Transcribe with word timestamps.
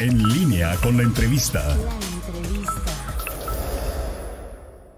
En 0.00 0.22
línea 0.28 0.76
con 0.80 0.96
la 0.96 1.02
entrevista. 1.02 1.76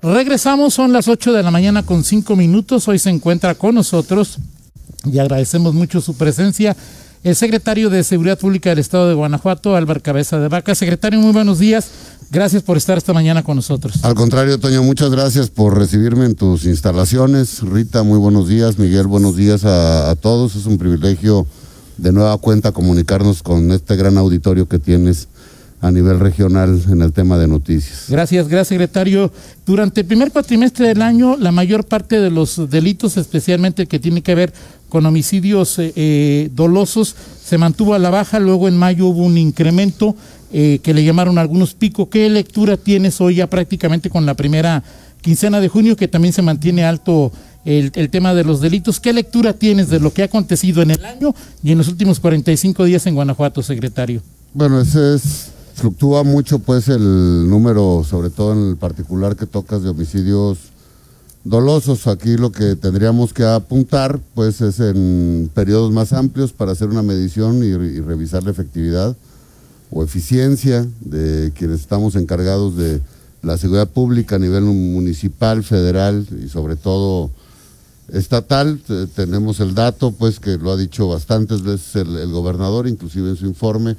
Regresamos, 0.02 0.74
son 0.74 0.92
las 0.92 1.08
8 1.08 1.32
de 1.32 1.42
la 1.42 1.50
mañana 1.50 1.84
con 1.84 2.04
5 2.04 2.36
minutos. 2.36 2.86
Hoy 2.86 2.98
se 2.98 3.08
encuentra 3.08 3.54
con 3.54 3.74
nosotros 3.74 4.38
y 5.10 5.18
agradecemos 5.18 5.72
mucho 5.72 6.02
su 6.02 6.14
presencia 6.14 6.76
el 7.22 7.34
secretario 7.34 7.88
de 7.88 8.04
Seguridad 8.04 8.38
Pública 8.38 8.70
del 8.70 8.78
Estado 8.78 9.08
de 9.08 9.14
Guanajuato, 9.14 9.74
Álvaro 9.74 10.02
Cabeza 10.02 10.38
de 10.38 10.48
Vaca. 10.48 10.74
Secretario, 10.74 11.18
muy 11.18 11.32
buenos 11.32 11.58
días. 11.58 11.88
Gracias 12.30 12.62
por 12.62 12.76
estar 12.76 12.98
esta 12.98 13.14
mañana 13.14 13.42
con 13.42 13.56
nosotros. 13.56 14.04
Al 14.04 14.14
contrario, 14.14 14.60
Toño, 14.60 14.82
muchas 14.82 15.10
gracias 15.10 15.48
por 15.48 15.78
recibirme 15.78 16.26
en 16.26 16.34
tus 16.34 16.66
instalaciones. 16.66 17.60
Rita, 17.62 18.02
muy 18.02 18.18
buenos 18.18 18.48
días. 18.48 18.78
Miguel, 18.78 19.06
buenos 19.06 19.34
días 19.36 19.64
a, 19.64 20.10
a 20.10 20.16
todos. 20.16 20.56
Es 20.56 20.66
un 20.66 20.76
privilegio 20.76 21.46
de 22.00 22.12
nueva 22.12 22.36
cuenta 22.38 22.72
comunicarnos 22.72 23.42
con 23.42 23.70
este 23.72 23.96
gran 23.96 24.16
auditorio 24.16 24.68
que 24.68 24.78
tienes 24.78 25.28
a 25.82 25.90
nivel 25.90 26.20
regional 26.20 26.80
en 26.90 27.00
el 27.00 27.12
tema 27.12 27.38
de 27.38 27.48
noticias. 27.48 28.06
Gracias, 28.08 28.48
gracias, 28.48 28.68
secretario. 28.68 29.32
Durante 29.64 30.02
el 30.02 30.06
primer 30.06 30.30
cuatrimestre 30.30 30.88
del 30.88 31.00
año, 31.00 31.36
la 31.38 31.52
mayor 31.52 31.84
parte 31.84 32.20
de 32.20 32.30
los 32.30 32.68
delitos, 32.68 33.16
especialmente 33.16 33.86
que 33.86 33.98
tiene 33.98 34.22
que 34.22 34.34
ver 34.34 34.52
con 34.90 35.06
homicidios 35.06 35.78
eh, 35.78 35.92
eh, 35.96 36.50
dolosos, 36.54 37.14
se 37.42 37.56
mantuvo 37.56 37.94
a 37.94 37.98
la 37.98 38.10
baja. 38.10 38.38
Luego 38.38 38.68
en 38.68 38.76
mayo 38.76 39.06
hubo 39.06 39.24
un 39.24 39.38
incremento 39.38 40.14
eh, 40.52 40.80
que 40.82 40.92
le 40.92 41.04
llamaron 41.04 41.38
algunos 41.38 41.74
picos. 41.74 42.08
¿Qué 42.08 42.28
lectura 42.28 42.76
tienes 42.76 43.20
hoy 43.20 43.36
ya 43.36 43.46
prácticamente 43.48 44.10
con 44.10 44.26
la 44.26 44.34
primera 44.34 44.82
quincena 45.22 45.60
de 45.60 45.68
junio, 45.68 45.96
que 45.96 46.08
también 46.08 46.34
se 46.34 46.42
mantiene 46.42 46.84
alto 46.84 47.32
el, 47.64 47.92
el, 47.94 48.10
tema 48.10 48.34
de 48.34 48.44
los 48.44 48.60
delitos? 48.60 49.00
¿Qué 49.00 49.12
lectura 49.12 49.52
tienes 49.52 49.88
de 49.88 50.00
lo 50.00 50.12
que 50.12 50.22
ha 50.22 50.26
acontecido 50.26 50.82
en 50.82 50.90
el 50.90 51.04
año 51.04 51.34
y 51.62 51.72
en 51.72 51.78
los 51.78 51.88
últimos 51.88 52.20
45 52.20 52.84
días 52.84 53.06
en 53.06 53.14
Guanajuato, 53.14 53.62
secretario? 53.62 54.22
Bueno, 54.54 54.80
ese 54.80 55.14
es 55.14 55.50
fluctúa 55.74 56.24
mucho 56.24 56.58
pues 56.58 56.88
el 56.88 57.48
número, 57.48 58.04
sobre 58.08 58.30
todo 58.30 58.52
en 58.52 58.70
el 58.70 58.76
particular 58.76 59.36
que 59.36 59.46
tocas 59.46 59.82
de 59.82 59.90
homicidios 59.90 60.58
dolosos. 61.44 62.06
Aquí 62.06 62.36
lo 62.36 62.52
que 62.52 62.76
tendríamos 62.76 63.32
que 63.32 63.44
apuntar 63.44 64.20
pues 64.34 64.60
es 64.60 64.80
en 64.80 65.50
periodos 65.54 65.92
más 65.92 66.12
amplios 66.12 66.52
para 66.52 66.72
hacer 66.72 66.88
una 66.88 67.02
medición 67.02 67.62
y, 67.62 67.68
y 67.68 68.00
revisar 68.00 68.42
la 68.42 68.50
efectividad 68.50 69.16
o 69.90 70.04
eficiencia 70.04 70.86
de 71.00 71.52
quienes 71.56 71.80
estamos 71.80 72.14
encargados 72.14 72.76
de 72.76 73.00
la 73.42 73.56
seguridad 73.56 73.88
pública 73.88 74.36
a 74.36 74.38
nivel 74.38 74.64
municipal, 74.64 75.62
federal 75.64 76.26
y 76.44 76.48
sobre 76.48 76.76
todo 76.76 77.30
estatal. 78.12 78.80
Tenemos 79.14 79.60
el 79.60 79.74
dato, 79.74 80.12
pues 80.12 80.40
que 80.40 80.56
lo 80.56 80.72
ha 80.72 80.76
dicho 80.76 81.08
bastantes 81.08 81.62
veces 81.62 81.96
el, 81.96 82.30
gobernador, 82.30 82.88
inclusive 82.88 83.30
en 83.30 83.36
su 83.36 83.46
informe, 83.46 83.96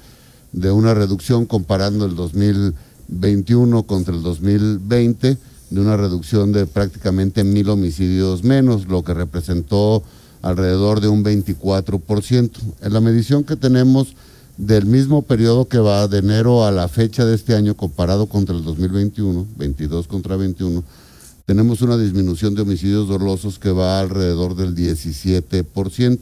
de 0.51 0.71
una 0.71 0.93
reducción 0.93 1.45
comparando 1.45 2.05
el 2.05 2.15
2021 2.15 3.83
contra 3.83 4.13
el 4.13 4.21
2020, 4.21 5.37
de 5.69 5.79
una 5.79 5.97
reducción 5.97 6.51
de 6.51 6.65
prácticamente 6.65 7.43
mil 7.43 7.69
homicidios 7.69 8.43
menos, 8.43 8.87
lo 8.87 9.03
que 9.03 9.13
representó 9.13 10.03
alrededor 10.41 10.99
de 10.99 11.07
un 11.07 11.23
24%. 11.23 12.51
En 12.81 12.93
la 12.93 12.99
medición 12.99 13.43
que 13.43 13.55
tenemos 13.55 14.15
del 14.57 14.85
mismo 14.85 15.21
periodo 15.21 15.67
que 15.67 15.79
va 15.79 16.07
de 16.07 16.19
enero 16.19 16.65
a 16.65 16.71
la 16.71 16.87
fecha 16.87 17.25
de 17.25 17.35
este 17.35 17.55
año 17.55 17.75
comparado 17.75 18.27
contra 18.27 18.55
el 18.55 18.63
2021, 18.63 19.47
22 19.57 20.07
contra 20.07 20.35
21, 20.35 20.83
tenemos 21.45 21.81
una 21.81 21.97
disminución 21.97 22.56
de 22.56 22.61
homicidios 22.61 23.08
dolosos 23.08 23.59
que 23.59 23.72
va 23.72 24.00
alrededor 24.00 24.56
del 24.56 24.75
17%. 24.75 26.20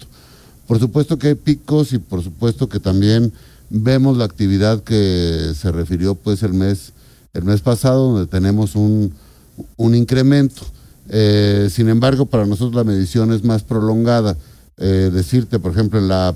Por 0.67 0.79
supuesto 0.79 1.17
que 1.17 1.27
hay 1.29 1.35
picos 1.35 1.93
y 1.93 1.99
por 1.99 2.23
supuesto 2.23 2.69
que 2.69 2.79
también 2.79 3.33
vemos 3.69 4.17
la 4.17 4.25
actividad 4.25 4.83
que 4.83 5.53
se 5.55 5.71
refirió 5.71 6.15
pues 6.15 6.43
el 6.43 6.53
mes, 6.53 6.93
el 7.33 7.43
mes 7.43 7.61
pasado, 7.61 8.11
donde 8.11 8.27
tenemos 8.27 8.75
un, 8.75 9.13
un 9.77 9.95
incremento. 9.95 10.61
Eh, 11.09 11.69
sin 11.71 11.89
embargo, 11.89 12.25
para 12.25 12.45
nosotros 12.45 12.75
la 12.75 12.83
medición 12.83 13.33
es 13.33 13.43
más 13.43 13.63
prolongada. 13.63 14.37
Eh, 14.77 15.11
decirte, 15.13 15.59
por 15.59 15.71
ejemplo, 15.71 15.99
en 15.99 16.07
la 16.07 16.35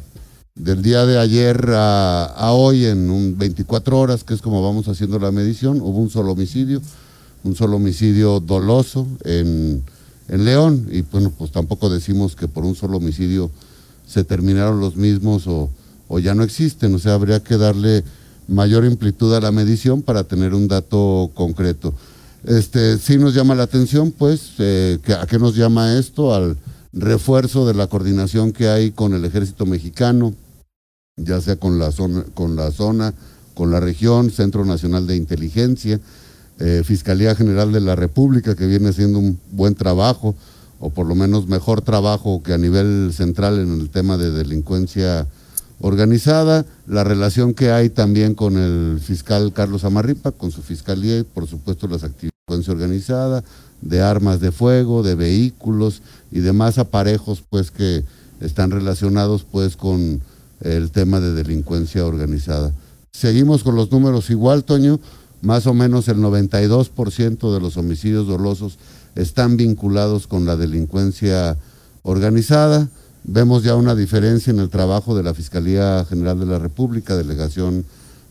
del 0.56 0.84
día 0.84 1.06
de 1.06 1.18
ayer 1.18 1.70
a, 1.70 2.26
a, 2.26 2.52
hoy, 2.52 2.86
en 2.86 3.10
un 3.10 3.38
24 3.38 3.98
horas, 3.98 4.24
que 4.24 4.34
es 4.34 4.42
como 4.42 4.62
vamos 4.62 4.88
haciendo 4.88 5.18
la 5.18 5.32
medición, 5.32 5.82
hubo 5.82 6.00
un 6.00 6.10
solo 6.10 6.34
homicidio, 6.34 6.82
un 7.44 7.56
solo 7.56 7.78
homicidio 7.78 8.40
doloso 8.40 9.08
en, 9.24 9.84
en 10.30 10.46
León, 10.46 10.88
y 10.92 11.02
bueno, 11.02 11.32
pues 11.38 11.52
tampoco 11.52 11.90
decimos 11.90 12.36
que 12.36 12.48
por 12.48 12.66
un 12.66 12.76
solo 12.76 12.98
homicidio 12.98 13.52
se 14.08 14.24
terminaron 14.24 14.80
los 14.80 14.96
mismos 14.96 15.48
o, 15.48 15.70
o 16.08 16.20
ya 16.20 16.36
no 16.36 16.44
existen, 16.44 16.94
o 16.96 17.00
sea, 17.00 17.16
habría 17.16 17.44
que 17.44 17.58
darle 17.58 18.04
mayor 18.48 18.86
amplitud 18.86 19.34
a 19.34 19.42
la 19.42 19.52
medición 19.52 20.02
para 20.02 20.24
tener 20.26 20.54
un 20.54 20.68
dato 20.68 21.32
concreto. 21.34 21.94
Este, 22.46 22.98
sí 22.98 23.18
nos 23.18 23.34
llama 23.34 23.56
la 23.56 23.64
atención, 23.64 24.12
pues, 24.12 24.54
eh, 24.60 25.00
¿a 25.20 25.26
qué 25.28 25.40
nos 25.40 25.56
llama 25.56 25.98
esto? 25.98 26.34
Al 26.34 26.58
refuerzo 26.92 27.66
de 27.66 27.74
la 27.74 27.88
coordinación 27.88 28.52
que 28.52 28.68
hay 28.68 28.92
con 28.92 29.14
el 29.14 29.24
ejército 29.26 29.66
mexicano, 29.66 30.34
ya 31.16 31.40
sea 31.40 31.56
con 31.56 31.80
la 31.80 31.92
zona, 31.92 32.24
con 32.34 32.56
la, 32.56 32.72
zona, 32.72 33.14
con 33.54 33.72
la 33.72 33.80
región, 33.80 34.30
Centro 34.30 34.66
Nacional 34.66 35.08
de 35.08 35.16
Inteligencia, 35.16 36.00
eh, 36.60 36.84
Fiscalía 36.86 37.36
General 37.36 37.72
de 37.72 37.82
la 37.82 37.96
República, 37.96 38.56
que 38.56 38.68
viene 38.68 38.90
haciendo 38.90 39.20
un 39.20 39.40
buen 39.52 39.76
trabajo, 39.76 40.36
o 40.80 40.90
por 40.90 41.08
lo 41.08 41.16
menos 41.16 41.48
mejor 41.48 41.82
trabajo 41.82 42.44
que 42.44 42.54
a 42.54 42.58
nivel 42.58 43.12
central 43.14 43.60
en 43.60 43.80
el 43.80 43.90
tema 43.90 44.18
de 44.18 44.32
delincuencia 44.32 45.28
organizada, 45.80 46.66
la 46.88 47.04
relación 47.04 47.54
que 47.54 47.72
hay 47.72 47.90
también 47.90 48.36
con 48.36 48.58
el 48.58 49.00
fiscal 49.02 49.52
Carlos 49.54 49.84
Amarripa, 49.84 50.32
con 50.32 50.52
su 50.52 50.62
fiscalía 50.62 51.20
y 51.20 51.24
por 51.24 51.48
supuesto 51.48 51.88
las 51.88 52.04
actividades 52.04 52.66
de 52.66 52.72
organizada, 52.72 53.44
de 53.82 54.02
armas 54.02 54.40
de 54.40 54.52
fuego, 54.52 55.04
de 55.04 55.16
vehículos 55.16 56.02
y 56.32 56.40
demás 56.40 56.78
aparejos 56.78 57.44
pues 57.50 57.72
que 57.72 58.04
están 58.42 58.72
relacionados 58.72 59.46
pues 59.50 59.76
con 59.76 60.22
el 60.62 60.92
tema 60.92 61.20
de 61.20 61.34
delincuencia 61.34 62.06
organizada. 62.06 62.74
Seguimos 63.12 63.64
con 63.64 63.76
los 63.76 63.92
números 63.92 64.30
igual, 64.30 64.64
Toño, 64.64 65.00
más 65.44 65.68
o 65.68 65.74
menos 65.74 66.08
el 66.08 66.18
92% 66.18 67.54
de 67.54 67.60
los 67.60 67.76
homicidios 67.76 68.28
dolosos 68.28 68.78
están 69.16 69.58
vinculados 69.58 70.26
con 70.26 70.46
la 70.46 70.56
delincuencia 70.56 71.58
organizada. 72.02 72.90
Vemos 73.26 73.64
ya 73.64 73.76
una 73.76 73.94
diferencia 73.94 74.52
en 74.52 74.60
el 74.60 74.70
trabajo 74.70 75.16
de 75.16 75.24
la 75.24 75.34
Fiscalía 75.34 76.06
General 76.08 76.40
de 76.40 76.46
la 76.46 76.60
República, 76.60 77.18
Delegación 77.18 77.86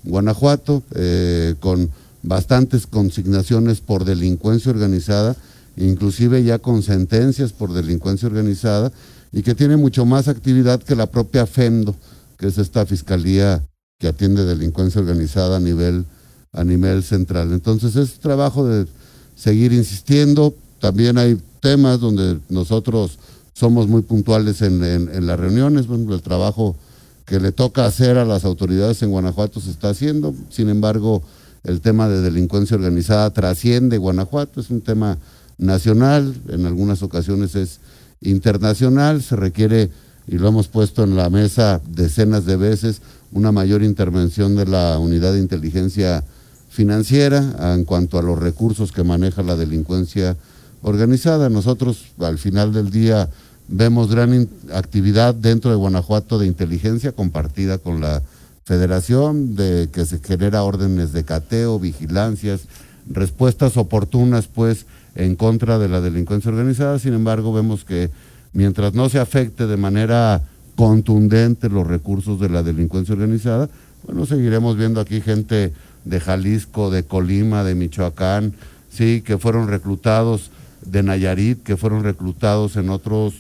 Guanajuato, 0.05 0.83
eh, 0.95 1.55
con 1.61 1.91
bastantes 2.23 2.87
consignaciones 2.87 3.83
por 3.83 4.07
delincuencia 4.07 4.73
organizada, 4.73 5.37
inclusive 5.77 6.43
ya 6.43 6.59
con 6.61 6.83
sentencias 6.83 7.53
por 7.53 7.75
delincuencia 7.75 8.27
organizada, 8.27 8.91
y 9.33 9.43
que 9.43 9.55
tiene 9.55 9.77
mucho 9.77 10.07
más 10.07 10.29
actividad 10.29 10.83
que 10.83 10.97
la 10.97 11.07
propia 11.07 11.47
FEMDO, 11.47 11.95
que 12.39 12.47
es 12.47 12.57
esta 12.57 12.87
fiscalía 12.87 13.63
que 13.99 14.09
atiende 14.09 14.45
delincuencia 14.45 15.01
organizada 15.01 15.59
a 15.59 15.61
nivel, 15.61 16.07
a 16.53 16.65
nivel 16.65 17.03
central. 17.03 17.53
Entonces 17.53 17.97
es 17.97 18.21
trabajo 18.21 18.67
de 18.67 18.87
seguir 19.35 19.73
insistiendo, 19.73 20.55
también 20.81 21.17
hay 21.19 21.39
temas 21.61 22.01
donde 22.01 22.39
nosotros 22.49 23.19
somos 23.55 23.89
muy 23.89 24.03
puntuales 24.03 24.63
en, 24.63 24.83
en, 24.85 25.09
en 25.15 25.27
las 25.27 25.39
reuniones, 25.39 25.87
bueno, 25.87 26.15
el 26.15 26.23
trabajo 26.23 26.77
que 27.25 27.41
le 27.41 27.53
toca 27.53 27.87
hacer 27.87 28.19
a 28.19 28.25
las 28.25 28.45
autoridades 28.45 29.03
en 29.03 29.11
Guanajuato 29.11 29.61
se 29.61 29.71
está 29.71 29.91
haciendo, 29.91 30.35
sin 30.51 30.69
embargo, 30.69 31.23
el 31.65 31.81
tema 31.81 32.09
de 32.09 32.21
delincuencia 32.21 32.77
organizada 32.77 33.31
trasciende 33.31 33.97
Guanajuato, 33.99 34.61
es 34.61 34.71
un 34.71 34.81
tema 34.81 35.19
nacional, 35.59 36.35
en 36.49 36.67
algunas 36.67 37.03
ocasiones 37.03 37.55
es 37.55 37.79
internacional, 38.21 39.23
se 39.23 39.37
requiere, 39.37 39.91
y 40.27 40.39
lo 40.39 40.49
hemos 40.49 40.69
puesto 40.69 41.05
en 41.05 41.17
la 41.17 41.31
mesa 41.31 41.81
decenas 41.89 42.45
de 42.45 42.57
veces, 42.57 43.01
una 43.33 43.53
mayor 43.53 43.83
intervención 43.83 44.57
de 44.57 44.67
la 44.67 44.99
unidad 44.99 45.33
de 45.33 45.39
inteligencia 45.39 46.25
financiera 46.73 47.75
en 47.75 47.85
cuanto 47.85 48.19
a 48.19 48.23
los 48.23 48.39
recursos 48.39 48.93
que 48.93 49.05
maneja 49.05 49.43
la 49.43 49.57
delincuencia 49.57 50.39
organizada. 50.81 51.51
Nosotros 51.51 52.07
al 52.19 52.39
final 52.39 52.73
del 52.73 52.91
día 52.91 53.29
vemos 53.69 54.11
gran 54.11 54.49
actividad 54.73 55.35
dentro 55.35 55.71
de 55.71 55.77
Guanajuato 55.77 56.39
de 56.39 56.47
inteligencia 56.47 57.13
compartida 57.13 57.77
con 57.77 58.01
la 58.01 58.23
federación, 58.65 59.55
de 59.55 59.91
que 59.93 60.07
se 60.07 60.21
genera 60.21 60.63
órdenes 60.63 61.13
de 61.13 61.25
cateo, 61.25 61.79
vigilancias, 61.79 62.63
respuestas 63.07 63.77
oportunas 63.77 64.47
pues 64.47 64.87
en 65.15 65.37
contra 65.37 65.79
de 65.79 65.89
la 65.89 66.01
delincuencia 66.01 66.51
organizada. 66.51 66.99
Sin 66.99 67.13
embargo, 67.13 67.53
vemos 67.53 67.85
que 67.85 68.09
mientras 68.55 68.95
no 68.95 69.11
se 69.11 69.19
afecte 69.19 69.67
de 69.67 69.77
manera 69.77 70.41
contundente 70.75 71.69
los 71.69 71.87
recursos 71.87 72.41
de 72.41 72.49
la 72.49 72.63
delincuencia 72.63 73.15
organizada, 73.15 73.69
bueno, 74.07 74.25
seguiremos 74.25 74.79
viendo 74.79 75.01
aquí 75.01 75.21
gente 75.21 75.75
de 76.05 76.21
Jalisco, 76.21 76.91
de 76.91 77.05
Colima, 77.05 77.65
de 77.65 77.75
Michoacán, 77.75 78.55
sí, 78.91 79.23
que 79.25 79.39
fueron 79.39 79.69
reclutados 79.69 80.51
de 80.85 81.03
Nayarit, 81.03 81.63
que 81.63 81.77
fueron 81.77 82.03
reclutados 82.03 82.77
en, 82.77 82.91
otros, 82.91 83.35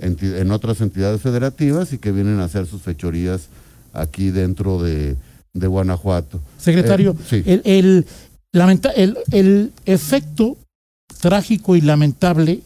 en 0.00 0.50
otras 0.50 0.80
entidades 0.80 1.20
federativas 1.20 1.92
y 1.92 1.98
que 1.98 2.12
vienen 2.12 2.40
a 2.40 2.44
hacer 2.44 2.66
sus 2.66 2.82
fechorías 2.82 3.48
aquí 3.92 4.30
dentro 4.30 4.82
de, 4.82 5.16
de 5.52 5.66
Guanajuato. 5.66 6.40
Secretario, 6.58 7.12
Eh, 7.12 7.24
sí. 7.28 7.42
el, 7.46 7.62
el, 7.64 8.06
lamenta- 8.52 8.92
el- 8.92 9.18
el 9.32 9.72
efecto 9.84 10.56
trágico 11.20 11.76
y 11.76 11.80
lamentable 11.82 12.60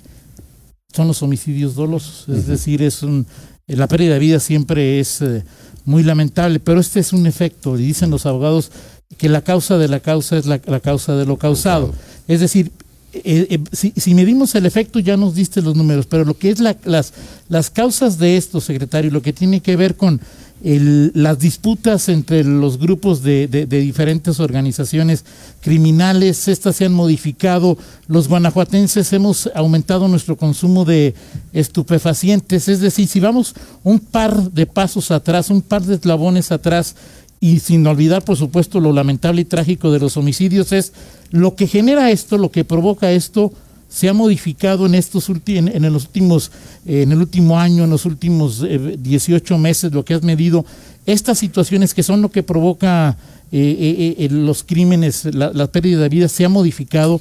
son 0.93 1.09
los 1.09 1.23
homicidios 1.23 1.75
dolosos. 1.75 2.29
Es 2.29 2.47
decir, 2.47 2.83
es 2.83 3.03
un, 3.03 3.27
la 3.67 3.87
pérdida 3.89 4.15
de 4.15 4.19
vida 4.21 4.41
siempre 4.41 4.99
es 5.01 5.23
eh, 5.23 5.45
muy 5.85 6.03
lamentable, 6.03 6.59
pero 6.61 6.81
este 6.81 7.01
es 7.01 7.13
un 7.13 7.27
efecto, 7.27 7.79
y 7.79 7.83
dicen 7.83 8.11
los 8.11 8.27
abogados 8.27 8.71
que 9.17 9.29
la 9.29 9.43
causa 9.43 9.77
de 9.79 9.89
la 9.89 10.01
causa 10.01 10.37
es 10.39 10.47
la, 10.47 10.59
causa 10.81 11.15
de 11.17 11.27
lo 11.27 11.37
causado. 11.37 11.93
Es 12.29 12.41
decir, 12.41 12.71
eh, 13.13 13.59
eh, 13.73 13.91
si, 13.97 14.15
medimos 14.15 14.55
el 14.55 14.67
efecto 14.67 15.01
ya 15.01 15.17
nos 15.17 15.35
diste 15.35 15.61
los 15.63 15.75
números, 15.75 16.07
pero 16.07 16.25
lo 16.25 16.35
que 16.39 16.51
es 16.51 16.61
la- 16.61 16.77
las, 16.85 17.13
las 17.49 17.71
causas 17.71 18.19
de 18.19 18.37
esto, 18.37 18.61
secretario, 18.61 19.11
lo 19.11 19.21
que 19.23 19.33
tiene 19.33 19.61
que 19.61 19.75
ver 19.75 19.97
con 19.97 20.21
el- 20.63 21.11
las 21.15 21.39
disputas 21.41 22.09
entre 22.09 22.45
los 22.45 22.79
grupos 22.79 23.23
de, 23.23 23.49
de- 23.49 23.67
de 23.67 23.81
diferentes 23.81 24.39
organizaciones 24.39 25.25
criminales, 25.61 26.47
estas 26.47 26.77
se 26.77 26.85
han 26.85 26.93
modificado, 26.93 27.77
los 28.07 28.29
guanajuatenses 28.29 29.13
hemos 29.13 29.51
aumentado 29.57 30.07
nuestro 30.07 30.37
consumo 30.37 30.85
de 30.85 31.15
estupefacientes, 31.53 32.69
es 32.69 32.81
decir, 32.81 33.09
si 33.09 33.19
vamos 33.21 33.55
un 33.83 33.99
par 33.99 34.53
de 34.53 34.67
pasos 34.67 35.11
atrás, 35.11 35.51
un 35.51 35.63
par 35.63 35.83
de 35.83 35.97
eslabones 35.97 36.53
atrás, 36.53 36.95
y 37.41 37.61
sin 37.61 37.87
olvidar, 37.87 38.23
por 38.25 38.37
supuesto, 38.37 38.81
lo 38.81 38.93
lamentable 38.93 39.41
y 39.41 39.45
trágico 39.47 39.91
de 39.91 39.99
los 39.99 40.17
homicidios, 40.17 40.73
es 40.73 40.93
lo 41.31 41.55
que 41.57 41.67
genera 41.67 42.11
esto, 42.11 42.37
lo 42.39 42.51
que 42.51 42.65
provoca 42.65 43.11
esto, 43.13 43.53
se 43.89 44.09
ha 44.09 44.13
modificado 44.13 44.87
en 44.87 44.95
estos 44.95 45.29
en, 45.47 45.69
en 45.69 45.93
los 45.93 46.05
últimos, 46.05 46.53
eh, 46.87 47.03
en 47.03 47.13
el 47.13 47.19
último 47.19 47.59
año, 47.59 47.85
en 47.85 47.91
los 47.91 48.05
últimos 48.05 48.63
eh, 48.63 48.97
18 48.99 49.59
meses, 49.59 49.93
lo 49.93 50.05
que 50.05 50.15
has 50.15 50.23
medido, 50.23 50.65
estas 51.07 51.39
situaciones 51.39 51.95
que 51.95 52.03
son 52.03 52.21
lo 52.23 52.31
que 52.31 52.43
provoca 52.43 53.17
eh, 53.51 53.59
eh, 53.81 54.25
eh, 54.25 54.29
los 54.31 54.63
crímenes, 54.63 55.25
la, 55.35 55.51
la 55.53 55.67
pérdida 55.67 56.01
de 56.03 56.09
vida, 56.09 56.29
se 56.29 56.45
ha 56.45 56.49
modificado. 56.49 57.21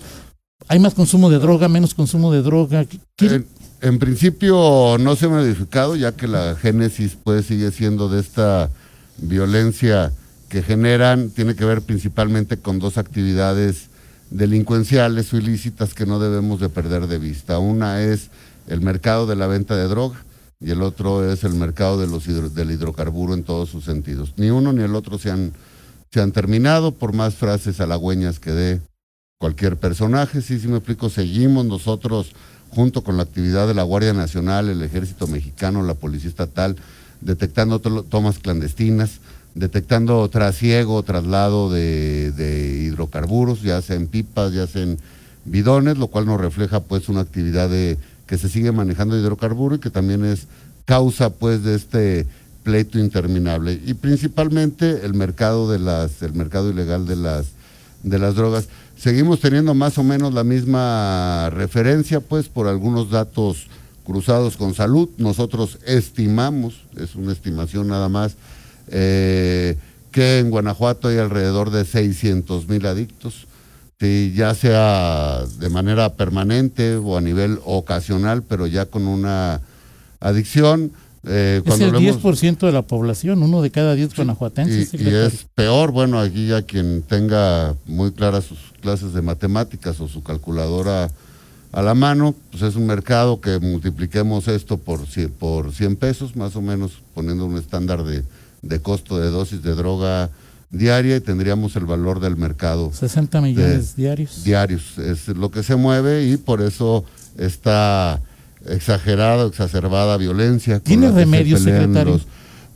Hay 0.67 0.77
más 0.79 0.93
consumo 0.93 1.29
de 1.31 1.39
droga, 1.39 1.67
menos 1.69 1.93
consumo 1.95 2.31
de 2.31 2.41
droga. 2.43 2.85
¿Qué- 2.85 2.99
qué- 3.15 3.25
En, 3.35 3.45
en 3.81 3.97
principio 3.97 4.97
no 4.99 5.15
se 5.15 5.25
ha 5.25 5.29
modificado, 5.29 5.95
ya 5.95 6.11
que 6.11 6.27
la 6.27 6.55
génesis 6.61 7.17
pues 7.23 7.45
sigue 7.47 7.71
siendo 7.71 8.09
de 8.09 8.19
esta 8.19 8.69
violencia 9.21 10.11
que 10.49 10.63
generan, 10.63 11.29
tiene 11.29 11.55
que 11.55 11.65
ver 11.65 11.81
principalmente 11.81 12.57
con 12.57 12.79
dos 12.79 12.97
actividades 12.97 13.89
delincuenciales 14.31 15.33
o 15.33 15.37
ilícitas 15.37 15.93
que 15.93 16.05
no 16.05 16.19
debemos 16.19 16.59
de 16.59 16.69
perder 16.69 17.07
de 17.07 17.19
vista. 17.19 17.59
Una 17.59 18.01
es 18.01 18.29
el 18.67 18.81
mercado 18.81 19.27
de 19.27 19.35
la 19.35 19.47
venta 19.47 19.75
de 19.75 19.87
droga 19.87 20.23
y 20.59 20.71
el 20.71 20.81
otro 20.81 21.31
es 21.31 21.43
el 21.43 21.53
mercado 21.53 21.99
de 21.99 22.07
los 22.07 22.25
del 22.53 22.71
hidrocarburo 22.71 23.33
en 23.33 23.43
todos 23.43 23.69
sus 23.69 23.85
sentidos. 23.85 24.33
Ni 24.37 24.49
uno 24.49 24.73
ni 24.73 24.83
el 24.83 24.95
otro 24.95 25.17
se 25.17 25.31
han, 25.31 25.53
se 26.11 26.21
han 26.21 26.31
terminado, 26.31 26.91
por 26.91 27.13
más 27.13 27.35
frases 27.35 27.79
halagüeñas 27.79 28.39
que 28.39 28.51
dé 28.51 28.81
cualquier 29.39 29.77
personaje. 29.77 30.41
Sí, 30.41 30.59
sí 30.59 30.67
me 30.67 30.77
explico, 30.77 31.09
seguimos 31.09 31.65
nosotros 31.65 32.33
junto 32.71 33.03
con 33.03 33.17
la 33.17 33.23
actividad 33.23 33.67
de 33.67 33.73
la 33.73 33.83
Guardia 33.83 34.13
Nacional, 34.13 34.69
el 34.69 34.81
Ejército 34.81 35.27
Mexicano, 35.27 35.81
la 35.81 35.95
Policía 35.95 36.29
Estatal, 36.29 36.75
detectando 37.21 37.79
to- 37.79 38.03
tomas 38.03 38.39
clandestinas, 38.39 39.19
detectando 39.55 40.27
trasiego, 40.29 41.03
traslado 41.03 41.71
de, 41.71 42.31
de 42.31 42.83
hidrocarburos, 42.83 43.61
ya 43.61 43.81
sea 43.81 43.95
en 43.95 44.07
pipas, 44.07 44.53
ya 44.53 44.67
sea 44.67 44.83
en 44.83 44.97
bidones, 45.45 45.97
lo 45.97 46.07
cual 46.07 46.25
nos 46.25 46.39
refleja 46.39 46.79
pues 46.81 47.09
una 47.09 47.21
actividad 47.21 47.69
de 47.69 47.97
que 48.27 48.37
se 48.37 48.49
sigue 48.49 48.71
manejando 48.71 49.17
hidrocarburo 49.17 49.75
y 49.75 49.79
que 49.79 49.89
también 49.89 50.23
es 50.23 50.47
causa 50.85 51.29
pues 51.31 51.63
de 51.63 51.75
este 51.75 52.27
pleito 52.63 52.99
interminable 52.99 53.79
y 53.85 53.93
principalmente 53.93 55.05
el 55.05 55.13
mercado 55.13 55.71
de 55.71 55.79
las 55.79 56.21
el 56.21 56.33
mercado 56.33 56.69
ilegal 56.69 57.07
de 57.07 57.15
las 57.15 57.47
de 58.03 58.19
las 58.19 58.35
drogas. 58.35 58.67
Seguimos 58.97 59.39
teniendo 59.39 59.73
más 59.73 59.97
o 59.97 60.03
menos 60.03 60.33
la 60.33 60.43
misma 60.43 61.49
referencia, 61.51 62.19
pues, 62.19 62.49
por 62.49 62.67
algunos 62.67 63.09
datos 63.09 63.67
cruzados 64.13 64.57
con 64.57 64.73
salud. 64.73 65.07
Nosotros 65.19 65.77
estimamos, 65.85 66.81
es 66.97 67.13
una 67.13 67.31
estimación 67.31 67.87
nada 67.89 68.09
más, 68.09 68.37
eh, 68.87 69.77
que 70.11 70.39
en 70.39 70.49
Guanajuato 70.49 71.09
hay 71.09 71.19
alrededor 71.19 71.69
de 71.69 71.85
600 71.85 72.67
mil 72.67 72.87
adictos, 72.87 73.45
sí, 73.99 74.33
ya 74.35 74.55
sea 74.55 75.43
de 75.59 75.69
manera 75.69 76.15
permanente 76.15 76.95
o 76.95 77.17
a 77.17 77.21
nivel 77.21 77.59
ocasional, 77.65 78.41
pero 78.41 78.65
ya 78.65 78.85
con 78.87 79.07
una 79.07 79.61
adicción. 80.19 80.91
eh, 81.25 81.61
es 81.63 81.79
el 81.81 81.91
lo 81.91 81.99
hemos- 81.99 82.23
10% 82.23 82.65
de 82.65 82.71
la 82.71 82.81
población, 82.81 83.43
uno 83.43 83.61
de 83.61 83.69
cada 83.69 83.93
10 83.93 84.15
guanajuatenses. 84.15 84.93
y, 84.95 85.03
y 85.03 85.07
es 85.13 85.45
peor, 85.53 85.91
bueno, 85.91 86.17
aquí 86.19 86.47
ya 86.47 86.61
quien 86.63 87.03
tenga 87.03 87.75
muy 87.85 88.11
claras 88.11 88.45
sus 88.45 88.57
clases 88.81 89.13
de 89.13 89.21
matemáticas 89.21 89.99
o 89.99 90.07
su 90.07 90.23
calculadora 90.23 91.11
a 91.71 91.81
la 91.81 91.93
mano, 91.93 92.35
pues 92.51 92.63
es 92.63 92.75
un 92.75 92.87
mercado 92.87 93.41
que 93.41 93.59
multipliquemos 93.59 94.47
esto 94.47 94.77
por, 94.77 95.01
por 95.37 95.71
100 95.71 95.95
pesos, 95.97 96.35
más 96.35 96.55
o 96.55 96.61
menos 96.61 97.01
poniendo 97.13 97.45
un 97.45 97.57
estándar 97.57 98.03
de, 98.03 98.23
de 98.61 98.79
costo 98.81 99.19
de 99.19 99.29
dosis 99.29 99.61
de 99.61 99.75
droga 99.75 100.29
diaria 100.71 101.15
y 101.15 101.21
tendríamos 101.21 101.75
el 101.75 101.85
valor 101.85 102.19
del 102.19 102.37
mercado 102.37 102.91
60 102.93 103.41
millones 103.41 103.95
diarios. 103.95 104.43
diarios. 104.43 104.97
Es 104.99 105.27
lo 105.29 105.49
que 105.49 105.63
se 105.63 105.75
mueve 105.75 106.25
y 106.25 106.37
por 106.37 106.61
eso 106.61 107.03
esta 107.37 108.21
exagerada, 108.67 109.47
exacerbada 109.47 110.17
violencia. 110.17 110.79
¿Tiene 110.79 111.07
se 111.07 111.13
remedio, 111.13 111.57
pelean 111.57 111.79
secretario? 111.81 112.19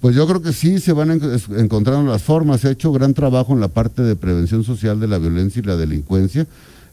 pues 0.02 0.16
yo 0.16 0.28
creo 0.28 0.42
que 0.42 0.54
sí 0.54 0.80
se 0.80 0.92
van 0.92 1.22
encontrando 1.58 2.12
las 2.12 2.22
formas. 2.22 2.62
Se 2.62 2.68
ha 2.68 2.72
hecho 2.72 2.92
gran 2.92 3.14
trabajo 3.14 3.54
en 3.54 3.62
la 3.62 3.70
parte 3.70 4.02
de 4.02 4.16
prevención 4.16 4.64
social 4.64 5.00
de 5.00 5.08
la 5.08 5.18
violencia 5.18 5.62
y 5.62 5.66
la 5.66 5.78
delincuencia, 5.78 6.46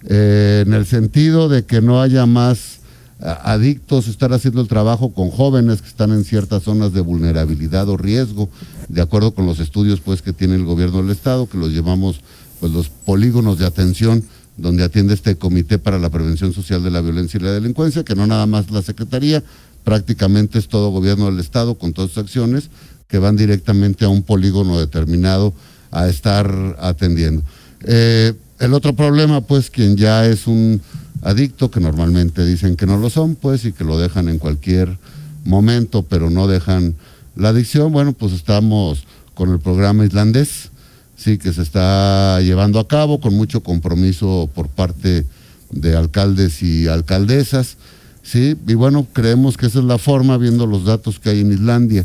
eh, 0.08 0.64
en 0.66 0.72
el 0.74 0.86
sentido 0.86 1.48
de 1.48 1.64
que 1.64 1.80
no 1.80 2.00
haya 2.00 2.26
más 2.26 2.78
a- 3.20 3.52
adictos, 3.52 4.08
estar 4.08 4.32
haciendo 4.32 4.60
el 4.60 4.68
trabajo 4.68 5.12
con 5.12 5.30
jóvenes 5.30 5.82
que 5.82 5.88
están 5.88 6.10
en 6.12 6.24
ciertas 6.24 6.62
zonas 6.62 6.92
de 6.92 7.00
vulnerabilidad 7.02 7.88
o 7.88 7.96
riesgo, 7.96 8.48
de 8.88 9.02
acuerdo 9.02 9.32
con 9.34 9.46
los 9.46 9.60
estudios 9.60 10.00
pues 10.00 10.22
que 10.22 10.32
tiene 10.32 10.54
el 10.54 10.64
gobierno 10.64 11.02
del 11.02 11.10
estado, 11.10 11.48
que 11.48 11.58
los 11.58 11.70
llamamos 11.72 12.20
pues 12.60 12.72
los 12.72 12.88
polígonos 12.88 13.58
de 13.58 13.66
atención 13.66 14.22
donde 14.56 14.82
atiende 14.84 15.14
este 15.14 15.36
comité 15.36 15.78
para 15.78 15.98
la 15.98 16.10
prevención 16.10 16.52
social 16.52 16.82
de 16.82 16.90
la 16.90 17.00
violencia 17.00 17.38
y 17.38 17.42
la 17.42 17.52
delincuencia, 17.52 18.04
que 18.04 18.14
no 18.14 18.26
nada 18.26 18.44
más 18.46 18.70
la 18.70 18.82
secretaría, 18.82 19.42
prácticamente 19.84 20.58
es 20.58 20.68
todo 20.68 20.90
gobierno 20.90 21.26
del 21.26 21.40
estado 21.40 21.76
con 21.76 21.92
todas 21.94 22.10
sus 22.10 22.18
acciones 22.22 22.68
que 23.08 23.18
van 23.18 23.36
directamente 23.36 24.04
a 24.04 24.08
un 24.08 24.22
polígono 24.22 24.78
determinado 24.78 25.54
a 25.90 26.08
estar 26.08 26.76
atendiendo. 26.80 27.42
Eh, 27.84 28.34
el 28.60 28.74
otro 28.74 28.94
problema, 28.94 29.40
pues, 29.40 29.70
quien 29.70 29.96
ya 29.96 30.26
es 30.26 30.46
un 30.46 30.80
adicto, 31.22 31.70
que 31.70 31.80
normalmente 31.80 32.44
dicen 32.44 32.76
que 32.76 32.86
no 32.86 32.98
lo 32.98 33.10
son, 33.10 33.34
pues, 33.34 33.64
y 33.64 33.72
que 33.72 33.84
lo 33.84 33.98
dejan 33.98 34.28
en 34.28 34.38
cualquier 34.38 34.98
momento, 35.44 36.02
pero 36.02 36.28
no 36.30 36.46
dejan 36.46 36.94
la 37.36 37.48
adicción, 37.48 37.90
bueno, 37.90 38.12
pues 38.12 38.32
estamos 38.32 39.04
con 39.34 39.50
el 39.50 39.58
programa 39.58 40.04
islandés, 40.04 40.70
sí, 41.16 41.38
que 41.38 41.54
se 41.54 41.62
está 41.62 42.40
llevando 42.42 42.78
a 42.78 42.86
cabo 42.86 43.20
con 43.20 43.34
mucho 43.34 43.62
compromiso 43.62 44.50
por 44.54 44.68
parte 44.68 45.24
de 45.70 45.96
alcaldes 45.96 46.62
y 46.62 46.86
alcaldesas, 46.86 47.78
sí, 48.22 48.56
y 48.66 48.74
bueno, 48.74 49.06
creemos 49.12 49.56
que 49.56 49.66
esa 49.66 49.78
es 49.78 49.86
la 49.86 49.96
forma, 49.96 50.36
viendo 50.36 50.66
los 50.66 50.84
datos 50.84 51.18
que 51.18 51.30
hay 51.30 51.40
en 51.40 51.52
Islandia, 51.52 52.04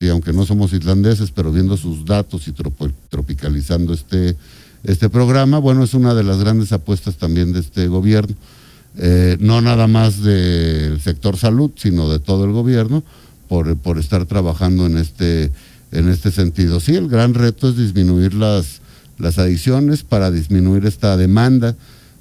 y 0.00 0.08
aunque 0.08 0.32
no 0.32 0.44
somos 0.44 0.72
islandeses, 0.72 1.30
pero 1.30 1.52
viendo 1.52 1.76
sus 1.76 2.04
datos 2.04 2.48
y 2.48 2.52
tropicalizando 3.08 3.94
este, 3.94 4.36
este 4.84 5.08
programa, 5.08 5.58
bueno, 5.58 5.84
es 5.84 5.94
una 5.94 6.14
de 6.14 6.24
las 6.24 6.38
grandes 6.38 6.72
apuestas 6.72 7.16
también 7.16 7.52
de 7.52 7.60
este 7.60 7.86
gobierno, 7.86 8.34
eh, 8.98 9.36
no 9.40 9.60
nada 9.60 9.86
más 9.86 10.22
del 10.22 11.00
sector 11.00 11.36
salud, 11.36 11.70
sino 11.76 12.10
de 12.10 12.18
todo 12.18 12.44
el 12.44 12.52
gobierno, 12.52 13.02
por, 13.48 13.76
por 13.76 13.98
estar 13.98 14.26
trabajando 14.26 14.86
en 14.86 14.98
este, 14.98 15.52
en 15.92 16.08
este 16.08 16.30
sentido. 16.30 16.80
Sí, 16.80 16.94
el 16.94 17.08
gran 17.08 17.34
reto 17.34 17.68
es 17.68 17.76
disminuir 17.76 18.34
las, 18.34 18.80
las 19.18 19.38
adicciones 19.38 20.02
para 20.02 20.30
disminuir 20.30 20.86
esta 20.86 21.16
demanda 21.16 21.76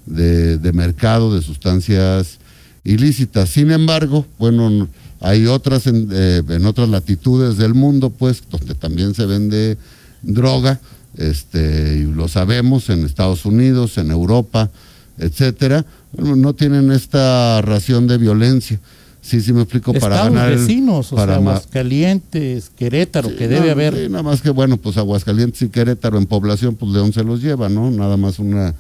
de, 0.05 0.57
de 0.57 0.73
mercado 0.73 1.33
de 1.33 1.41
sustancias 1.41 2.37
ilícitas. 2.83 3.49
Sin 3.49 3.71
embargo, 3.71 4.25
bueno, 4.39 4.87
hay 5.19 5.45
otras 5.45 5.87
en, 5.87 6.09
eh, 6.11 6.41
en 6.47 6.65
otras 6.65 6.89
latitudes 6.89 7.57
del 7.57 7.73
mundo, 7.73 8.09
pues, 8.09 8.43
donde 8.49 8.75
también 8.75 9.13
se 9.13 9.25
vende 9.25 9.77
droga, 10.21 10.79
este, 11.17 11.97
y 11.97 12.03
lo 12.13 12.27
sabemos, 12.27 12.89
en 12.89 13.05
Estados 13.05 13.45
Unidos, 13.45 13.97
en 13.97 14.11
Europa, 14.11 14.69
etcétera, 15.17 15.85
bueno, 16.13 16.35
no 16.35 16.53
tienen 16.53 16.91
esta 16.91 17.61
ración 17.61 18.07
de 18.07 18.17
violencia. 18.17 18.79
Sí, 19.21 19.39
sí 19.41 19.53
me 19.53 19.61
explico, 19.61 19.93
para 19.93 20.15
Estados 20.15 20.33
ganar 20.33 20.51
el- 20.51 20.59
vecinos, 20.59 21.13
o 21.13 21.15
para 21.15 21.33
sea, 21.33 21.41
Aguascalientes, 21.41 22.71
Querétaro, 22.75 23.29
Sí, 23.29 23.35
que 23.35 23.47
debe 23.47 23.67
no, 23.67 23.71
haber. 23.73 23.95
sí, 23.95 24.09
nada 24.09 24.23
más 24.23 24.41
que, 24.41 24.49
bueno, 24.49 24.77
pues 24.77 24.97
Aguascalientes 24.97 25.61
y 25.61 25.69
Querétaro 25.69 26.17
en 26.17 26.25
población, 26.25 26.75
pues 26.75 26.91
León 26.91 27.13
se 27.13 27.23
los 27.23 27.41
lleva, 27.41 27.69
¿no? 27.69 27.91
Nada 27.91 28.17
más 28.17 28.39
una 28.39 28.73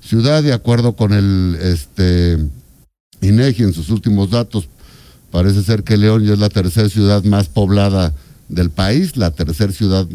ciudad, 0.00 0.42
de 0.42 0.52
acuerdo 0.52 0.94
con 0.94 1.12
el 1.12 1.56
este 1.60 2.38
INEGI 3.20 3.62
en 3.62 3.72
sus 3.72 3.88
últimos 3.90 4.30
datos, 4.30 4.68
parece 5.30 5.62
ser 5.62 5.84
que 5.84 5.96
León 5.96 6.24
ya 6.24 6.32
es 6.32 6.38
la 6.40 6.48
tercera 6.50 6.88
ciudad 6.88 7.22
más 7.24 7.46
poblada 7.48 8.12
del 8.48 8.70
país, 8.70 9.16
la 9.16 9.30
tercera 9.30 9.72
ciudad. 9.72 10.06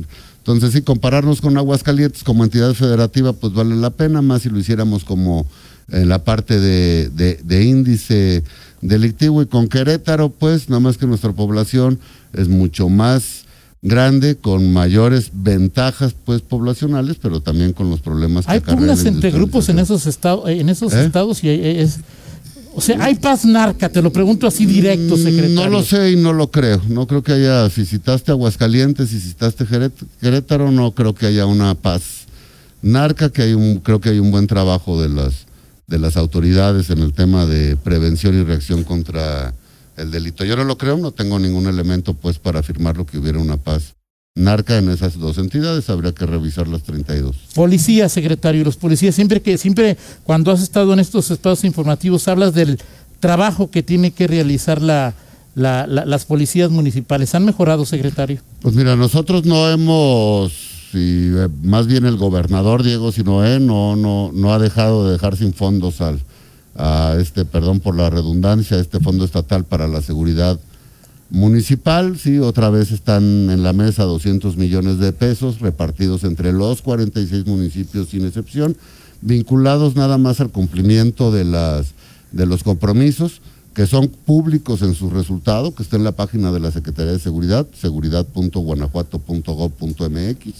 Entonces 0.49 0.73
sí, 0.73 0.81
compararnos 0.81 1.41
con 1.41 1.57
Aguascalientes 1.57 2.23
como 2.23 2.43
entidad 2.43 2.73
federativa, 2.73 3.33
pues 3.33 3.53
vale 3.53 3.75
la 3.75 3.91
pena, 3.91 4.23
más 4.23 4.41
si 4.41 4.49
lo 4.49 4.57
hiciéramos 4.57 5.03
como 5.03 5.45
en 5.91 6.09
la 6.09 6.23
parte 6.23 6.59
de, 6.59 7.09
de 7.09 7.63
índice 7.63 8.43
delictivo 8.81 9.43
y 9.43 9.45
con 9.45 9.67
Querétaro, 9.67 10.29
pues 10.29 10.67
nada 10.67 10.79
más 10.79 10.97
que 10.97 11.05
nuestra 11.05 11.33
población 11.33 11.99
es 12.33 12.47
mucho 12.47 12.89
más 12.89 13.45
grande, 13.81 14.37
con 14.37 14.73
mayores 14.73 15.29
ventajas 15.33 16.15
pues 16.25 16.41
poblacionales, 16.41 17.17
pero 17.21 17.41
también 17.41 17.73
con 17.73 17.89
los 17.89 18.01
problemas 18.01 18.45
que 18.45 18.53
Hay 18.53 18.59
pugnas 18.59 19.05
entre 19.05 19.31
grupos 19.31 19.69
en 19.69 19.79
esos 19.79 20.05
estados, 20.05 20.49
en 20.49 20.67
esos 20.69 20.93
¿Eh? 20.93 21.05
estados 21.05 21.43
y 21.43 21.49
es 21.49 21.99
o 22.79 22.81
sea, 22.81 23.03
hay 23.03 23.15
paz 23.15 23.43
narca, 23.43 23.89
te 23.89 24.01
lo 24.01 24.09
pregunto 24.09 24.47
así 24.47 24.65
directo, 24.65 25.17
mm, 25.17 25.19
secretario. 25.19 25.55
No 25.55 25.67
lo 25.67 25.83
sé 25.83 26.11
y 26.11 26.15
no 26.15 26.31
lo 26.31 26.49
creo. 26.49 26.81
No 26.87 27.07
creo 27.07 27.21
que 27.21 27.33
haya, 27.33 27.69
si 27.69 27.85
citaste 27.85 28.31
Aguascalientes, 28.31 29.09
si 29.09 29.19
citaste 29.19 29.65
Querétaro, 30.21 30.71
no 30.71 30.91
creo 30.93 31.13
que 31.13 31.25
haya 31.25 31.45
una 31.45 31.75
paz 31.75 32.25
narca, 32.81 33.31
que 33.31 33.41
hay 33.41 33.53
un, 33.53 33.79
creo 33.79 33.99
que 33.99 34.07
hay 34.07 34.19
un 34.19 34.31
buen 34.31 34.47
trabajo 34.47 35.01
de 35.01 35.09
las, 35.09 35.45
de 35.87 35.99
las 35.99 36.15
autoridades 36.15 36.89
en 36.89 36.99
el 36.99 37.11
tema 37.11 37.45
de 37.45 37.75
prevención 37.75 38.39
y 38.39 38.45
reacción 38.45 38.85
contra 38.85 39.53
el 39.97 40.09
delito. 40.09 40.45
Yo 40.45 40.55
no 40.55 40.63
lo 40.63 40.77
creo, 40.77 40.95
no 40.95 41.11
tengo 41.11 41.37
ningún 41.37 41.67
elemento 41.67 42.13
pues 42.13 42.39
para 42.39 42.61
afirmarlo 42.61 43.05
que 43.05 43.17
hubiera 43.17 43.39
una 43.39 43.57
paz 43.57 43.93
narca 44.39 44.77
en 44.77 44.89
esas 44.89 45.19
dos 45.19 45.37
entidades, 45.37 45.89
habría 45.89 46.13
que 46.13 46.25
revisar 46.25 46.67
las 46.67 46.83
32. 46.83 47.35
Policía, 47.53 48.09
secretario, 48.09 48.63
los 48.63 48.77
policías, 48.77 49.15
siempre 49.15 49.41
que, 49.41 49.57
siempre 49.57 49.97
cuando 50.23 50.51
has 50.51 50.61
estado 50.61 50.93
en 50.93 50.99
estos 50.99 51.29
espacios 51.29 51.65
informativos, 51.65 52.27
hablas 52.27 52.53
del 52.53 52.79
trabajo 53.19 53.69
que 53.69 53.83
tiene 53.83 54.11
que 54.11 54.27
realizar 54.27 54.81
la, 54.81 55.13
las 55.55 56.25
policías 56.25 56.71
municipales. 56.71 57.35
¿Han 57.35 57.45
mejorado, 57.45 57.85
secretario? 57.85 58.41
Pues 58.61 58.75
mira, 58.75 58.95
nosotros 58.95 59.45
no 59.45 59.69
hemos, 59.69 60.53
y 60.93 61.35
eh, 61.35 61.49
más 61.61 61.87
bien 61.87 62.05
el 62.05 62.17
gobernador 62.17 62.83
Diego 62.83 63.11
Sinoé 63.11 63.59
no, 63.59 63.95
no, 63.95 64.31
no 64.33 64.53
ha 64.53 64.59
dejado 64.59 65.05
de 65.05 65.13
dejar 65.13 65.35
sin 65.35 65.53
fondos 65.53 65.99
al, 66.01 66.19
a 66.75 67.15
este, 67.19 67.43
perdón 67.43 67.81
por 67.81 67.95
la 67.95 68.09
redundancia, 68.09 68.79
este 68.79 68.99
fondo 68.99 69.25
estatal 69.25 69.65
para 69.65 69.87
la 69.87 70.01
seguridad 70.01 70.59
municipal, 71.29 72.17
sí, 72.17 72.39
otra 72.39 72.69
vez 72.69 72.91
están 72.91 73.49
en 73.49 73.63
la 73.63 73.73
mesa 73.73 74.03
200 74.03 74.57
millones 74.57 74.99
de 74.99 75.13
pesos 75.13 75.59
repartidos 75.59 76.23
entre 76.23 76.53
los 76.53 76.81
46 76.81 77.45
municipios 77.45 78.09
sin 78.09 78.25
excepción, 78.25 78.75
vinculados 79.21 79.95
nada 79.95 80.17
más 80.17 80.41
al 80.41 80.49
cumplimiento 80.49 81.31
de, 81.31 81.45
las, 81.45 81.93
de 82.31 82.45
los 82.45 82.63
compromisos 82.63 83.41
que 83.73 83.87
son 83.87 84.09
públicos 84.09 84.81
en 84.81 84.93
su 84.93 85.09
resultado, 85.09 85.73
que 85.73 85.83
está 85.83 85.95
en 85.95 86.03
la 86.03 86.11
página 86.11 86.51
de 86.51 86.59
la 86.59 86.71
Secretaría 86.71 87.13
de 87.13 87.19
Seguridad, 87.19 87.65
seguridad.guanajuato.gov.mx. 87.73 90.53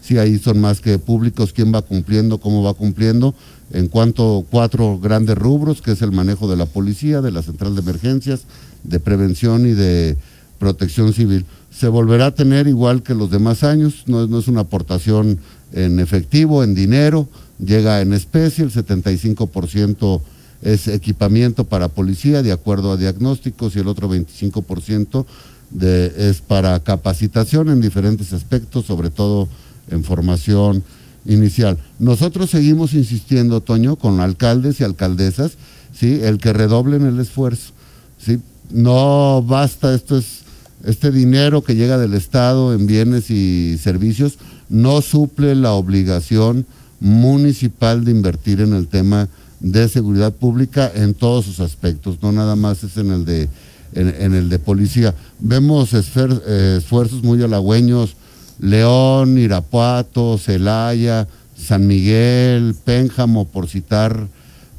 Sí, 0.00 0.18
ahí 0.18 0.38
son 0.38 0.60
más 0.60 0.80
que 0.80 0.96
públicos, 0.98 1.52
quién 1.52 1.74
va 1.74 1.82
cumpliendo, 1.82 2.38
cómo 2.38 2.62
va 2.62 2.74
cumpliendo, 2.74 3.34
en 3.72 3.88
cuanto 3.88 4.46
cuatro 4.50 4.98
grandes 4.98 5.36
rubros, 5.36 5.82
que 5.82 5.92
es 5.92 6.02
el 6.02 6.12
manejo 6.12 6.48
de 6.48 6.56
la 6.56 6.66
policía, 6.66 7.20
de 7.20 7.32
la 7.32 7.42
central 7.42 7.74
de 7.74 7.80
emergencias, 7.80 8.42
de 8.84 9.00
prevención 9.00 9.66
y 9.66 9.72
de 9.72 10.16
protección 10.58 11.12
civil. 11.12 11.44
Se 11.70 11.88
volverá 11.88 12.26
a 12.26 12.34
tener 12.34 12.66
igual 12.66 13.02
que 13.02 13.14
los 13.14 13.30
demás 13.30 13.64
años, 13.64 14.04
no, 14.06 14.26
no 14.26 14.38
es 14.38 14.48
una 14.48 14.62
aportación 14.62 15.38
en 15.72 16.00
efectivo, 16.00 16.64
en 16.64 16.74
dinero, 16.74 17.28
llega 17.58 18.00
en 18.00 18.12
especie, 18.12 18.64
el 18.64 18.72
75% 18.72 20.20
es 20.62 20.88
equipamiento 20.88 21.64
para 21.64 21.88
policía 21.88 22.42
de 22.42 22.52
acuerdo 22.52 22.92
a 22.92 22.96
diagnósticos 22.96 23.76
y 23.76 23.78
el 23.78 23.88
otro 23.88 24.10
25% 24.10 25.24
de, 25.70 26.12
es 26.30 26.40
para 26.40 26.78
capacitación 26.80 27.68
en 27.68 27.80
diferentes 27.80 28.32
aspectos, 28.32 28.86
sobre 28.86 29.10
todo 29.10 29.48
en 29.90 30.04
formación 30.04 30.82
inicial. 31.24 31.78
Nosotros 31.98 32.50
seguimos 32.50 32.94
insistiendo, 32.94 33.60
Toño, 33.60 33.96
con 33.96 34.20
alcaldes 34.20 34.80
y 34.80 34.84
alcaldesas, 34.84 35.52
¿sí? 35.92 36.20
el 36.22 36.38
que 36.38 36.52
redoblen 36.52 37.06
el 37.06 37.20
esfuerzo. 37.20 37.72
¿sí? 38.18 38.40
No 38.70 39.42
basta, 39.46 39.94
esto 39.94 40.18
es, 40.18 40.40
este 40.84 41.10
dinero 41.10 41.62
que 41.62 41.74
llega 41.74 41.98
del 41.98 42.14
Estado 42.14 42.74
en 42.74 42.86
bienes 42.86 43.30
y 43.30 43.78
servicios 43.78 44.38
no 44.68 45.02
suple 45.02 45.54
la 45.54 45.72
obligación 45.72 46.66
municipal 47.00 48.04
de 48.04 48.12
invertir 48.12 48.60
en 48.60 48.72
el 48.72 48.88
tema 48.88 49.28
de 49.60 49.88
seguridad 49.88 50.32
pública 50.32 50.90
en 50.94 51.14
todos 51.14 51.44
sus 51.44 51.60
aspectos, 51.60 52.18
no 52.22 52.32
nada 52.32 52.56
más 52.56 52.82
es 52.82 52.96
en 52.96 53.10
el 53.10 53.24
de, 53.24 53.48
en, 53.92 54.34
el 54.34 54.48
de 54.48 54.58
policía. 54.58 55.14
Vemos 55.38 55.92
eh, 55.92 56.76
esfuerzos 56.78 57.22
muy 57.22 57.42
halagüeños, 57.42 58.16
León, 58.58 59.38
Irapuato, 59.38 60.38
Celaya, 60.38 61.26
San 61.56 61.86
Miguel, 61.86 62.74
Pénjamo, 62.84 63.46
por 63.46 63.68
citar, 63.68 64.28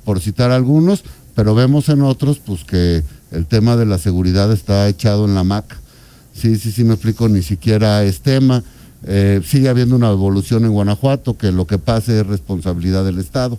por 0.03 0.19
citar 0.19 0.51
algunos, 0.51 1.03
pero 1.35 1.53
vemos 1.53 1.89
en 1.89 2.01
otros 2.01 2.39
pues 2.39 2.63
que 2.63 3.03
el 3.31 3.45
tema 3.45 3.75
de 3.77 3.85
la 3.85 3.97
seguridad 3.97 4.51
está 4.51 4.87
echado 4.87 5.25
en 5.25 5.35
la 5.35 5.43
maca. 5.43 5.77
Sí, 6.33 6.57
sí, 6.57 6.71
sí, 6.71 6.83
me 6.83 6.93
explico, 6.93 7.27
ni 7.29 7.41
siquiera 7.41 8.03
es 8.03 8.21
tema. 8.21 8.63
Eh, 9.05 9.41
sigue 9.45 9.69
habiendo 9.69 9.95
una 9.95 10.11
evolución 10.11 10.65
en 10.65 10.71
Guanajuato, 10.71 11.37
que 11.37 11.51
lo 11.51 11.65
que 11.65 11.77
pase 11.77 12.19
es 12.19 12.27
responsabilidad 12.27 13.03
del 13.03 13.19
Estado. 13.19 13.57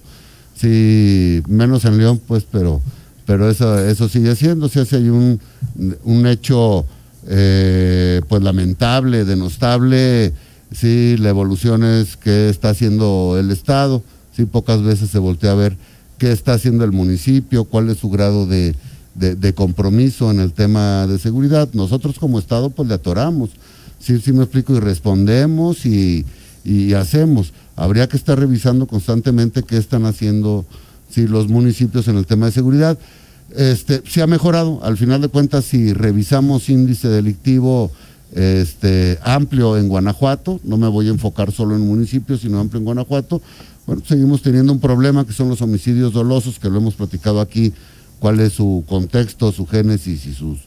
Sí, 0.54 1.42
menos 1.48 1.84
en 1.84 1.98
León, 1.98 2.20
pues, 2.26 2.44
pero, 2.50 2.80
pero 3.26 3.50
eso, 3.50 3.78
eso 3.78 4.08
sigue 4.08 4.36
siendo. 4.36 4.68
Si 4.68 4.78
hay 4.78 5.08
un, 5.08 5.40
un 6.04 6.26
hecho 6.26 6.86
eh, 7.26 8.20
pues 8.28 8.42
lamentable, 8.42 9.24
denostable, 9.24 10.32
sí, 10.70 11.16
la 11.18 11.30
evolución 11.30 11.84
es 11.84 12.16
que 12.16 12.48
está 12.48 12.70
haciendo 12.70 13.36
el 13.38 13.50
Estado. 13.50 14.02
Sí, 14.36 14.44
pocas 14.44 14.82
veces 14.82 15.10
se 15.10 15.18
voltea 15.18 15.52
a 15.52 15.56
ver 15.56 15.76
qué 16.18 16.32
está 16.32 16.54
haciendo 16.54 16.84
el 16.84 16.92
municipio, 16.92 17.64
cuál 17.64 17.90
es 17.90 17.98
su 17.98 18.08
grado 18.10 18.46
de, 18.46 18.74
de, 19.14 19.54
compromiso 19.54 20.30
en 20.30 20.40
el 20.40 20.52
tema 20.52 21.06
de 21.06 21.18
seguridad. 21.18 21.68
Nosotros 21.72 22.18
como 22.18 22.38
Estado 22.38 22.70
pues 22.70 22.88
le 22.88 22.94
atoramos, 22.94 23.50
sí, 23.98 24.18
sí 24.20 24.32
me 24.32 24.44
explico, 24.44 24.74
y 24.74 24.80
respondemos 24.80 25.84
y, 25.86 26.24
hacemos. 26.96 27.52
Habría 27.74 28.08
que 28.08 28.16
estar 28.16 28.38
revisando 28.38 28.86
constantemente 28.86 29.62
qué 29.62 29.76
están 29.76 30.06
haciendo 30.06 30.64
si 31.10 31.26
los 31.26 31.48
municipios 31.48 32.08
en 32.08 32.16
el 32.16 32.26
tema 32.26 32.46
de 32.46 32.52
seguridad. 32.52 32.98
Este, 33.56 34.02
se 34.08 34.22
ha 34.22 34.26
mejorado, 34.26 34.80
al 34.82 34.96
final 34.96 35.20
de 35.20 35.28
cuentas, 35.28 35.64
si 35.64 35.92
revisamos 35.92 36.68
índice 36.68 37.08
delictivo 37.08 37.90
este, 38.32 39.18
amplio 39.22 39.76
en 39.76 39.88
Guanajuato, 39.88 40.60
no 40.64 40.78
me 40.78 40.88
voy 40.88 41.08
a 41.08 41.10
enfocar 41.10 41.52
solo 41.52 41.74
en 41.74 41.82
municipios, 41.82 42.40
sino 42.40 42.60
amplio 42.60 42.78
en 42.78 42.84
Guanajuato, 42.84 43.42
bueno, 43.86 44.02
seguimos 44.06 44.42
teniendo 44.42 44.72
un 44.72 44.78
problema 44.78 45.26
que 45.26 45.32
son 45.32 45.48
los 45.48 45.60
homicidios 45.60 46.12
dolosos, 46.12 46.58
que 46.58 46.70
lo 46.70 46.78
hemos 46.78 46.94
platicado 46.94 47.40
aquí 47.40 47.72
cuál 48.22 48.38
es 48.38 48.52
su 48.52 48.84
contexto, 48.86 49.50
su 49.50 49.66
génesis 49.66 50.26
y 50.26 50.32
sus 50.32 50.60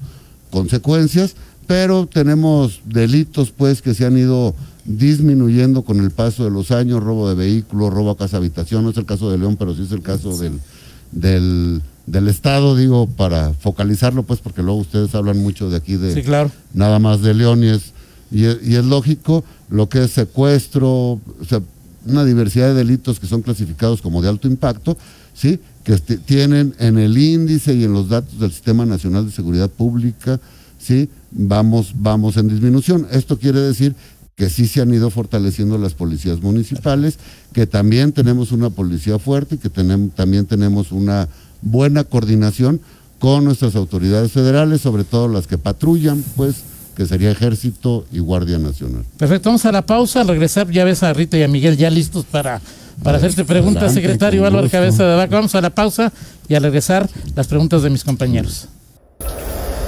consecuencias, 0.51 1.35
pero 1.65 2.05
tenemos 2.05 2.81
delitos 2.83 3.51
pues 3.51 3.81
que 3.81 3.93
se 3.93 4.05
han 4.05 4.17
ido 4.17 4.53
disminuyendo 4.83 5.83
con 5.83 6.01
el 6.01 6.11
paso 6.11 6.43
de 6.43 6.49
los 6.49 6.71
años, 6.71 7.01
robo 7.01 7.29
de 7.29 7.35
vehículos, 7.35 7.93
robo 7.93 8.11
a 8.11 8.17
casa 8.17 8.35
habitación, 8.35 8.83
no 8.83 8.89
es 8.89 8.97
el 8.97 9.05
caso 9.05 9.31
de 9.31 9.37
León, 9.37 9.55
pero 9.55 9.73
sí 9.73 9.83
es 9.83 9.93
el 9.93 10.01
caso 10.01 10.37
del, 10.37 11.81
del, 12.05 12.27
Estado, 12.27 12.75
digo, 12.75 13.07
para 13.07 13.53
focalizarlo, 13.53 14.23
pues 14.23 14.41
porque 14.41 14.61
luego 14.61 14.81
ustedes 14.81 15.15
hablan 15.15 15.37
mucho 15.37 15.69
de 15.69 15.77
aquí 15.77 15.95
de 15.95 16.23
claro. 16.23 16.51
nada 16.73 16.99
más 16.99 17.21
de 17.21 17.35
León 17.35 17.63
y 17.63 17.69
es, 17.69 17.93
y 18.31 18.75
es, 18.75 18.83
lógico, 18.83 19.45
lo 19.69 19.87
que 19.87 20.03
es 20.03 20.11
secuestro, 20.11 20.89
o 20.89 21.21
sea, 21.47 21.61
una 22.05 22.25
diversidad 22.25 22.67
de 22.67 22.73
delitos 22.73 23.17
que 23.17 23.27
son 23.27 23.43
clasificados 23.43 24.01
como 24.01 24.21
de 24.21 24.27
alto 24.27 24.49
impacto, 24.49 24.97
¿sí? 25.33 25.61
Que 25.85 25.97
tienen 25.97 26.73
en 26.79 26.97
el 26.97 27.17
índice 27.17 27.73
y 27.75 27.83
en 27.83 27.93
los 27.93 28.09
datos 28.09 28.39
del 28.39 28.51
Sistema 28.51 28.85
Nacional 28.85 29.27
de 29.27 29.31
Seguridad 29.31 29.69
Pública, 29.69 30.39
¿sí? 30.79 31.07
vamos, 31.31 31.93
vamos 31.95 32.37
en 32.37 32.47
disminución. 32.47 33.07
Esto 33.11 33.37
quiere 33.37 33.59
decir 33.59 33.95
que 34.35 34.49
sí 34.49 34.67
se 34.67 34.81
han 34.81 34.93
ido 34.93 35.11
fortaleciendo 35.11 35.77
las 35.77 35.93
policías 35.93 36.41
municipales, 36.41 37.19
que 37.53 37.67
también 37.67 38.11
tenemos 38.11 38.51
una 38.51 38.71
policía 38.71 39.19
fuerte 39.19 39.55
y 39.55 39.57
que 39.59 39.69
tenemos, 39.69 40.13
también 40.15 40.47
tenemos 40.47 40.91
una 40.91 41.29
buena 41.61 42.03
coordinación 42.03 42.81
con 43.19 43.45
nuestras 43.45 43.75
autoridades 43.75 44.31
federales, 44.31 44.81
sobre 44.81 45.03
todo 45.03 45.27
las 45.27 45.45
que 45.45 45.59
patrullan, 45.59 46.23
pues, 46.35 46.63
que 46.97 47.05
sería 47.05 47.29
Ejército 47.29 48.05
y 48.11 48.19
Guardia 48.19 48.57
Nacional. 48.57 49.05
Perfecto, 49.17 49.49
vamos 49.49 49.65
a 49.65 49.71
la 49.71 49.85
pausa, 49.85 50.21
al 50.21 50.27
regresar 50.27 50.69
ya 50.71 50.83
ves 50.83 51.03
a 51.03 51.13
Rita 51.13 51.37
y 51.37 51.43
a 51.43 51.47
Miguel 51.47 51.77
ya 51.77 51.89
listos 51.89 52.25
para 52.25 52.59
para 53.03 53.17
hacerte 53.17 53.45
preguntas, 53.45 53.93
secretario 53.93 54.45
Álvaro 54.45 54.69
Cabeza 54.69 55.05
de 55.05 55.15
Vaca. 55.15 55.35
Vamos 55.35 55.55
a 55.55 55.61
la 55.61 55.69
pausa 55.69 56.11
y 56.47 56.55
al 56.55 56.63
regresar 56.63 57.09
las 57.35 57.47
preguntas 57.47 57.83
de 57.83 57.89
mis 57.89 58.03
compañeros. 58.03 58.67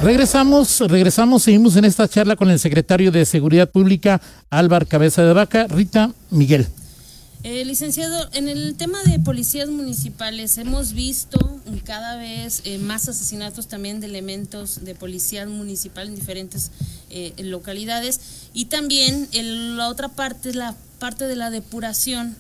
Regresamos, 0.04 0.80
regresamos, 0.82 1.44
seguimos 1.44 1.76
en 1.76 1.86
esta 1.86 2.08
charla 2.08 2.36
con 2.36 2.52
el 2.52 2.60
secretario 2.60 3.12
de 3.12 3.26
Seguridad 3.26 3.70
Pública, 3.70 4.22
Álvaro 4.52 4.86
Cabeza 4.88 5.24
de 5.24 5.34
Vaca, 5.34 5.66
Rita 5.68 6.12
Miguel. 6.30 6.68
Eh, 7.44 7.64
licenciado, 7.66 8.28
en 8.34 8.50
el 8.50 8.76
tema 8.76 9.02
de 9.04 9.20
policías 9.20 9.70
municipales 9.70 10.58
hemos 10.58 10.94
visto 10.94 11.40
cada 11.86 12.18
vez 12.18 12.62
eh, 12.66 12.78
más 12.78 13.08
asesinatos 13.08 13.68
también 13.68 14.00
de 14.00 14.08
elementos 14.08 14.84
de 14.84 14.96
policía 14.96 15.46
municipal 15.46 16.08
en 16.08 16.16
diferentes 16.16 16.72
eh, 17.10 17.34
localidades 17.38 18.20
y 18.54 18.66
también 18.66 19.30
la 19.78 19.88
otra 19.88 20.10
parte 20.10 20.50
es 20.50 20.56
la 20.56 20.76
parte 21.00 21.26
de 21.26 21.36
la 21.36 21.50
depuración. 21.50 22.36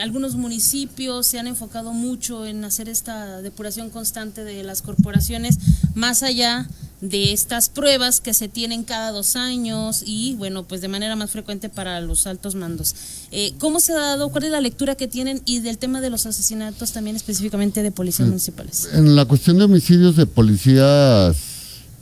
Algunos 0.00 0.34
municipios 0.34 1.26
se 1.26 1.38
han 1.38 1.46
enfocado 1.46 1.92
mucho 1.92 2.46
en 2.46 2.64
hacer 2.64 2.88
esta 2.88 3.40
depuración 3.40 3.90
constante 3.90 4.44
de 4.44 4.64
las 4.64 4.82
corporaciones, 4.82 5.58
más 5.94 6.22
allá 6.22 6.68
de 7.00 7.32
estas 7.32 7.68
pruebas 7.68 8.20
que 8.20 8.34
se 8.34 8.48
tienen 8.48 8.84
cada 8.84 9.10
dos 9.10 9.36
años 9.36 10.02
y, 10.04 10.34
bueno, 10.34 10.64
pues 10.64 10.80
de 10.80 10.88
manera 10.88 11.16
más 11.16 11.30
frecuente 11.30 11.68
para 11.68 12.00
los 12.00 12.26
altos 12.26 12.54
mandos. 12.54 12.94
Eh, 13.30 13.54
¿Cómo 13.58 13.80
se 13.80 13.92
ha 13.92 13.96
dado, 13.96 14.28
cuál 14.30 14.44
es 14.44 14.50
la 14.50 14.60
lectura 14.60 14.96
que 14.96 15.08
tienen 15.08 15.40
y 15.46 15.60
del 15.60 15.78
tema 15.78 16.00
de 16.00 16.10
los 16.10 16.26
asesinatos 16.26 16.92
también 16.92 17.16
específicamente 17.16 17.82
de 17.82 17.90
policías 17.90 18.28
municipales? 18.28 18.88
En 18.92 19.16
la 19.16 19.24
cuestión 19.24 19.58
de 19.58 19.64
homicidios 19.64 20.16
de 20.16 20.26
policías, 20.26 21.36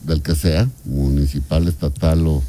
del 0.05 0.23
que 0.23 0.35
sea, 0.35 0.69
municipal, 0.85 1.69
estatal 1.69 2.27
o 2.27 2.43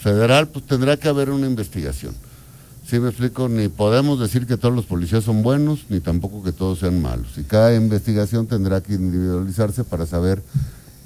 federal, 0.00 0.48
pues 0.48 0.66
tendrá 0.66 0.96
que 0.96 1.08
haber 1.08 1.30
una 1.30 1.46
investigación. 1.46 2.14
Si 2.86 2.98
me 3.00 3.08
explico, 3.08 3.48
ni 3.48 3.68
podemos 3.68 4.20
decir 4.20 4.46
que 4.46 4.56
todos 4.56 4.74
los 4.74 4.84
policías 4.84 5.24
son 5.24 5.42
buenos, 5.42 5.86
ni 5.88 6.00
tampoco 6.00 6.42
que 6.42 6.52
todos 6.52 6.80
sean 6.80 7.00
malos. 7.00 7.38
Y 7.38 7.44
cada 7.44 7.74
investigación 7.74 8.46
tendrá 8.46 8.82
que 8.82 8.94
individualizarse 8.94 9.84
para 9.84 10.06
saber 10.06 10.42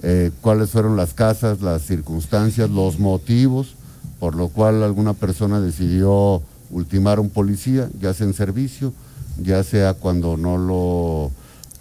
eh, 0.03 0.33
cuáles 0.41 0.71
fueron 0.71 0.97
las 0.97 1.15
casas, 1.15 1.61
las 1.61 1.83
circunstancias, 1.83 2.69
los 2.69 2.99
motivos 2.99 3.77
por 4.19 4.35
lo 4.35 4.49
cual 4.49 4.83
alguna 4.83 5.15
persona 5.15 5.61
decidió 5.61 6.43
ultimar 6.71 7.19
a 7.19 7.21
un 7.21 7.31
policía, 7.31 7.89
ya 8.01 8.13
sea 8.15 8.27
en 8.27 8.35
servicio, 8.35 8.93
ya 9.41 9.63
sea 9.63 9.95
cuando 9.95 10.37
no 10.37 10.59
lo, 10.59 11.31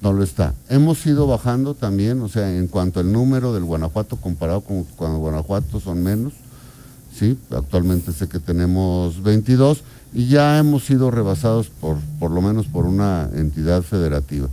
no 0.01 0.13
lo 0.13 0.23
está. 0.23 0.53
Hemos 0.69 1.05
ido 1.05 1.27
bajando 1.27 1.73
también, 1.73 2.21
o 2.21 2.29
sea, 2.29 2.55
en 2.55 2.67
cuanto 2.67 2.99
al 2.99 3.11
número 3.11 3.53
del 3.53 3.63
Guanajuato 3.63 4.17
comparado 4.17 4.61
con 4.61 4.83
cuando 4.83 5.17
Guanajuato 5.17 5.79
son 5.79 6.03
menos, 6.03 6.33
¿sí? 7.17 7.37
actualmente 7.51 8.11
sé 8.11 8.27
que 8.27 8.39
tenemos 8.39 9.21
22 9.23 9.83
y 10.13 10.27
ya 10.27 10.57
hemos 10.57 10.85
sido 10.85 11.11
rebasados 11.11 11.69
por, 11.69 11.97
por 12.19 12.31
lo 12.31 12.41
menos 12.41 12.67
por 12.67 12.85
una 12.85 13.29
entidad 13.35 13.81
federativa 13.81 14.47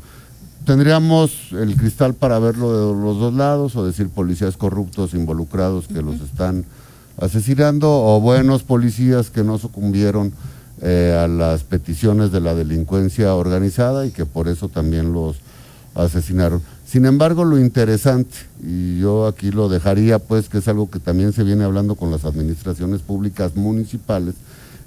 tendríamos 0.65 1.53
el 1.53 1.77
cristal 1.77 2.15
para 2.15 2.39
verlo 2.39 2.73
de 2.73 3.03
los 3.03 3.19
dos 3.19 3.35
lados, 3.35 3.77
o 3.77 3.87
decir 3.87 4.09
policías 4.09 4.57
corruptos 4.57 5.15
involucrados 5.15 5.87
que 5.87 6.03
los 6.03 6.21
están 6.21 6.65
asesinando, 7.21 7.91
o 7.91 8.21
buenos 8.21 8.63
policías 8.63 9.31
que 9.31 9.45
no 9.45 9.59
sucumbieron 9.59 10.33
eh, 10.81 11.17
a 11.19 11.29
las 11.29 11.63
peticiones 11.63 12.33
de 12.33 12.41
la 12.41 12.55
delincuencia 12.55 13.35
organizada 13.35 14.07
y 14.07 14.11
que 14.11 14.27
por 14.27 14.49
eso 14.49 14.69
también 14.69 15.13
los 15.13 15.37
asesinaron. 15.95 16.63
Sin 16.95 17.07
embargo, 17.07 17.45
lo 17.45 17.59
interesante, 17.59 18.37
y 18.63 19.01
yo 19.01 19.27
aquí 19.27 19.51
lo 19.51 19.69
dejaría, 19.69 20.21
pues 20.21 20.49
que 20.49 20.59
es 20.59 20.69
algo 20.69 20.89
que 20.89 21.01
también 21.01 21.33
se 21.33 21.43
viene 21.43 21.65
hablando 21.65 21.97
con 21.97 22.13
las 22.13 22.25
administraciones 22.25 23.01
públicas 23.01 23.57
municipales, 23.57 24.37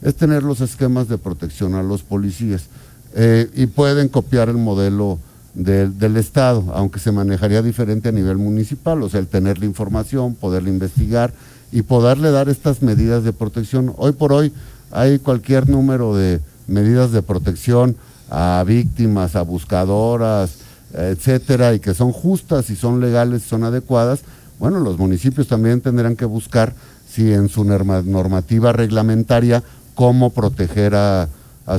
es 0.02 0.16
tener 0.16 0.42
los 0.42 0.62
esquemas 0.62 1.10
de 1.10 1.18
protección 1.18 1.76
a 1.76 1.84
los 1.84 2.04
policías. 2.04 2.68
Eh, 3.14 3.50
y 3.54 3.66
pueden 3.66 4.08
copiar 4.08 4.48
el 4.48 4.56
modelo 4.56 5.20
del 5.54 6.16
Estado, 6.16 6.64
aunque 6.74 7.00
se 7.00 7.12
manejaría 7.12 7.62
diferente 7.62 8.08
a 8.08 8.14
nivel 8.14 8.38
municipal, 8.38 9.04
o 9.04 9.10
sea, 9.10 9.20
el 9.20 9.28
tener 9.28 9.60
la 9.60 9.66
información, 9.66 10.34
poderla 10.34 10.70
investigar 10.70 11.34
y 11.74 11.82
poderle 11.82 12.32
dar 12.32 12.48
estas 12.48 12.82
medidas 12.82 13.26
de 13.26 13.34
protección. 13.34 13.94
Hoy 13.98 14.14
por 14.14 14.32
hoy 14.32 14.54
hay 14.92 15.20
cualquier 15.20 15.68
número 15.68 16.16
de 16.16 16.40
medidas 16.68 17.12
de 17.12 17.22
protección 17.22 17.98
a 18.30 18.64
víctimas, 18.66 19.36
a 19.36 19.42
buscadoras, 19.42 20.67
etcétera, 20.98 21.74
y 21.74 21.80
que 21.80 21.94
son 21.94 22.12
justas 22.12 22.70
y 22.70 22.76
son 22.76 23.00
legales, 23.00 23.44
son 23.44 23.64
adecuadas. 23.64 24.22
Bueno, 24.60 24.80
los 24.80 24.98
municipios 24.98 25.48
también 25.48 25.82
tendrán 25.82 26.16
que 26.16 26.26
buscar 26.26 26.74
si 27.10 27.32
en 27.32 27.50
su 27.50 27.64
normativa 27.64 28.74
reglamentaria 28.74 29.64
cómo 29.96 30.32
proteger 30.32 30.96
a 30.96 31.30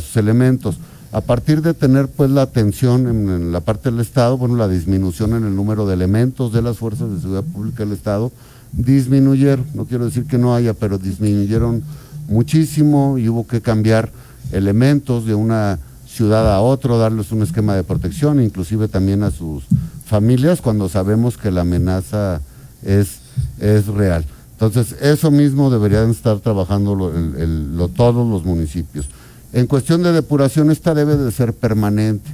sus 0.00 0.16
elementos 0.16 0.78
a 1.12 1.20
partir 1.20 1.62
de 1.62 1.74
tener 1.74 2.08
pues 2.08 2.30
la 2.30 2.42
atención 2.42 3.08
en, 3.08 3.52
la 3.52 3.60
parte 3.60 3.90
del 3.90 4.00
Estado, 4.00 4.36
bueno, 4.36 4.56
la 4.56 4.68
disminución 4.68 5.34
en 5.34 5.44
el 5.44 5.56
número 5.56 5.86
de 5.86 5.94
elementos 5.94 6.52
de 6.52 6.60
las 6.60 6.76
fuerzas 6.78 7.10
de 7.10 7.20
seguridad 7.20 7.44
pública 7.44 7.84
del 7.84 7.94
Estado, 7.94 8.30
disminuyeron, 8.72 9.64
no 9.74 9.86
quiero 9.86 10.04
decir 10.04 10.26
que 10.26 10.36
no 10.36 10.54
haya, 10.54 10.74
pero 10.74 10.98
disminuyeron 10.98 11.82
muchísimo 12.28 13.16
y 13.16 13.28
hubo 13.28 13.46
que 13.46 13.62
cambiar 13.62 14.10
elementos 14.52 15.24
de 15.24 15.34
una 15.34 15.78
ciudad 16.18 16.52
a 16.52 16.60
otro, 16.60 16.98
darles 16.98 17.30
un 17.30 17.42
esquema 17.42 17.76
de 17.76 17.84
protección, 17.84 18.42
inclusive 18.42 18.88
también 18.88 19.22
a 19.22 19.30
sus 19.30 19.62
familias 20.04 20.60
cuando 20.60 20.88
sabemos 20.88 21.38
que 21.38 21.52
la 21.52 21.60
amenaza 21.60 22.40
es, 22.82 23.20
es 23.60 23.86
real. 23.86 24.24
Entonces, 24.50 24.96
eso 25.00 25.30
mismo 25.30 25.70
deberían 25.70 26.10
estar 26.10 26.40
trabajando 26.40 27.12
todos 27.94 28.28
los 28.28 28.44
municipios. 28.44 29.06
En 29.52 29.68
cuestión 29.68 30.02
de 30.02 30.10
depuración, 30.10 30.72
esta 30.72 30.92
debe 30.92 31.16
de 31.16 31.30
ser 31.30 31.52
permanente. 31.52 32.28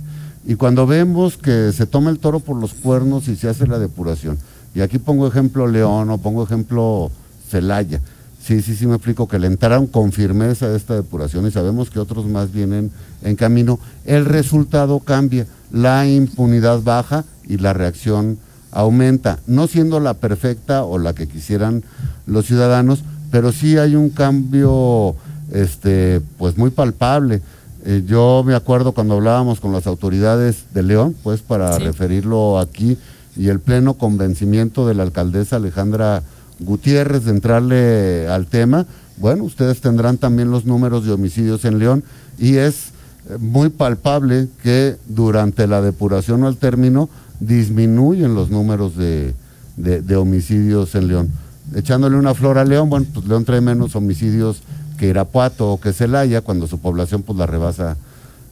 Y 0.47 0.55
cuando 0.55 0.87
vemos 0.87 1.37
que 1.37 1.70
se 1.73 1.85
toma 1.85 2.09
el 2.09 2.18
toro 2.18 2.40
por 2.40 2.57
los 2.57 2.73
cuernos 2.73 3.29
y 3.29 3.37
se 3.37 3.51
hace 3.51 3.66
la 3.66 3.79
depuración, 3.79 4.38
y 4.75 4.81
aquí 4.81 4.99
pongo 4.99 5.27
ejemplo 5.27 5.66
León 5.66 6.09
o 6.09 6.16
pongo 6.16 6.42
ejemplo 6.42 7.11
Celaya, 7.51 8.01
sí, 8.45 8.61
sí, 8.61 8.77
sí 8.77 8.87
me 8.87 8.97
explico, 8.97 9.27
que 9.27 9.39
le 9.39 9.47
entraron 9.47 9.87
con 9.87 10.13
firmeza 10.13 10.67
a 10.67 10.77
esta 10.77 10.95
depuración 10.95 11.47
y 11.47 11.51
sabemos 11.51 11.91
que 11.91 11.99
otros 11.99 12.27
más 12.27 12.53
vienen 12.53 12.91
en 13.23 13.37
camino, 13.37 13.79
el 14.05 14.27
resultado 14.27 15.01
cambia, 15.01 15.47
la 15.73 16.07
impunidad 16.07 16.83
baja 16.83 17.25
y 17.47 17.57
la 17.57 17.73
reacción 17.73 18.39
aumenta, 18.71 19.39
no 19.47 19.67
siendo 19.67 19.99
la 19.99 20.15
perfecta 20.15 20.85
o 20.85 20.99
la 20.99 21.15
que 21.15 21.27
quisieran 21.27 21.85
los 22.27 22.47
ciudadanos, 22.47 23.03
pero 23.31 23.51
sí 23.51 23.79
hay 23.79 23.97
un 23.97 24.11
cambio 24.11 25.17
este, 25.53 26.21
pues 26.37 26.59
muy 26.59 26.71
palpable. 26.71 27.41
Eh, 27.87 28.03
yo 28.07 28.43
me 28.45 28.55
acuerdo 28.55 28.93
cuando 28.93 29.15
hablábamos 29.15 29.61
con 29.61 29.73
las 29.73 29.87
autoridades 29.87 30.65
de 30.75 30.83
León, 30.83 31.15
pues 31.23 31.41
para 31.41 31.79
referirlo 31.79 32.59
aquí, 32.59 32.99
y 33.37 33.49
el 33.49 33.61
pleno 33.61 33.95
convencimiento 33.95 34.87
de 34.87 34.95
la 34.95 35.03
alcaldesa 35.03 35.57
Alejandra 35.57 36.23
Gutiérrez 36.61 37.25
de 37.25 37.31
entrarle 37.31 38.29
al 38.29 38.47
tema, 38.47 38.87
bueno, 39.17 39.45
ustedes 39.45 39.81
tendrán 39.81 40.19
también 40.19 40.51
los 40.51 40.64
números 40.64 41.05
de 41.05 41.12
homicidios 41.12 41.64
en 41.64 41.79
León 41.79 42.05
y 42.38 42.57
es 42.57 42.88
eh, 43.29 43.37
muy 43.38 43.69
palpable 43.69 44.49
que 44.62 44.97
durante 45.07 45.67
la 45.67 45.81
depuración 45.81 46.43
o 46.43 46.47
al 46.47 46.57
término 46.57 47.09
disminuyen 47.40 48.35
los 48.35 48.51
números 48.51 48.97
de, 48.97 49.35
de 49.77 50.17
homicidios 50.17 50.95
en 50.95 51.09
León. 51.09 51.31
Echándole 51.75 52.17
una 52.17 52.35
flor 52.35 52.59
a 52.59 52.64
León, 52.64 52.90
bueno, 52.90 53.07
pues 53.12 53.27
León 53.27 53.45
trae 53.45 53.61
menos 53.61 53.97
homicidios 53.97 54.62
que 54.99 55.09
Irapuato 55.09 55.73
o 55.73 55.81
que 55.81 55.93
Celaya, 55.93 56.40
cuando 56.40 56.67
su 56.67 56.79
población 56.79 57.23
pues 57.23 57.38
la 57.38 57.47
rebasa 57.47 57.97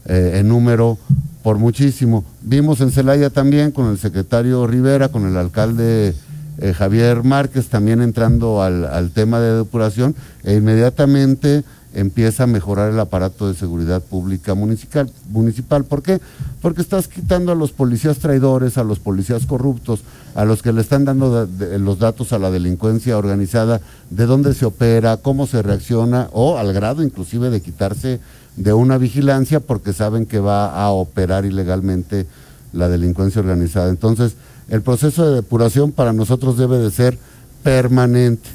eh, 0.06 0.38
en 0.40 0.48
número 0.48 0.98
por 1.42 1.58
muchísimo. 1.58 2.24
Vimos 2.42 2.80
en 2.80 2.90
Celaya 2.90 3.30
también 3.30 3.70
con 3.70 3.90
el 3.90 3.98
secretario 3.98 4.66
Rivera, 4.66 5.08
con 5.08 5.26
el 5.26 5.36
alcalde 5.36 6.14
eh, 6.58 6.72
Javier 6.72 7.22
Márquez 7.24 7.68
también 7.68 8.02
entrando 8.02 8.62
al, 8.62 9.10
tema 9.10 9.40
de 9.40 9.56
depuración 9.56 10.14
e 10.44 10.54
inmediatamente 10.54 11.64
empieza 11.94 12.44
a 12.44 12.46
mejorar 12.46 12.90
el 12.90 13.00
aparato 13.00 13.48
de 13.48 13.54
seguridad 13.54 14.02
pública 14.02 14.54
municipal. 14.54 15.10
municipal. 15.30 15.84
¿Por 15.84 16.02
qué? 16.02 16.20
Porque 16.60 16.80
estás 16.80 17.08
quitando 17.08 17.52
a 17.52 17.54
los 17.54 17.72
policías 17.72 18.18
traidores, 18.18 18.78
a 18.78 18.84
los 18.84 18.98
policías 18.98 19.46
corruptos, 19.46 20.00
a 20.34 20.44
los 20.44 20.62
que 20.62 20.72
le 20.72 20.80
están 20.80 21.04
dando 21.04 21.46
los 21.78 21.98
datos 21.98 22.32
a 22.32 22.38
la 22.38 22.50
delincuencia 22.50 23.18
organizada, 23.18 23.80
de 24.10 24.26
dónde 24.26 24.54
se 24.54 24.64
opera, 24.64 25.18
cómo 25.18 25.46
se 25.46 25.60
reacciona, 25.62 26.28
o 26.32 26.56
al 26.58 26.72
grado 26.72 27.02
inclusive 27.02 27.50
de 27.50 27.60
quitarse 27.60 28.20
de 28.56 28.72
una 28.72 28.98
vigilancia 28.98 29.60
porque 29.60 29.92
saben 29.92 30.26
que 30.26 30.38
va 30.38 30.74
a 30.74 30.90
operar 30.90 31.44
ilegalmente 31.44 32.26
la 32.72 32.88
delincuencia 32.88 33.40
organizada. 33.40 33.90
Entonces, 33.90 34.34
el 34.68 34.82
proceso 34.82 35.28
de 35.28 35.36
depuración 35.36 35.92
para 35.92 36.12
nosotros 36.12 36.56
debe 36.56 36.78
de 36.78 36.90
ser 36.90 37.18
permanente. 37.62 38.48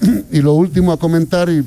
Y 0.32 0.40
lo 0.40 0.54
último 0.54 0.92
a 0.92 0.98
comentar, 0.98 1.48
y 1.48 1.64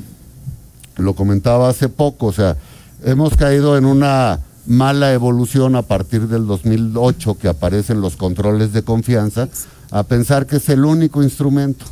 lo 0.96 1.14
comentaba 1.14 1.68
hace 1.68 1.88
poco, 1.88 2.26
o 2.26 2.32
sea, 2.32 2.56
hemos 3.04 3.36
caído 3.36 3.76
en 3.76 3.84
una 3.84 4.40
mala 4.66 5.12
evolución 5.12 5.76
a 5.76 5.82
partir 5.82 6.28
del 6.28 6.46
2008 6.46 7.38
que 7.38 7.48
aparecen 7.48 8.00
los 8.00 8.16
controles 8.16 8.72
de 8.72 8.82
confianza, 8.82 9.48
a 9.90 10.02
pensar 10.02 10.46
que 10.46 10.56
es 10.56 10.68
el 10.68 10.84
único 10.84 11.22
instrumento 11.22 11.86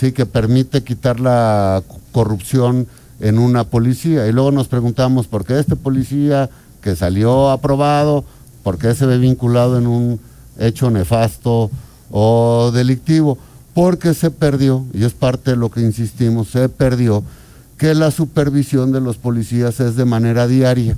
sí 0.00 0.12
que 0.12 0.24
permite 0.24 0.82
quitar 0.82 1.20
la 1.20 1.82
corrupción 2.12 2.86
en 3.20 3.38
una 3.38 3.64
policía. 3.64 4.26
Y 4.26 4.32
luego 4.32 4.50
nos 4.50 4.66
preguntamos 4.66 5.26
por 5.26 5.44
qué 5.44 5.58
este 5.58 5.76
policía 5.76 6.48
que 6.80 6.96
salió 6.96 7.50
aprobado, 7.50 8.24
por 8.62 8.78
qué 8.78 8.94
se 8.94 9.04
ve 9.04 9.18
vinculado 9.18 9.76
en 9.76 9.86
un 9.86 10.20
hecho 10.60 10.90
nefasto 10.90 11.70
o 12.10 12.70
delictivo. 12.72 13.38
Porque 13.74 14.14
se 14.14 14.30
perdió, 14.30 14.84
y 14.92 15.04
es 15.04 15.12
parte 15.12 15.52
de 15.52 15.56
lo 15.56 15.70
que 15.70 15.80
insistimos, 15.80 16.48
se 16.48 16.68
perdió 16.68 17.24
que 17.76 17.94
la 17.94 18.10
supervisión 18.10 18.92
de 18.92 19.00
los 19.00 19.16
policías 19.16 19.80
es 19.80 19.96
de 19.96 20.04
manera 20.04 20.46
diaria. 20.46 20.96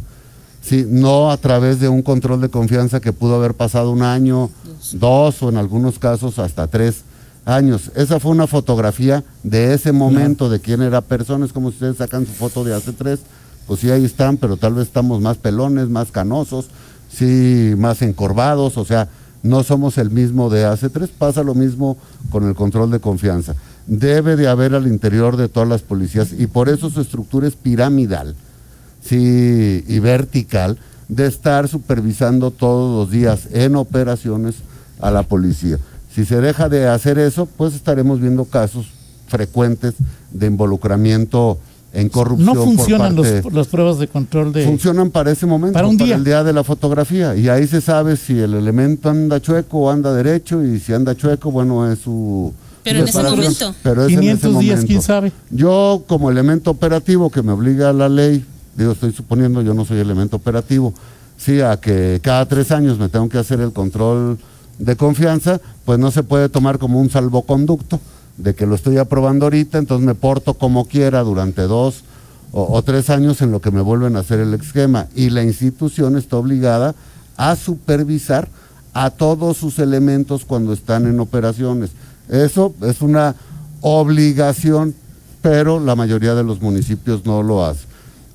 Sí, 0.63 0.87
no 0.89 1.31
a 1.31 1.37
través 1.37 1.81
de 1.81 1.89
un 1.89 2.03
control 2.03 2.41
de 2.41 2.49
confianza 2.49 3.01
que 3.01 3.13
pudo 3.13 3.35
haber 3.35 3.55
pasado 3.55 3.91
un 3.91 4.03
año, 4.03 4.51
dos, 4.93 5.43
o 5.43 5.49
en 5.49 5.57
algunos 5.57 5.99
casos 5.99 6.39
hasta 6.39 6.67
tres 6.67 7.03
años. 7.45 7.91
Esa 7.95 8.21
fue 8.21 8.31
una 8.31 8.47
fotografía 8.47 9.25
de 9.43 9.75
ese 9.75 9.93
momento, 9.93 10.49
de 10.49 10.61
quién 10.61 10.83
era 10.83 11.01
persona. 11.01 11.45
Es 11.45 11.53
como 11.53 11.71
si 11.71 11.75
ustedes 11.75 11.97
sacan 11.97 12.27
su 12.27 12.33
foto 12.33 12.65
de 12.65 12.75
hace 12.75 12.93
tres, 12.93 13.21
pues 13.67 13.81
sí, 13.81 13.91
ahí 13.91 14.05
están, 14.05 14.37
pero 14.37 14.57
tal 14.57 14.75
vez 14.75 14.87
estamos 14.87 15.21
más 15.21 15.37
pelones, 15.37 15.89
más 15.89 16.11
canosos, 16.11 16.67
sí, 17.13 17.75
más 17.77 18.03
encorvados, 18.03 18.77
o 18.77 18.85
sea, 18.85 19.09
no 19.43 19.63
somos 19.65 19.99
el 19.99 20.11
mismo 20.11 20.51
de 20.51 20.65
hace 20.65 20.89
tres. 20.89 21.11
Pasa 21.11 21.43
lo 21.43 21.55
mismo 21.55 21.97
con 22.31 22.47
el 22.49 22.55
control 22.55 22.91
de 22.91 23.01
confianza. 23.01 23.55
Debe 23.87 24.37
de 24.37 24.49
haber 24.49 24.75
al 24.75 24.87
interior 24.87 25.37
de 25.37 25.49
todas 25.49 25.69
las 25.69 25.83
policías 25.83 26.33
y 26.33 26.47
por 26.47 26.69
eso 26.69 26.91
su 26.91 27.01
estructura 27.01 27.49
es 27.49 27.57
piramidal, 27.57 28.37
sí, 29.03 29.85
y 29.87 29.99
vertical, 29.99 30.79
de 31.09 31.27
estar 31.27 31.69
supervisando 31.69 32.51
todos 32.53 32.97
los 32.97 33.11
días 33.11 33.49
en 33.53 33.75
operaciones 33.77 34.57
a 35.01 35.11
la 35.11 35.25
policía. 35.25 35.79
Si 36.15 36.25
se 36.25 36.41
deja 36.41 36.69
de 36.69 36.87
hacer 36.87 37.19
eso, 37.19 37.47
pues 37.47 37.75
estaremos 37.75 38.21
viendo 38.21 38.45
casos 38.45 38.87
frecuentes 39.27 39.95
de 40.31 40.47
involucramiento 40.47 41.59
en 41.93 42.09
corrupción. 42.09 42.47
No 42.47 42.65
funcionan 42.65 43.15
por 43.15 43.25
parte, 43.25 43.43
los, 43.43 43.53
las 43.53 43.67
pruebas 43.69 43.99
de 43.99 44.09
control 44.09 44.53
de... 44.53 44.65
Funcionan 44.65 45.11
para 45.11 45.31
ese 45.31 45.47
momento, 45.47 45.75
Para 45.75 45.87
un 45.87 45.97
día. 45.97 46.15
el 46.15 46.25
día 46.25 46.43
de 46.43 46.53
la 46.53 46.65
fotografía. 46.65 47.37
Y 47.37 47.49
ahí 47.49 47.67
se 47.67 47.81
sabe 47.81 48.17
si 48.17 48.39
el 48.39 48.55
elemento 48.55 49.11
anda 49.11 49.41
chueco 49.41 49.79
o 49.81 49.91
anda 49.91 50.13
derecho. 50.13 50.65
Y 50.65 50.81
si 50.81 50.93
anda 50.95 51.15
chueco, 51.15 51.51
bueno, 51.51 51.91
es 51.91 51.99
su... 52.01 52.53
Pero 52.83 53.01
en 53.01 53.09
ese 53.09 53.23
momento. 53.23 53.75
Pero 53.83 54.07
es 54.07 54.13
en 54.13 54.21
500 54.21 54.51
ese 54.51 54.61
días, 54.61 54.75
momento. 54.77 54.87
quién 54.87 55.03
sabe. 55.03 55.33
Yo, 55.51 56.03
como 56.07 56.31
elemento 56.31 56.71
operativo 56.71 57.31
que 57.31 57.43
me 57.43 57.53
obliga 57.53 57.91
a 57.91 57.93
la 57.93 58.09
ley, 58.09 58.45
digo, 58.75 58.93
estoy 58.93 59.13
suponiendo, 59.13 59.63
yo 59.63 59.75
no 59.75 59.85
soy 59.85 59.99
elemento 59.99 60.37
operativo, 60.37 60.93
sí, 61.37 61.61
a 61.61 61.77
que 61.77 62.19
cada 62.23 62.47
tres 62.47 62.73
años 62.73 62.99
me 62.99 63.09
tengo 63.09 63.29
que 63.29 63.39
hacer 63.39 63.61
el 63.61 63.73
control 63.73 64.39
de 64.79 64.97
confianza, 64.97 65.61
pues 65.85 66.01
no 66.01 66.11
se 66.11 66.25
puede 66.25 66.49
tomar 66.49 66.79
como 66.79 67.01
un 67.01 67.09
salvoconducto 67.09 68.01
de 68.37 68.55
que 68.55 68.67
lo 68.67 68.75
estoy 68.75 68.99
aprobando 68.99 69.47
ahorita, 69.47 69.79
entonces 69.79 70.07
me 70.07 70.15
porto 70.15 70.55
como 70.55 70.87
quiera 70.87 71.23
durante 71.23 71.63
dos 71.63 72.05
o, 72.53 72.83
tres 72.83 73.09
años 73.09 73.41
en 73.41 73.51
lo 73.51 73.61
que 73.61 73.71
me 73.71 73.81
vuelven 73.81 74.15
a 74.15 74.21
hacer 74.21 74.39
el 74.39 74.53
esquema. 74.53 75.07
Y 75.15 75.31
la 75.31 75.43
institución 75.43 76.17
está 76.17 76.37
obligada 76.37 76.95
a 77.37 77.57
supervisar 77.57 78.49
a 78.93 79.09
todos 79.11 79.57
sus 79.57 79.79
elementos 79.79 80.45
cuando 80.45 80.75
están 80.75 81.07
en 81.07 81.19
operaciones. 81.19 81.93
Eso 82.29 82.75
es 82.83 83.01
una 83.01 83.35
obligación, 83.81 84.95
pero 85.41 85.81
la 85.81 85.97
mayoría 85.97 86.35
de 86.35 86.45
los 86.45 86.61
municipios 86.61 87.25
no 87.25 87.43
lo 87.43 87.65
hace. 87.65 87.87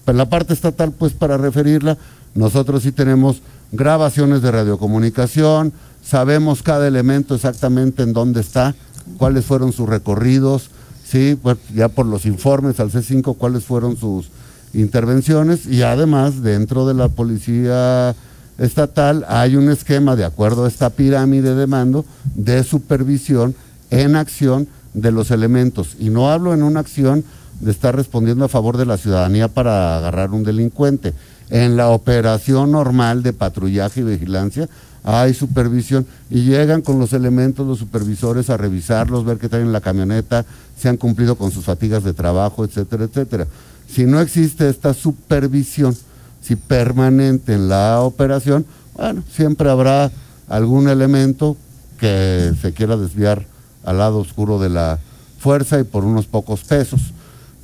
Pero 0.04 0.18
la 0.18 0.30
parte 0.30 0.54
estatal, 0.54 0.92
pues 0.92 1.14
para 1.14 1.38
referirla, 1.38 1.98
nosotros 2.34 2.84
sí 2.84 2.92
tenemos 2.92 3.42
grabaciones 3.72 4.42
de 4.42 4.52
radiocomunicación, 4.52 5.74
sabemos 6.04 6.64
cada 6.64 6.88
elemento 6.88 7.36
exactamente 7.36 8.04
en 8.04 8.14
dónde 8.14 8.42
está, 8.42 8.74
cuáles 9.18 9.46
fueron 9.46 9.72
sus 9.72 9.88
recorridos, 9.88 10.70
sí, 11.06 11.38
pues 11.42 11.58
ya 11.74 11.90
por 11.90 12.06
los 12.06 12.26
informes 12.26 12.80
al 12.80 12.92
C5 12.92 13.36
cuáles 13.38 13.64
fueron 13.64 13.98
sus 13.98 14.30
intervenciones. 14.74 15.66
Y 15.66 15.84
además 15.84 16.42
dentro 16.42 16.88
de 16.88 16.94
la 16.94 17.10
policía 17.10 18.16
estatal 18.58 19.26
hay 19.28 19.56
un 19.56 19.70
esquema 19.70 20.16
de 20.16 20.26
acuerdo 20.26 20.66
a 20.66 20.68
esta 20.68 20.90
pirámide 20.90 21.56
de 21.56 21.68
mando 21.68 22.06
de 22.36 22.64
supervisión 22.64 23.56
en 23.90 24.16
acción 24.16 24.68
de 24.94 25.12
los 25.12 25.32
elementos. 25.32 25.96
Y 26.00 26.10
no 26.10 26.30
hablo 26.32 26.54
en 26.54 26.64
una 26.64 26.80
acción 26.80 27.24
de 27.60 27.72
estar 27.72 27.96
respondiendo 27.96 28.46
a 28.46 28.50
favor 28.50 28.78
de 28.78 28.86
la 28.86 28.98
ciudadanía 28.98 29.48
para 29.48 29.98
agarrar 29.98 30.32
un 30.32 30.44
delincuente. 30.44 31.14
En 31.50 31.78
la 31.78 31.90
operación 31.90 32.72
normal 32.72 33.24
de 33.24 33.34
patrullaje 33.34 34.02
y 34.02 34.04
vigilancia 34.04 34.68
hay 35.10 35.34
supervisión 35.34 36.06
y 36.30 36.42
llegan 36.42 36.82
con 36.82 37.00
los 37.00 37.14
elementos 37.14 37.66
los 37.66 37.80
supervisores 37.80 38.50
a 38.50 38.58
revisarlos, 38.58 39.24
ver 39.24 39.38
qué 39.38 39.48
traen 39.48 39.68
en 39.68 39.72
la 39.72 39.80
camioneta, 39.80 40.46
si 40.78 40.90
han 40.90 40.98
cumplido 40.98 41.38
con 41.38 41.52
sus 41.52 41.64
fatigas 41.64 42.04
de 42.04 42.14
trabajo, 42.14 42.66
etcétera, 42.66 43.06
etcétera. 43.06 43.48
Si 43.90 44.06
no 44.06 44.20
existe 44.20 44.68
esta 44.68 44.94
supervisión, 44.94 45.96
si 46.42 46.58
permanente 46.58 47.54
en 47.54 47.70
la 47.70 48.02
operación, 48.02 48.66
bueno, 48.96 49.24
siempre 49.32 49.70
habrá 49.70 50.12
algún 50.50 50.90
elemento 50.90 51.56
que 51.98 52.52
se 52.62 52.74
quiera 52.74 52.98
desviar 52.98 53.46
al 53.86 54.00
lado 54.00 54.18
oscuro 54.18 54.60
de 54.60 54.70
la 54.70 55.00
fuerza 55.40 55.80
y 55.80 55.86
por 55.86 56.04
unos 56.04 56.26
pocos 56.26 56.66
pesos, 56.66 57.00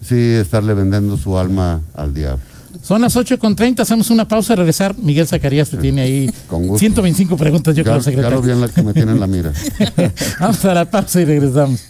sí, 0.02 0.16
estarle 0.16 0.74
vendiendo 0.74 1.18
su 1.18 1.38
alma 1.38 1.82
al 1.94 2.14
diablo. 2.14 2.53
Son 2.82 3.02
las 3.02 3.16
8 3.16 3.38
con 3.40 3.56
30, 3.56 3.84
hacemos 3.84 4.10
una 4.10 4.28
pausa 4.28 4.54
y 4.54 4.56
regresar. 4.56 4.96
Miguel 4.98 5.28
Zacarías 5.28 5.70
te 5.70 5.78
tiene 5.78 6.02
ahí 6.02 6.32
Con 6.48 6.68
gusto. 6.68 6.80
125 6.80 7.38
preguntas, 7.38 7.76
yo 7.76 7.84
Ya, 7.84 7.92
creo, 7.92 8.02
secretario. 8.04 8.42
vi 8.42 8.52
en 8.52 8.62
la 8.62 8.68
que 8.68 8.82
me 8.84 8.94
tiene 8.94 9.12
en 9.12 9.20
la 9.20 9.28
mira. 9.28 9.52
Vamos 10.40 10.66
a 10.66 10.74
la 10.74 10.86
pausa 10.86 11.22
y 11.22 11.26
regresamos. 11.26 11.82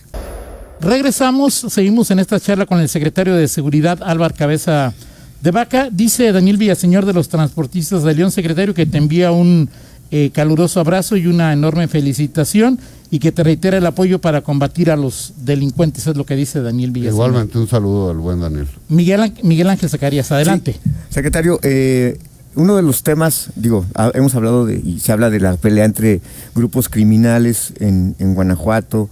Regresamos, 0.82 1.54
seguimos 1.70 2.12
en 2.12 2.20
esta 2.20 2.40
charla 2.40 2.66
con 2.66 2.80
el 2.80 2.90
secretario 2.90 3.36
de 3.36 3.48
Seguridad, 3.48 4.00
Álvaro 4.04 4.36
Cabeza 4.38 4.94
de 5.42 5.52
Vaca. 5.52 5.88
Dice 5.92 6.32
Daniel 6.34 6.58
Villaseñor 6.58 7.06
de 7.06 7.14
los 7.14 7.30
Transportistas 7.30 8.04
de 8.04 8.14
León, 8.14 8.32
secretario, 8.32 8.74
que 8.74 8.86
te 8.86 8.98
envía 8.98 9.32
un 9.32 9.70
eh, 10.12 10.30
caluroso 10.34 10.80
abrazo 10.82 11.16
y 11.16 11.28
una 11.28 11.54
enorme 11.54 11.88
felicitación 11.88 12.80
y 13.14 13.20
que 13.20 13.32
te 13.32 13.44
reitera 13.44 13.78
el 13.78 13.86
apoyo 13.86 14.18
para 14.18 14.42
combatir 14.42 14.90
a 14.90 14.96
los 14.96 15.34
delincuentes, 15.46 16.08
es 16.08 16.18
lo 16.18 16.26
que 16.26 16.36
dice 16.36 16.62
Daniel 16.64 16.90
Villaseñor. 16.90 17.28
Igualmente 17.30 17.60
un 17.60 17.68
saludo 17.68 18.10
al 18.10 18.18
buen 18.18 18.40
Daniel. 18.42 18.66
Miguel, 18.90 19.20
Ángel- 19.22 19.44
Miguel 19.46 19.70
Ángel 19.70 19.88
Zacarías, 19.88 20.32
adelante. 20.32 20.76
Secretario, 21.12 21.60
eh, 21.62 22.18
uno 22.56 22.76
de 22.76 22.82
los 22.82 23.04
temas, 23.04 23.50
digo, 23.56 23.86
ha- 23.94 24.10
hemos 24.16 24.34
hablado 24.34 24.66
de, 24.66 24.78
y 24.84 25.00
se 25.00 25.12
habla 25.12 25.30
de 25.30 25.40
la 25.40 25.58
pelea 25.58 25.86
entre 25.86 26.22
grupos 26.56 26.90
criminales 26.90 27.74
en, 27.80 28.16
en 28.18 28.34
Guanajuato 28.34 29.10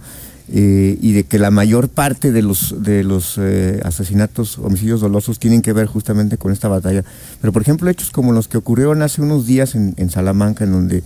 eh, 0.52 0.98
y 1.00 1.12
de 1.12 1.22
que 1.22 1.38
la 1.38 1.52
mayor 1.52 1.88
parte 1.88 2.32
de 2.32 2.42
los, 2.42 2.82
de 2.82 3.04
los 3.04 3.36
eh, 3.38 3.80
asesinatos, 3.84 4.58
homicidios 4.58 5.00
dolosos 5.00 5.38
tienen 5.38 5.62
que 5.62 5.72
ver 5.72 5.86
justamente 5.86 6.38
con 6.38 6.50
esta 6.50 6.66
batalla. 6.66 7.04
Pero, 7.40 7.52
por 7.52 7.62
ejemplo, 7.62 7.88
hechos 7.88 8.10
como 8.10 8.32
los 8.32 8.48
que 8.48 8.58
ocurrieron 8.58 9.00
hace 9.02 9.22
unos 9.22 9.46
días 9.46 9.76
en, 9.76 9.94
en 9.96 10.10
Salamanca, 10.10 10.64
en 10.64 10.72
donde 10.72 11.04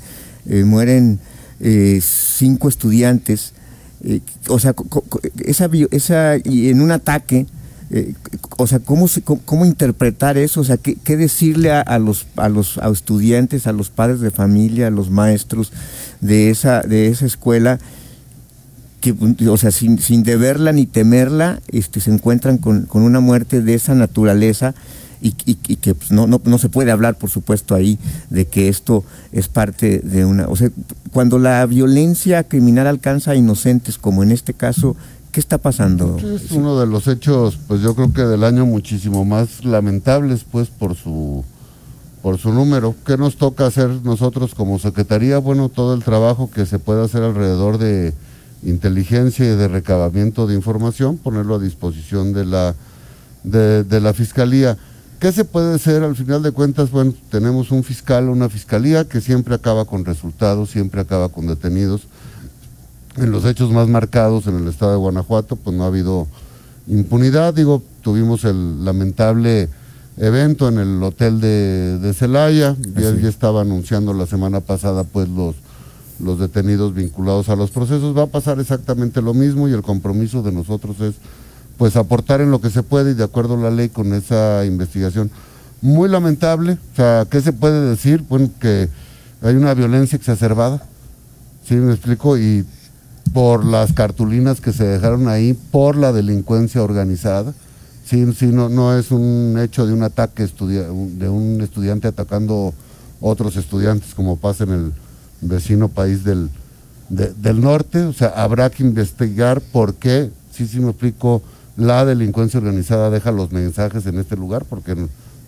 eh, 0.48 0.64
mueren 0.64 1.20
eh, 1.60 2.00
cinco 2.02 2.68
estudiantes, 2.68 3.52
eh, 4.04 4.20
o 4.48 4.58
sea, 4.58 4.74
esa, 5.44 5.70
esa, 5.90 6.36
y 6.44 6.68
en 6.68 6.80
un 6.80 6.90
ataque, 6.90 7.46
eh, 7.90 8.14
o 8.58 8.66
sea, 8.66 8.80
¿cómo, 8.80 9.06
interpretar 9.64 10.38
eso? 10.38 10.60
O 10.60 10.64
sea, 10.64 10.76
¿qué, 10.76 10.96
qué 10.96 11.16
decirle 11.16 11.70
a, 11.70 11.80
a 11.80 11.98
los, 11.98 12.26
a 12.36 12.48
los 12.48 12.78
a 12.78 12.88
estudiantes, 12.90 13.66
a 13.66 13.72
los 13.72 13.90
padres 13.90 14.20
de 14.20 14.30
familia, 14.30 14.88
a 14.88 14.90
los 14.90 15.10
maestros 15.10 15.72
de 16.20 16.50
esa, 16.50 16.80
de 16.80 17.08
esa 17.08 17.26
escuela? 17.26 17.78
Que, 19.00 19.14
o 19.48 19.56
sea, 19.56 19.70
sin, 19.70 19.98
sin 19.98 20.24
deberla 20.24 20.72
ni 20.72 20.86
temerla, 20.86 21.60
este, 21.68 22.00
se 22.00 22.10
encuentran 22.10 22.58
con, 22.58 22.86
con 22.86 23.02
una 23.02 23.20
muerte 23.20 23.62
de 23.62 23.74
esa 23.74 23.94
naturaleza 23.94 24.74
y, 25.20 25.34
y- 25.44 25.76
que 25.76 25.94
pues, 25.94 26.10
no, 26.10 26.26
no, 26.26 26.40
no 26.44 26.58
se 26.58 26.68
puede 26.68 26.90
hablar, 26.90 27.16
por 27.18 27.30
supuesto, 27.30 27.74
ahí 27.74 27.98
de 28.30 28.46
que 28.46 28.68
esto 28.68 29.04
es 29.32 29.48
parte 29.48 30.00
de 30.00 30.24
una... 30.24 30.46
O 30.48 30.56
sea, 30.56 30.70
cuando 31.12 31.38
la 31.38 31.64
violencia 31.66 32.44
criminal 32.44 32.86
alcanza 32.86 33.32
a 33.32 33.34
inocentes, 33.34 33.98
como 33.98 34.22
en 34.22 34.32
este 34.32 34.54
caso, 34.54 34.96
¿qué 35.32 35.40
está 35.40 35.58
pasando? 35.58 36.18
Es 36.18 36.50
uno 36.52 36.78
de 36.78 36.86
los 36.86 37.08
hechos, 37.08 37.58
pues 37.66 37.80
yo 37.80 37.94
creo 37.94 38.12
que 38.12 38.22
del 38.22 38.44
año 38.44 38.66
muchísimo 38.66 39.24
más 39.24 39.64
lamentables, 39.64 40.44
pues 40.50 40.68
por 40.68 40.94
su 40.94 41.44
por 42.22 42.38
su 42.38 42.52
número. 42.52 42.94
¿Qué 43.06 43.16
nos 43.16 43.36
toca 43.36 43.66
hacer 43.66 43.88
nosotros 44.02 44.54
como 44.54 44.80
secretaría? 44.80 45.38
Bueno, 45.38 45.68
todo 45.68 45.94
el 45.94 46.02
trabajo 46.02 46.50
que 46.50 46.66
se 46.66 46.80
puede 46.80 47.04
hacer 47.04 47.22
alrededor 47.22 47.78
de 47.78 48.14
inteligencia 48.64 49.44
y 49.44 49.54
de 49.56 49.68
recabamiento 49.68 50.48
de 50.48 50.54
información, 50.56 51.18
ponerlo 51.18 51.54
a 51.54 51.58
disposición 51.60 52.32
de 52.32 52.44
la 52.44 52.74
de 53.44 54.00
la 54.00 54.12
fiscalía. 54.12 54.76
¿Qué 55.18 55.32
se 55.32 55.44
puede 55.44 55.74
hacer 55.74 56.02
al 56.02 56.14
final 56.14 56.42
de 56.42 56.52
cuentas? 56.52 56.90
Bueno, 56.90 57.14
tenemos 57.30 57.70
un 57.70 57.82
fiscal, 57.82 58.28
una 58.28 58.50
fiscalía 58.50 59.06
que 59.06 59.22
siempre 59.22 59.54
acaba 59.54 59.86
con 59.86 60.04
resultados, 60.04 60.70
siempre 60.70 61.00
acaba 61.00 61.30
con 61.30 61.46
detenidos 61.46 62.02
en 63.16 63.30
los 63.30 63.46
hechos 63.46 63.70
más 63.70 63.88
marcados 63.88 64.46
en 64.46 64.56
el 64.56 64.68
estado 64.68 64.92
de 64.92 64.98
Guanajuato, 64.98 65.56
pues 65.56 65.74
no 65.74 65.84
ha 65.84 65.86
habido 65.86 66.26
impunidad. 66.86 67.54
Digo, 67.54 67.82
tuvimos 68.02 68.44
el 68.44 68.84
lamentable 68.84 69.70
evento 70.18 70.68
en 70.68 70.78
el 70.78 71.02
hotel 71.02 71.40
de, 71.40 71.98
de 71.98 72.12
Celaya, 72.12 72.76
ya, 72.94 73.14
ya 73.14 73.28
estaba 73.28 73.62
anunciando 73.62 74.12
la 74.12 74.26
semana 74.26 74.60
pasada 74.60 75.04
pues 75.04 75.28
los, 75.28 75.56
los 76.20 76.38
detenidos 76.38 76.94
vinculados 76.94 77.48
a 77.48 77.56
los 77.56 77.70
procesos. 77.70 78.16
Va 78.16 78.24
a 78.24 78.26
pasar 78.26 78.60
exactamente 78.60 79.22
lo 79.22 79.32
mismo 79.32 79.66
y 79.66 79.72
el 79.72 79.82
compromiso 79.82 80.42
de 80.42 80.52
nosotros 80.52 81.00
es 81.00 81.14
pues 81.76 81.96
aportar 81.96 82.40
en 82.40 82.50
lo 82.50 82.60
que 82.60 82.70
se 82.70 82.82
puede 82.82 83.12
y 83.12 83.14
de 83.14 83.24
acuerdo 83.24 83.54
a 83.54 83.62
la 83.62 83.70
ley 83.70 83.88
con 83.88 84.12
esa 84.14 84.64
investigación. 84.64 85.30
Muy 85.82 86.08
lamentable, 86.08 86.78
o 86.92 86.96
sea, 86.96 87.26
¿qué 87.30 87.40
se 87.40 87.52
puede 87.52 87.90
decir? 87.90 88.24
Bueno, 88.28 88.50
que 88.60 88.88
hay 89.42 89.54
una 89.54 89.74
violencia 89.74 90.16
exacerbada, 90.16 90.82
¿sí 91.66 91.74
me 91.74 91.92
explico? 91.92 92.38
Y 92.38 92.64
por 93.32 93.64
las 93.64 93.92
cartulinas 93.92 94.60
que 94.60 94.72
se 94.72 94.84
dejaron 94.84 95.28
ahí, 95.28 95.52
por 95.52 95.96
la 95.96 96.12
delincuencia 96.12 96.82
organizada, 96.82 97.52
Sí, 98.06 98.24
sí, 98.34 98.46
no, 98.46 98.68
no 98.68 98.96
es 98.96 99.10
un 99.10 99.58
hecho 99.60 99.84
de 99.84 99.92
un 99.92 100.04
ataque 100.04 100.46
de 100.46 101.28
un 101.28 101.60
estudiante 101.60 102.06
atacando 102.06 102.72
otros 103.20 103.56
estudiantes 103.56 104.14
como 104.14 104.36
pasa 104.36 104.62
en 104.62 104.70
el 104.70 104.92
vecino 105.40 105.88
país 105.88 106.22
del, 106.22 106.48
del 107.08 107.60
norte. 107.60 108.02
O 108.02 108.12
sea, 108.12 108.28
habrá 108.28 108.70
que 108.70 108.84
investigar 108.84 109.60
por 109.60 109.94
qué, 109.94 110.30
sí, 110.52 110.68
sí 110.68 110.78
me 110.78 110.90
explico, 110.90 111.42
la 111.76 112.04
delincuencia 112.04 112.58
organizada 112.58 113.10
deja 113.10 113.32
los 113.32 113.52
mensajes 113.52 114.06
en 114.06 114.18
este 114.18 114.36
lugar, 114.36 114.64
porque 114.64 114.96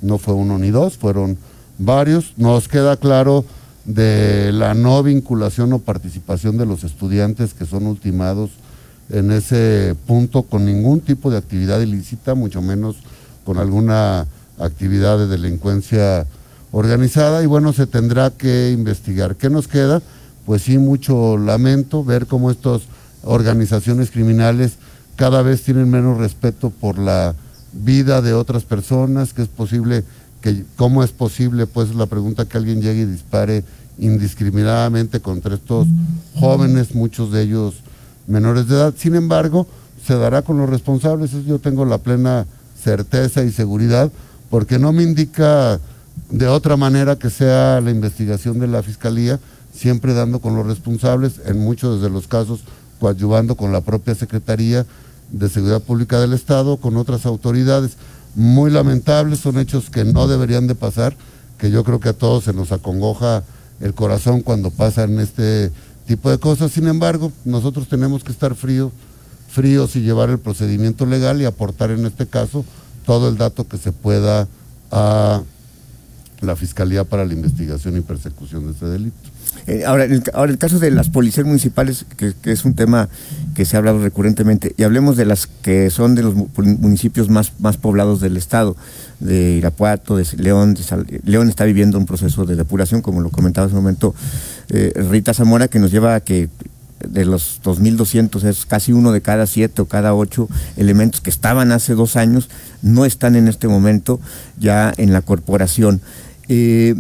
no 0.03 0.19
fue 0.19 0.35
uno 0.35 0.59
ni 0.59 0.71
dos, 0.71 0.97
fueron 0.97 1.39
varios. 1.79 2.35
Nos 2.37 2.69
queda 2.69 2.97
claro 2.97 3.45
de 3.85 4.53
la 4.53 4.75
no 4.75 5.03
vinculación 5.03 5.73
o 5.73 5.79
participación 5.79 6.59
de 6.59 6.67
los 6.67 6.85
estudiantes 6.85 7.55
que 7.55 7.65
son 7.65 7.87
ultimados 7.87 8.51
en 9.11 9.31
ese 9.31 9.97
punto 10.07 10.43
con 10.43 10.67
ningún 10.67 11.01
tipo 11.01 11.31
de 11.31 11.39
actividad 11.39 11.81
ilícita, 11.81 12.35
mucho 12.35 12.61
menos 12.61 12.97
con 13.45 13.57
alguna 13.57 14.27
actividad 14.59 15.19
de 15.19 15.27
delincuencia 15.27 16.27
organizada 16.73 17.43
y 17.43 17.47
bueno, 17.47 17.73
se 17.73 17.87
tendrá 17.87 18.31
que 18.31 18.71
investigar. 18.71 19.37
¿Qué 19.37 19.49
nos 19.49 19.69
queda? 19.69 20.03
Pues 20.45 20.63
sí, 20.63 20.77
mucho 20.77 21.39
lamento 21.39 22.05
ver 22.05 22.27
cómo 22.27 22.51
estas 22.51 22.83
organizaciones 23.23 24.11
criminales 24.11 24.75
cada 25.19 25.43
vez 25.43 25.63
tienen 25.65 25.91
menos 25.91 26.17
respeto 26.17 26.71
por 26.71 26.97
la 26.97 27.35
vida 27.73 28.23
de 28.23 28.35
otras 28.35 28.63
personas, 28.63 29.35
que 29.35 29.43
es 29.43 29.49
posible, 29.49 30.05
que 30.41 30.65
cómo 30.77 31.03
es 31.03 31.11
posible, 31.11 31.67
pues 31.67 31.93
la 31.97 32.07
pregunta 32.07 32.45
que 32.45 32.57
alguien 32.57 32.81
llegue 32.81 33.01
y 33.01 33.07
dispare 33.07 33.65
indiscriminadamente 33.99 35.19
contra 35.19 35.57
estos 35.57 35.89
jóvenes, 36.37 36.95
muchos 36.95 37.33
de 37.33 37.43
ellos 37.43 37.75
menores 38.29 38.69
de 38.69 38.77
edad. 38.77 38.95
Sin 38.97 39.17
embargo, 39.17 39.67
se 40.07 40.15
dará 40.15 40.43
con 40.43 40.57
los 40.57 40.71
responsables, 40.71 41.33
yo 41.45 41.59
tengo 41.59 41.85
la 41.85 41.99
plena 41.99 42.47
certeza 42.81 43.43
y 43.43 43.51
seguridad, 43.51 44.13
porque 44.51 44.79
no 44.79 44.93
me 44.93 45.03
indica 45.03 45.81
de 46.31 46.47
otra 46.47 46.77
manera 46.77 47.19
que 47.19 47.29
sea 47.29 47.81
la 47.81 47.91
investigación 47.91 48.61
de 48.61 48.69
la 48.69 48.85
Fiscalía, 48.85 49.41
siempre 49.75 50.15
dando 50.15 50.39
con 50.39 50.55
los 50.55 50.65
responsables, 50.65 51.41
en 51.45 51.59
muchos 51.59 52.01
de 52.03 52.09
los 52.09 52.29
casos 52.29 52.61
coadyuvando 53.01 53.57
con 53.57 53.73
la 53.73 53.81
propia 53.81 54.15
Secretaría 54.15 54.87
de 55.31 55.49
Seguridad 55.49 55.83
Pública 55.83 56.21
del 56.21 56.33
Estado, 56.33 56.77
con 56.79 56.97
otras 56.97 57.27
autoridades. 57.27 57.97
Muy 58.35 58.71
lamentables, 58.71 59.41
son 59.41 59.59
hechos 59.59 59.91
que 59.91 60.05
no 60.05 60.29
deberían 60.29 60.67
de 60.67 60.75
pasar, 60.75 61.17
que 61.59 61.71
yo 61.71 61.85
creo 61.85 62.01
que 62.01 62.11
a 62.11 62.13
todos 62.13 62.45
se 62.45 62.53
nos 62.53 62.73
acongoja 62.73 63.43
el 63.81 63.95
corazón 63.95 64.43
cuando 64.43 64.71
pasan 64.71 65.19
este 65.19 65.73
tipo 66.07 66.31
de 66.31 66.39
cosas. 66.39 66.73
Sin 66.73 66.87
embargo, 66.87 67.33
nosotros 67.45 67.89
tenemos 67.89 68.25
que 68.25 68.33
estar 68.33 68.55
fríos, 68.55 68.93
fríos 69.49 69.97
y 69.97 70.01
llevar 70.01 70.31
el 70.31 70.39
procedimiento 70.39 71.07
legal 71.07 71.41
y 71.41 71.45
aportar 71.45 71.91
en 71.91 72.07
este 72.07 72.27
caso 72.27 72.65
todo 73.05 73.29
el 73.29 73.37
dato 73.37 73.67
que 73.67 73.79
se 73.79 73.93
pueda 73.93 74.47
a 74.91 75.43
la 76.41 76.57
Fiscalía 76.57 77.05
para 77.05 77.25
la 77.25 77.33
Investigación 77.33 77.97
y 77.97 78.01
Persecución 78.01 78.67
de 78.67 78.73
este 78.73 78.87
delito. 78.87 79.17
Eh, 79.69 79.85
ahora, 79.85 80.05
el, 80.05 80.23
el 80.49 80.59
caso 80.59 80.79
de 80.79 80.91
las 80.91 81.11
policías 81.11 81.47
municipales, 81.47 82.07
que, 82.17 82.33
es 82.45 82.65
un 82.65 82.73
tema 82.73 83.11
que 83.55 83.67
se 83.67 83.77
ha 83.77 83.79
hablado 83.79 84.03
recurrentemente, 84.03 84.75
y 84.79 84.83
hablemos 84.83 85.19
de 85.19 85.27
las 85.27 85.47
que 85.47 85.91
son 85.91 86.15
de 86.15 86.23
los 86.23 86.35
municipios 86.35 87.29
más, 87.29 87.53
más 87.59 87.77
poblados 87.77 88.21
del 88.23 88.39
estado, 88.39 88.77
de 89.21 89.53
Irapuato, 89.53 90.17
de 90.17 90.27
León. 90.39 90.75
León 91.25 91.51
está 91.51 91.67
viviendo 91.67 91.99
un 91.99 92.07
proceso 92.07 92.47
de 92.47 92.57
depuración, 92.57 93.03
como 93.03 93.21
lo 93.21 93.29
comentaba 93.29 93.67
hace 93.67 93.77
un 93.77 93.83
momento 93.83 94.15
eh, 94.71 94.91
Rita 94.97 95.35
Zamora, 95.35 95.69
que 95.69 95.79
nos 95.79 95.91
lleva 95.91 96.15
a 96.15 96.21
que 96.21 96.49
de 97.07 97.27
los 97.27 97.61
2.200 97.63 98.43
es 98.45 98.65
casi 98.65 98.93
uno 98.93 99.13
de 99.13 99.21
cada 99.21 99.47
siete 99.47 99.83
o 99.83 99.85
cada 99.87 100.15
ocho 100.15 100.49
elementos 100.79 101.21
que 101.21 101.31
estaban 101.31 101.73
hace 101.73 101.95
dos 101.95 102.17
años, 102.17 102.49
no 102.81 103.05
están 103.05 103.37
en 103.37 103.49
este 103.49 103.69
momento 103.69 104.19
ya 104.59 104.95
en 104.97 105.13
la 105.13 105.21
corporación. 105.21 106.01
Eh, 106.49 106.95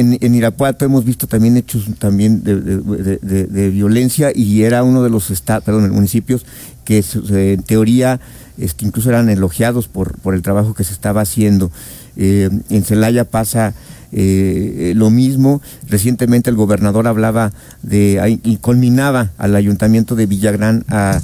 en, 0.00 0.34
Irapuato 0.34 0.84
hemos 0.84 1.04
visto 1.04 1.26
también 1.26 1.56
hechos 1.56 1.84
también 1.98 2.42
de, 2.42 3.70
violencia 3.70 4.32
y 4.34 4.62
era 4.62 4.82
uno 4.82 5.02
de 5.02 5.10
los 5.10 5.32
perdón, 5.64 5.90
municipios 5.90 6.44
que 6.84 7.04
en 7.30 7.62
teoría 7.62 8.20
este, 8.56 8.84
incluso 8.86 9.10
eran 9.10 9.28
elogiados 9.28 9.88
por, 9.88 10.18
por 10.18 10.34
el 10.34 10.42
trabajo 10.42 10.74
que 10.74 10.84
se 10.84 10.92
estaba 10.92 11.20
haciendo. 11.20 11.70
Eh, 12.16 12.50
en 12.70 12.84
Celaya 12.84 13.24
pasa 13.24 13.74
eh, 14.10 14.92
lo 14.96 15.10
mismo. 15.10 15.60
Recientemente 15.86 16.50
el 16.50 16.56
gobernador 16.56 17.06
hablaba 17.06 17.52
de 17.82 18.40
y 18.42 18.56
culminaba 18.56 19.30
al 19.38 19.54
ayuntamiento 19.54 20.16
de 20.16 20.26
Villagrán 20.26 20.84
a 20.88 21.20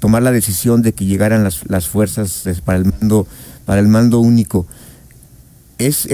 tomar 0.00 0.22
la 0.22 0.32
decisión 0.32 0.82
de 0.82 0.92
que 0.92 1.04
llegaran 1.04 1.44
las, 1.44 1.60
las 1.68 1.86
fuerzas 1.86 2.44
para 2.64 2.78
el 2.78 2.84
mando 2.84 3.26
para 3.64 3.80
el 3.80 3.88
mando 3.88 4.18
único. 4.18 4.66
es 5.78 6.06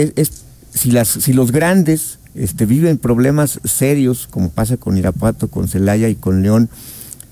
si, 0.72 0.90
las, 0.90 1.08
si 1.08 1.32
los 1.32 1.52
grandes 1.52 2.18
este, 2.34 2.66
viven 2.66 2.98
problemas 2.98 3.60
serios, 3.64 4.26
como 4.28 4.50
pasa 4.50 4.76
con 4.76 4.96
Irapuato, 4.96 5.48
con 5.48 5.68
Celaya 5.68 6.08
y 6.08 6.14
con 6.14 6.42
León, 6.42 6.68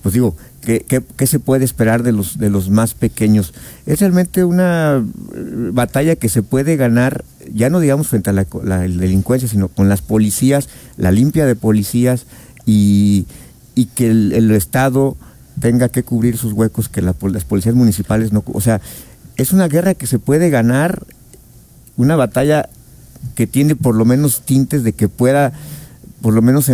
pues 0.02 0.12
digo, 0.12 0.36
¿qué, 0.62 0.84
qué, 1.16 1.26
se 1.26 1.38
puede 1.38 1.64
esperar 1.64 2.02
de 2.02 2.12
los, 2.12 2.38
de 2.38 2.50
los 2.50 2.70
más 2.70 2.94
pequeños? 2.94 3.54
Es 3.86 4.00
realmente 4.00 4.44
una 4.44 5.04
eh, 5.34 5.70
batalla 5.72 6.16
que 6.16 6.28
se 6.28 6.42
puede 6.42 6.76
ganar, 6.76 7.24
ya 7.52 7.70
no 7.70 7.80
digamos 7.80 8.08
frente 8.08 8.30
a 8.30 8.32
la, 8.32 8.44
delincuencia, 8.80 9.48
sino 9.48 9.68
con 9.68 9.88
las 9.88 10.02
policías, 10.02 10.68
la 10.96 11.10
limpia 11.10 11.46
de 11.46 11.56
policías 11.56 12.26
y, 12.66 13.26
y 13.74 13.86
que 13.86 14.10
el, 14.10 14.50
Estado 14.50 15.16
tenga 15.60 15.88
que 15.88 16.02
cubrir 16.04 16.36
sus 16.36 16.52
huecos 16.52 16.88
que 16.88 17.02
las 17.02 17.14
policías 17.44 17.74
municipales 17.74 18.32
no... 18.32 18.44
O 18.52 18.60
sea, 18.60 18.80
es 19.36 19.52
una 19.52 19.68
guerra 19.68 19.94
que 19.94 20.06
se 20.06 20.18
puede 20.18 20.50
ganar, 20.50 21.04
una 21.96 22.16
batalla 22.16 22.68
que 23.34 23.46
tiene 23.46 23.76
por 23.76 23.94
lo 23.94 24.04
menos 24.04 24.42
tintes 24.42 24.82
de 24.82 24.92
que 24.92 25.08
pueda 25.08 25.52
por 26.20 26.34
lo 26.34 26.42
menos 26.42 26.70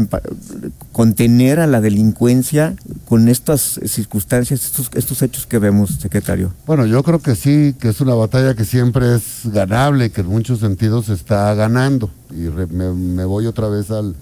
contener 0.92 1.60
a 1.60 1.66
la 1.66 1.80
delincuencia 1.80 2.74
con 3.04 3.28
estas 3.28 3.78
circunstancias, 3.84 4.64
estos, 4.64 4.90
estos 4.94 5.20
hechos 5.22 5.46
que 5.46 5.58
vemos, 5.58 5.90
secretario? 6.00 6.52
Bueno, 6.66 6.86
yo 6.86 7.02
creo 7.02 7.18
que 7.18 7.34
sí, 7.34 7.74
que 7.78 7.90
es 7.90 8.00
una 8.00 8.14
batalla 8.14 8.54
que 8.54 8.64
siempre 8.64 9.14
es 9.14 9.40
ganable, 9.44 10.10
que 10.10 10.22
en 10.22 10.28
muchos 10.28 10.60
sentidos 10.60 11.10
está 11.10 11.54
ganando. 11.54 12.10
Y 12.30 12.48
me, 12.72 13.24
voy 13.24 13.46
otra 13.46 13.68
vez 13.68 13.90
al, 13.90 14.14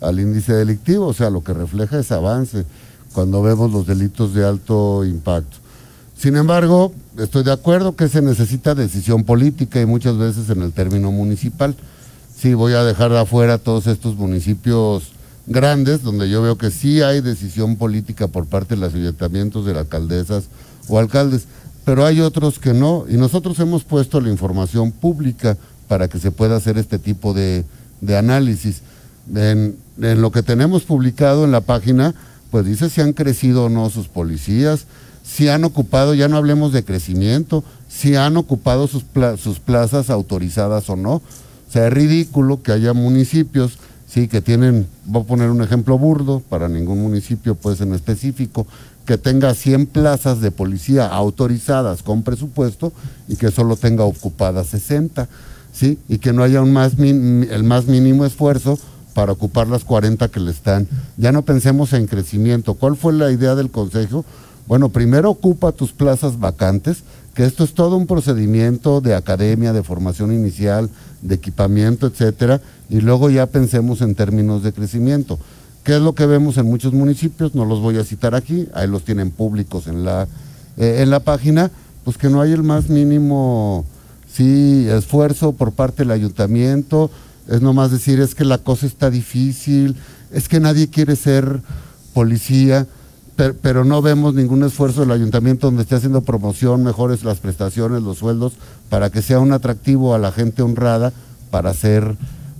al 0.00 0.20
índice 0.20 0.52
delictivo, 0.52 1.06
o 1.06 1.12
sea, 1.12 1.30
lo 1.30 1.42
que 1.42 1.54
refleja 1.54 1.98
es 1.98 2.12
avance 2.12 2.64
cuando 3.12 3.42
vemos 3.42 3.72
los 3.72 3.86
delitos 3.86 4.32
de 4.32 4.46
alto 4.46 5.04
impacto. 5.04 5.56
Sin 6.18 6.36
embargo, 6.36 6.92
estoy 7.16 7.44
de 7.44 7.52
acuerdo 7.52 7.94
que 7.94 8.08
se 8.08 8.20
necesita 8.20 8.74
decisión 8.74 9.22
política 9.22 9.80
y 9.80 9.86
muchas 9.86 10.18
veces 10.18 10.50
en 10.50 10.62
el 10.62 10.72
término 10.72 11.12
municipal. 11.12 11.76
Sí, 12.36 12.54
voy 12.54 12.72
a 12.72 12.82
dejar 12.82 13.12
de 13.12 13.20
afuera 13.20 13.58
todos 13.58 13.86
estos 13.86 14.16
municipios 14.16 15.12
grandes, 15.46 16.02
donde 16.02 16.28
yo 16.28 16.42
veo 16.42 16.58
que 16.58 16.72
sí 16.72 17.02
hay 17.02 17.20
decisión 17.20 17.76
política 17.76 18.26
por 18.26 18.46
parte 18.46 18.74
de 18.74 18.80
los 18.80 18.94
ayuntamientos, 18.94 19.64
de 19.64 19.74
las 19.74 19.82
alcaldesas 19.82 20.48
o 20.88 20.98
alcaldes, 20.98 21.44
pero 21.84 22.04
hay 22.04 22.20
otros 22.20 22.58
que 22.58 22.74
no, 22.74 23.04
y 23.08 23.14
nosotros 23.14 23.58
hemos 23.60 23.84
puesto 23.84 24.20
la 24.20 24.28
información 24.28 24.90
pública 24.90 25.56
para 25.86 26.08
que 26.08 26.18
se 26.18 26.32
pueda 26.32 26.56
hacer 26.56 26.78
este 26.78 26.98
tipo 26.98 27.32
de, 27.32 27.64
análisis. 28.16 28.82
En 29.32 29.76
lo 29.98 30.32
que 30.32 30.42
tenemos 30.42 30.82
publicado 30.82 31.44
en 31.44 31.52
la 31.52 31.60
página, 31.60 32.14
pues 32.50 32.66
dice 32.66 32.90
si 32.90 33.00
han 33.02 33.12
crecido 33.12 33.66
o 33.66 33.68
no 33.68 33.88
sus 33.88 34.08
policías, 34.08 34.86
si 35.28 35.48
han 35.48 35.64
ocupado, 35.64 36.14
ya 36.14 36.26
no 36.28 36.38
hablemos 36.38 36.72
de 36.72 36.84
crecimiento, 36.84 37.62
si 37.88 38.16
han 38.16 38.36
ocupado 38.36 38.88
sus, 38.88 39.04
sus 39.38 39.60
plazas 39.60 40.08
autorizadas 40.08 40.88
o 40.88 40.96
no. 40.96 41.16
O 41.16 41.70
sea, 41.70 41.86
es 41.86 41.92
ridículo 41.92 42.62
que 42.62 42.72
haya 42.72 42.94
municipios, 42.94 43.78
sí, 44.08 44.26
que 44.26 44.40
tienen, 44.40 44.86
voy 45.04 45.22
a 45.22 45.26
poner 45.26 45.50
un 45.50 45.62
ejemplo 45.62 45.98
burdo, 45.98 46.40
para 46.48 46.68
ningún 46.68 47.02
municipio 47.02 47.54
pues 47.54 47.80
en 47.82 47.92
específico, 47.92 48.66
que 49.04 49.18
tenga 49.18 49.54
100 49.54 49.86
plazas 49.86 50.40
de 50.40 50.50
policía 50.50 51.06
autorizadas 51.06 52.02
con 52.02 52.22
presupuesto 52.22 52.92
y 53.28 53.36
que 53.36 53.50
solo 53.50 53.76
tenga 53.76 54.04
ocupadas 54.04 54.68
60, 54.68 55.28
¿sí? 55.72 55.98
Y 56.08 56.18
que 56.18 56.32
no 56.32 56.42
haya 56.42 56.62
un 56.62 56.72
más 56.72 56.98
el 56.98 57.64
más 57.64 57.86
mínimo 57.86 58.24
esfuerzo 58.24 58.78
para 59.12 59.32
ocupar 59.32 59.68
las 59.68 59.84
40 59.84 60.28
que 60.28 60.40
le 60.40 60.50
están. 60.50 60.88
Ya 61.16 61.32
no 61.32 61.42
pensemos 61.42 61.92
en 61.92 62.06
crecimiento. 62.06 62.74
¿Cuál 62.74 62.96
fue 62.96 63.12
la 63.12 63.30
idea 63.30 63.54
del 63.54 63.70
Consejo? 63.70 64.24
Bueno, 64.68 64.90
primero 64.90 65.30
ocupa 65.30 65.72
tus 65.72 65.92
plazas 65.92 66.38
vacantes, 66.38 66.98
que 67.34 67.46
esto 67.46 67.64
es 67.64 67.72
todo 67.72 67.96
un 67.96 68.06
procedimiento 68.06 69.00
de 69.00 69.14
academia, 69.14 69.72
de 69.72 69.82
formación 69.82 70.30
inicial, 70.30 70.90
de 71.22 71.36
equipamiento, 71.36 72.06
etcétera, 72.06 72.60
y 72.90 73.00
luego 73.00 73.30
ya 73.30 73.46
pensemos 73.46 74.02
en 74.02 74.14
términos 74.14 74.62
de 74.62 74.74
crecimiento. 74.74 75.38
¿Qué 75.84 75.96
es 75.96 76.02
lo 76.02 76.14
que 76.14 76.26
vemos 76.26 76.58
en 76.58 76.66
muchos 76.66 76.92
municipios? 76.92 77.54
No 77.54 77.64
los 77.64 77.80
voy 77.80 77.96
a 77.96 78.04
citar 78.04 78.34
aquí, 78.34 78.68
ahí 78.74 78.86
los 78.86 79.04
tienen 79.04 79.30
públicos 79.30 79.86
en 79.86 80.04
la, 80.04 80.28
eh, 80.76 80.98
en 81.00 81.08
la 81.08 81.20
página, 81.20 81.70
pues 82.04 82.18
que 82.18 82.28
no 82.28 82.42
hay 82.42 82.52
el 82.52 82.62
más 82.62 82.90
mínimo 82.90 83.86
sí, 84.30 84.86
esfuerzo 84.90 85.52
por 85.52 85.72
parte 85.72 86.02
del 86.02 86.10
ayuntamiento, 86.10 87.10
es 87.48 87.62
nomás 87.62 87.90
decir, 87.90 88.20
es 88.20 88.34
que 88.34 88.44
la 88.44 88.58
cosa 88.58 88.84
está 88.84 89.08
difícil, 89.08 89.96
es 90.30 90.46
que 90.46 90.60
nadie 90.60 90.88
quiere 90.88 91.16
ser 91.16 91.62
policía 92.12 92.86
pero, 93.38 93.84
no 93.84 94.02
vemos 94.02 94.34
ningún 94.34 94.64
esfuerzo 94.64 95.02
del 95.02 95.12
ayuntamiento 95.12 95.68
donde 95.68 95.82
esté 95.82 95.94
haciendo 95.94 96.22
promoción, 96.22 96.82
mejores 96.82 97.22
las 97.22 97.38
prestaciones, 97.38 98.02
los 98.02 98.18
sueldos, 98.18 98.54
para 98.88 99.10
que 99.10 99.22
sea 99.22 99.38
un 99.38 99.52
atractivo 99.52 100.12
a 100.12 100.18
la 100.18 100.32
gente 100.32 100.62
honrada 100.62 101.12
para 101.52 101.72
ser 101.72 102.16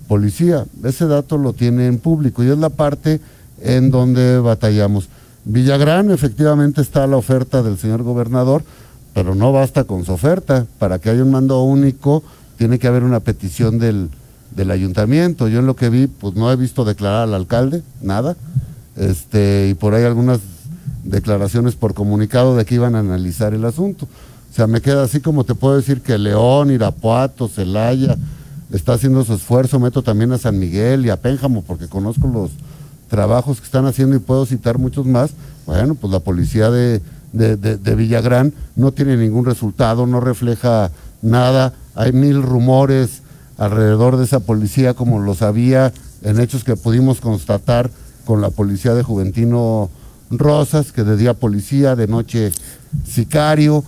policía. 0.07 0.67
Ese 0.85 1.09
dato 1.09 1.37
lo 1.37 1.53
tiene 1.53 1.87
en 1.87 1.99
público 1.99 2.45
y 2.45 2.49
es 2.51 2.59
la 2.59 2.69
parte 2.69 3.21
en 3.61 3.91
donde 3.91 4.39
batallamos. 4.39 5.09
Villagrán 5.45 6.13
efectivamente 6.13 6.81
está 6.81 7.09
la 7.09 7.17
oferta 7.17 7.65
del 7.65 7.77
señor 7.77 8.05
gobernador, 8.05 8.63
pero 9.15 9.35
no 9.35 9.53
basta 9.53 9.83
con 9.83 10.05
su 10.05 10.13
oferta. 10.13 10.65
Para 10.79 11.01
que 11.01 11.11
haya 11.11 11.25
un 11.25 11.33
mando 11.33 11.61
único 11.61 12.23
tiene 12.57 12.79
que 12.79 12.87
haber 12.87 13.03
una 13.03 13.19
petición 13.19 13.81
del, 13.81 14.11
del 14.55 14.71
ayuntamiento. 14.71 15.49
Yo 15.49 15.59
en 15.59 15.67
lo 15.67 15.75
que 15.75 15.91
vi, 15.91 16.07
pues 16.07 16.37
no 16.37 16.53
he 16.53 16.57
visto 16.57 16.85
declarar 16.85 17.23
al 17.25 17.35
alcalde, 17.35 17.83
nada. 18.01 18.37
Este, 18.95 19.69
y 19.71 19.75
por 19.75 19.95
ahí 19.95 20.05
algunas 20.05 20.39
declaraciones 21.05 21.75
por 21.75 21.95
comunicado 21.95 22.57
de 22.57 22.65
que 22.65 22.75
iban 22.75 22.95
a 22.95 23.01
analizar 23.01 23.55
el 23.55 23.65
asunto. 23.65 24.07
O 24.51 24.55
sea, 24.55 24.67
me 24.67 24.81
queda 24.81 25.05
así 25.05 25.21
como 25.21 25.45
te 25.45 25.55
puedo 25.55 25.77
decir 25.77 26.01
que 26.01 26.19
León, 26.19 26.71
Irapuato, 26.71 27.49
Celaya, 27.49 28.17
está 28.73 28.95
haciendo 28.95 29.25
su 29.25 29.35
esfuerzo, 29.35 29.79
meto 29.79 30.03
también 30.03 30.33
a 30.33 30.39
San 30.39 30.59
Miguel 30.59 31.07
y 31.07 31.11
a 31.11 31.21
Pénjamo 31.21 31.63
porque 31.63 31.89
conozco 31.89 32.27
los 32.29 32.51
trabajos 33.09 33.61
que 33.61 33.67
están 33.67 33.87
haciendo 33.87 34.17
y 34.17 34.21
puedo 34.21 34.47
citar 34.47 34.79
muchos 34.79 35.07
más. 35.07 35.31
Bueno, 35.67 35.95
pues 35.95 36.13
la 36.13 36.21
policía 36.21 36.71
de, 36.71 37.01
de 37.33 37.95
Villagrán 37.95 38.53
no 38.75 38.93
tiene 38.93 39.17
ningún 39.17 39.45
resultado, 39.45 40.07
no 40.07 40.21
refleja 40.21 40.91
nada, 41.23 41.75
hay 41.95 42.13
mil 42.13 42.43
rumores 42.43 43.23
alrededor 43.59 44.17
de 44.17 44.25
esa 44.25 44.41
policía 44.41 44.95
como 44.95 45.19
los 45.19 45.43
había 45.43 45.93
en 46.23 46.41
hechos 46.41 46.65
que 46.65 46.77
pudimos 46.77 47.21
constatar 47.21 47.91
con 48.25 48.41
la 48.41 48.51
policía 48.51 48.95
de 48.95 49.03
Juventino 49.03 49.91
Rosas, 50.31 50.93
que 50.93 51.05
de 51.05 51.17
día 51.17 51.35
policía, 51.35 51.97
de 51.97 52.07
noche 52.07 52.53
sicario, 53.07 53.85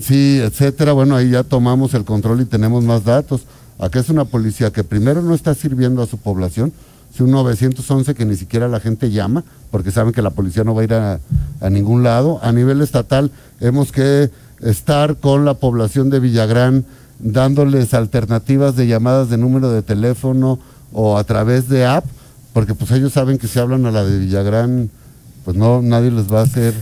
sí, 0.00 0.38
etcétera. 0.42 0.92
Bueno, 0.92 1.16
ahí 1.16 1.30
ya 1.30 1.42
tomamos 1.42 1.94
el 1.94 2.04
control 2.04 2.40
y 2.42 2.44
tenemos 2.44 2.84
más 2.84 3.04
datos. 3.04 3.42
Acá 3.78 4.00
es 4.00 4.08
una 4.08 4.24
policía 4.24 4.70
que 4.70 4.84
primero 4.84 5.22
no 5.22 5.34
está 5.34 5.54
sirviendo 5.54 6.02
a 6.02 6.06
su 6.06 6.18
población, 6.18 6.72
es 7.12 7.20
un 7.20 7.30
911 7.30 8.14
que 8.14 8.24
ni 8.24 8.36
siquiera 8.36 8.68
la 8.68 8.78
gente 8.78 9.10
llama, 9.10 9.42
porque 9.70 9.90
saben 9.90 10.12
que 10.12 10.22
la 10.22 10.30
policía 10.30 10.64
no 10.64 10.74
va 10.74 10.82
a 10.82 10.84
ir 10.84 10.94
a, 10.94 11.18
a 11.60 11.70
ningún 11.70 12.02
lado. 12.02 12.38
A 12.42 12.52
nivel 12.52 12.82
estatal 12.82 13.30
hemos 13.58 13.90
que 13.90 14.30
estar 14.60 15.16
con 15.16 15.44
la 15.44 15.54
población 15.54 16.10
de 16.10 16.20
Villagrán, 16.20 16.84
dándoles 17.18 17.94
alternativas 17.94 18.76
de 18.76 18.86
llamadas 18.86 19.30
de 19.30 19.38
número 19.38 19.70
de 19.70 19.82
teléfono 19.82 20.58
o 20.92 21.18
a 21.18 21.24
través 21.24 21.68
de 21.68 21.86
app, 21.86 22.04
porque 22.52 22.74
pues 22.74 22.90
ellos 22.92 23.12
saben 23.12 23.38
que 23.38 23.48
si 23.48 23.58
hablan 23.58 23.86
a 23.86 23.90
la 23.90 24.04
de 24.04 24.18
Villagrán 24.18 24.90
pues 25.44 25.56
no, 25.56 25.82
nadie 25.82 26.10
les 26.10 26.32
va 26.32 26.40
a 26.40 26.44
hacer 26.44 26.74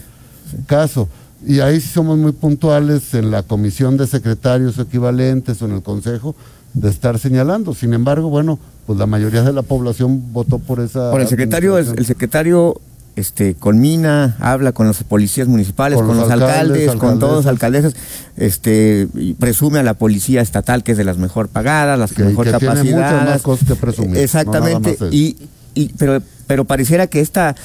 caso. 0.66 1.08
Y 1.46 1.60
ahí 1.60 1.80
sí 1.80 1.88
somos 1.88 2.18
muy 2.18 2.32
puntuales 2.32 3.14
en 3.14 3.30
la 3.30 3.42
comisión 3.42 3.96
de 3.96 4.06
secretarios 4.06 4.78
equivalentes 4.78 5.62
o 5.62 5.66
en 5.66 5.72
el 5.72 5.82
consejo 5.82 6.34
de 6.74 6.90
estar 6.90 7.18
señalando. 7.18 7.74
Sin 7.74 7.94
embargo, 7.94 8.28
bueno, 8.28 8.58
pues 8.86 8.98
la 8.98 9.06
mayoría 9.06 9.42
de 9.42 9.52
la 9.52 9.62
población 9.62 10.32
votó 10.32 10.58
por 10.58 10.80
esa. 10.80 11.10
Por 11.10 11.20
el 11.20 11.28
secretario, 11.28 11.78
el 11.78 12.04
secretario 12.04 12.80
este, 13.18 13.54
conmina, 13.54 14.36
habla 14.38 14.72
con 14.72 14.86
los 14.86 15.02
policías 15.02 15.48
municipales, 15.48 15.98
con, 15.98 16.16
los, 16.16 16.30
alcaldes, 16.30 16.94
con 16.94 17.18
todos 17.18 17.36
los 17.36 17.46
alcaldesas, 17.46 17.94
este, 18.36 19.08
presume 19.40 19.80
a 19.80 19.82
la 19.82 19.94
policía 19.94 20.40
estatal 20.40 20.84
que 20.84 20.92
es 20.92 20.98
de 20.98 21.04
las 21.04 21.18
mejor 21.18 21.48
pagadas, 21.48 21.98
las 21.98 22.12
que, 22.12 22.22
mejor 22.22 22.44
que 22.44 22.52
capacidades. 22.52 22.82
Tiene 22.82 23.02
muchas 23.02 23.24
más 23.24 23.42
cosas 23.42 23.66
que 23.68 23.74
presumir. 23.74 24.18
Exactamente. 24.18 24.96
y, 25.10 25.36
y, 25.74 25.88
pero, 25.98 26.22
pero 26.46 26.64
pareciera 26.64 27.08
que 27.08 27.20
esta 27.20 27.56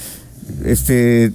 este 0.65 1.33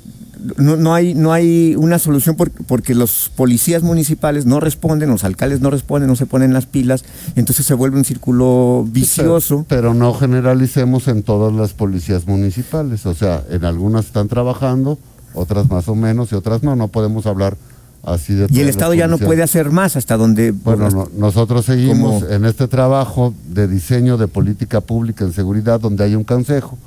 no, 0.57 0.77
no, 0.77 0.95
hay, 0.95 1.15
no 1.15 1.33
hay 1.33 1.75
una 1.77 1.99
solución 1.99 2.37
porque, 2.37 2.95
los 2.95 3.31
policías 3.35 3.83
municipales 3.83 4.47
no 4.47 4.61
responden, 4.61 5.11
los 5.11 5.25
alcaldes 5.25 5.61
no 5.61 5.71
responden, 5.71 6.09
no 6.09 6.17
se 6.17 6.27
ponen 6.27 6.53
las 6.53 6.67
pilas, 6.67 7.05
entonces 7.37 7.67
se 7.67 7.75
vuelve 7.75 7.99
un 7.99 8.05
círculo 8.05 8.87
vicioso. 8.89 9.65
pero, 9.69 9.95
no 9.95 10.15
generalicemos 10.15 11.09
en 11.09 11.23
todas 11.23 11.53
las 11.53 11.73
policías 11.73 12.27
municipales, 12.27 13.07
o 13.07 13.15
sea, 13.15 13.43
en 13.51 13.65
algunas 13.65 14.07
están 14.07 14.29
trabajando, 14.29 14.99
otras 15.35 15.69
más 15.71 15.89
o 15.89 15.95
menos 15.95 16.33
y 16.33 16.35
otras 16.35 16.63
no, 16.63 16.77
no 16.77 16.89
podemos 16.89 17.27
hablar 17.27 17.57
así 18.03 18.35
de... 18.35 18.47
Y 18.51 18.61
el 18.61 18.69
Estado 18.69 18.95
ya 18.95 19.09
no 19.09 19.19
puede 19.19 19.43
hacer 19.43 19.71
más 19.71 19.97
hasta 19.97 20.17
donde... 20.17 20.53
Bueno, 20.53 21.09
nosotros 21.17 21.67
seguimos 21.67 22.23
en 22.23 22.45
este 22.45 22.69
trabajo 22.69 23.35
de 23.49 23.69
diseño 23.69 24.17
de 24.17 24.29
política 24.29 24.81
pública 24.81 25.25
en 25.25 25.33
seguridad 25.33 25.81
donde 25.81 26.05
hay 26.05 26.15
un 26.15 26.25
consejo 26.25 26.79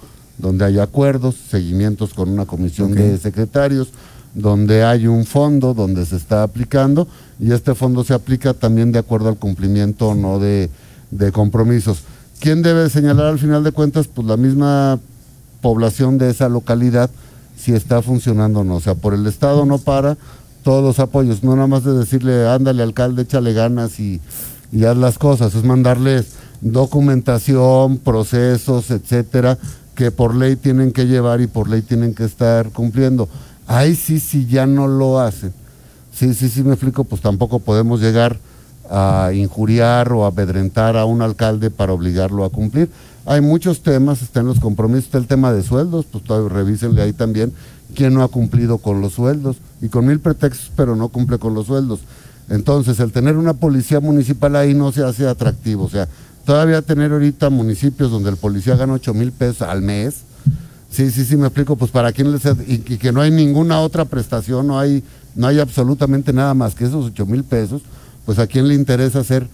donde 0.41 0.65
hay 0.65 0.79
acuerdos, 0.79 1.35
seguimientos 1.49 2.13
con 2.13 2.29
una 2.29 2.45
comisión 2.45 2.93
de 2.93 3.17
secretarios, 3.17 3.89
donde 4.33 4.83
hay 4.83 5.07
un 5.07 5.25
fondo 5.25 5.73
donde 5.73 6.05
se 6.05 6.15
está 6.15 6.43
aplicando 6.43 7.07
y 7.39 7.51
este 7.51 7.75
fondo 7.75 8.03
se 8.03 8.13
aplica 8.13 8.53
también 8.53 8.91
de 8.91 8.99
acuerdo 8.99 9.29
al 9.29 9.37
cumplimiento 9.37 10.09
o 10.09 10.15
no 10.15 10.39
de, 10.39 10.69
compromisos. 11.31 11.99
¿Quién 12.39 12.63
debe 12.63 12.89
señalar 12.89 13.27
al 13.27 13.39
final 13.39 13.63
de 13.63 13.71
cuentas? 13.71 14.07
Pues 14.07 14.25
la 14.25 14.37
misma 14.37 14.99
población 15.61 16.17
de 16.17 16.31
esa 16.31 16.49
localidad 16.49 17.09
si 17.55 17.73
está 17.73 18.01
funcionando 18.01 18.61
o 18.61 18.63
no. 18.63 18.77
O 18.77 18.79
sea, 18.79 18.95
por 18.95 19.13
el 19.13 19.27
Estado 19.27 19.65
no 19.65 19.77
para 19.77 20.17
todos 20.63 20.83
los 20.83 20.99
apoyos, 20.99 21.43
no 21.43 21.55
nada 21.55 21.67
más 21.67 21.83
de 21.83 21.93
decirle, 21.93 22.47
ándale 22.47 22.81
alcalde, 22.81 23.23
échale 23.23 23.53
ganas 23.53 23.99
y, 23.99 24.19
y 24.71 24.85
haz 24.85 24.97
las 24.97 25.17
cosas, 25.19 25.53
es 25.53 25.63
mandarles 25.63 26.33
documentación, 26.61 27.97
procesos, 27.97 28.91
etcétera, 28.91 29.57
que 30.01 30.09
por 30.09 30.33
ley 30.33 30.55
tienen 30.55 30.91
que 30.91 31.05
llevar 31.05 31.41
y 31.41 31.45
por 31.45 31.69
ley 31.69 31.83
tienen 31.83 32.15
que 32.15 32.23
estar 32.23 32.71
cumpliendo. 32.71 33.29
Ahí 33.67 33.95
sí, 33.95 34.19
sí, 34.19 34.47
ya 34.47 34.65
no 34.65 34.87
lo 34.87 35.19
hacen. 35.19 35.53
Sí, 36.11 36.33
sí, 36.33 36.49
sí, 36.49 36.63
me 36.63 36.73
explico, 36.73 37.03
pues 37.03 37.21
tampoco 37.21 37.59
podemos 37.59 38.01
llegar 38.01 38.39
a 38.89 39.29
injuriar 39.31 40.11
o 40.11 40.25
amedrentar 40.25 40.97
a 40.97 41.05
un 41.05 41.21
alcalde 41.21 41.69
para 41.69 41.93
obligarlo 41.93 42.45
a 42.45 42.49
cumplir. 42.49 42.89
Hay 43.27 43.41
muchos 43.41 43.83
temas, 43.83 44.23
están 44.23 44.47
los 44.47 44.59
compromisos, 44.59 45.05
está 45.05 45.19
el 45.19 45.27
tema 45.27 45.53
de 45.53 45.61
sueldos, 45.61 46.07
pues 46.11 46.23
revísenle 46.51 47.03
ahí 47.03 47.13
también 47.13 47.53
quién 47.93 48.15
no 48.15 48.23
ha 48.23 48.27
cumplido 48.27 48.79
con 48.79 49.01
los 49.01 49.13
sueldos 49.13 49.57
y 49.83 49.89
con 49.89 50.07
mil 50.07 50.19
pretextos, 50.19 50.71
pero 50.75 50.95
no 50.95 51.09
cumple 51.09 51.37
con 51.37 51.53
los 51.53 51.67
sueldos. 51.67 51.99
Entonces, 52.49 52.99
el 52.99 53.11
tener 53.11 53.37
una 53.37 53.53
policía 53.53 53.99
municipal 53.99 54.55
ahí 54.55 54.73
no 54.73 54.91
se 54.91 55.03
hace 55.03 55.27
atractivo, 55.27 55.83
o 55.83 55.89
sea, 55.89 56.07
Todavía 56.45 56.81
tener 56.81 57.11
ahorita 57.11 57.49
municipios 57.49 58.11
donde 58.11 58.29
el 58.29 58.37
policía 58.37 58.75
gana 58.75 58.93
8 58.93 59.13
mil 59.13 59.31
pesos 59.31 59.61
al 59.61 59.81
mes. 59.81 60.21
Sí, 60.89 61.09
sí, 61.11 61.23
sí, 61.23 61.37
me 61.37 61.47
explico, 61.47 61.75
pues 61.75 61.91
para 61.91 62.11
quién 62.11 62.31
les... 62.31 62.43
Y, 62.45 62.83
y, 62.87 62.97
que 62.97 63.11
no 63.11 63.21
hay 63.21 63.31
ninguna 63.31 63.79
otra 63.79 64.05
prestación, 64.05 64.67
no 64.67 64.79
hay, 64.79 65.03
no 65.35 65.47
hay 65.47 65.59
absolutamente 65.59 66.33
nada 66.33 66.53
más 66.53 66.75
que 66.75 66.85
esos 66.85 67.05
8 67.05 67.25
mil 67.25 67.43
pesos, 67.43 67.81
pues 68.25 68.39
a 68.39 68.47
quién 68.47 68.67
le 68.67 68.73
interesa 68.73 69.23
ser 69.23 69.47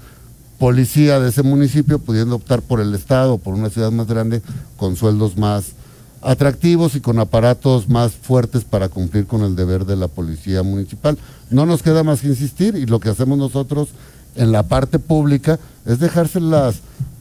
policía 0.58 1.20
de 1.20 1.30
ese 1.30 1.44
municipio 1.44 2.00
pudiendo 2.00 2.36
optar 2.36 2.62
por 2.62 2.80
el 2.80 2.94
Estado, 2.96 3.38
por 3.38 3.54
una 3.54 3.70
ciudad 3.70 3.92
más 3.92 4.08
grande, 4.08 4.42
con 4.78 4.96
sueldos 4.96 5.38
más 5.38 5.74
atractivos 6.22 6.96
y 6.96 7.02
con 7.02 7.20
aparatos 7.20 7.90
más 7.90 8.14
fuertes 8.14 8.64
para 8.64 8.90
cumplir 8.90 9.28
con 9.28 9.42
el 9.44 9.56
deber 9.56 9.86
de 9.86 9.96
la 9.96 10.08
policía 10.08 10.64
municipal. 10.64 11.18
No 11.50 11.66
nos 11.66 11.84
queda 11.84 12.04
más 12.04 12.22
que 12.22 12.28
insistir 12.28 12.76
y 12.76 12.86
lo 12.86 13.00
que 13.00 13.10
hacemos 13.10 13.38
nosotros 13.38 13.90
en 14.38 14.52
la 14.52 14.64
parte 14.64 15.00
pública 15.00 15.60
es 15.86 16.00
dejárselas 16.00 16.76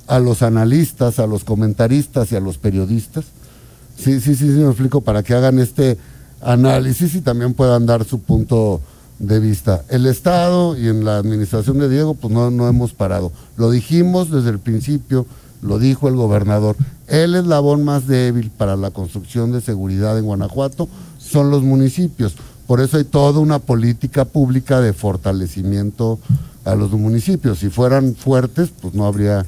a 0.06 0.18
los 0.18 0.42
analistas, 0.42 1.18
a 1.18 1.26
los 1.26 1.44
comentaristas 1.44 2.30
y 2.32 2.36
a 2.36 2.40
los 2.40 2.58
periodistas. 2.58 3.24
Sí, 3.96 4.20
sí, 4.20 4.34
sí, 4.34 4.48
sí, 4.52 4.58
me 4.58 4.68
explico, 4.68 5.00
para 5.00 5.22
que 5.22 5.34
hagan 5.34 5.58
este 5.58 5.98
análisis 6.42 7.14
y 7.14 7.20
también 7.20 7.54
puedan 7.54 7.86
dar 7.86 8.04
su 8.04 8.20
punto 8.20 8.80
de 9.18 9.40
vista. 9.40 9.82
El 9.88 10.06
Estado 10.06 10.76
y 10.76 10.88
en 10.88 11.04
la 11.04 11.16
administración 11.16 11.78
de 11.78 11.88
Diego, 11.88 12.14
pues 12.14 12.32
no, 12.32 12.50
no 12.50 12.68
hemos 12.68 12.92
parado. 12.92 13.32
Lo 13.56 13.70
dijimos 13.70 14.30
desde 14.30 14.50
el 14.50 14.58
principio, 14.58 15.26
lo 15.62 15.78
dijo 15.78 16.08
el 16.08 16.16
gobernador. 16.16 16.76
El 17.06 17.34
eslabón 17.34 17.84
más 17.84 18.06
débil 18.06 18.50
para 18.50 18.76
la 18.76 18.90
construcción 18.90 19.52
de 19.52 19.60
seguridad 19.60 20.18
en 20.18 20.26
Guanajuato 20.26 20.88
son 21.18 21.50
los 21.50 21.62
municipios. 21.62 22.34
Por 22.66 22.80
eso 22.80 22.98
hay 22.98 23.04
toda 23.04 23.40
una 23.40 23.58
política 23.58 24.24
pública 24.24 24.80
de 24.80 24.92
fortalecimiento 24.92 26.18
a 26.66 26.74
los 26.74 26.90
municipios. 26.92 27.60
Si 27.60 27.70
fueran 27.70 28.14
fuertes, 28.14 28.70
pues 28.82 28.92
no 28.92 29.06
habría 29.06 29.46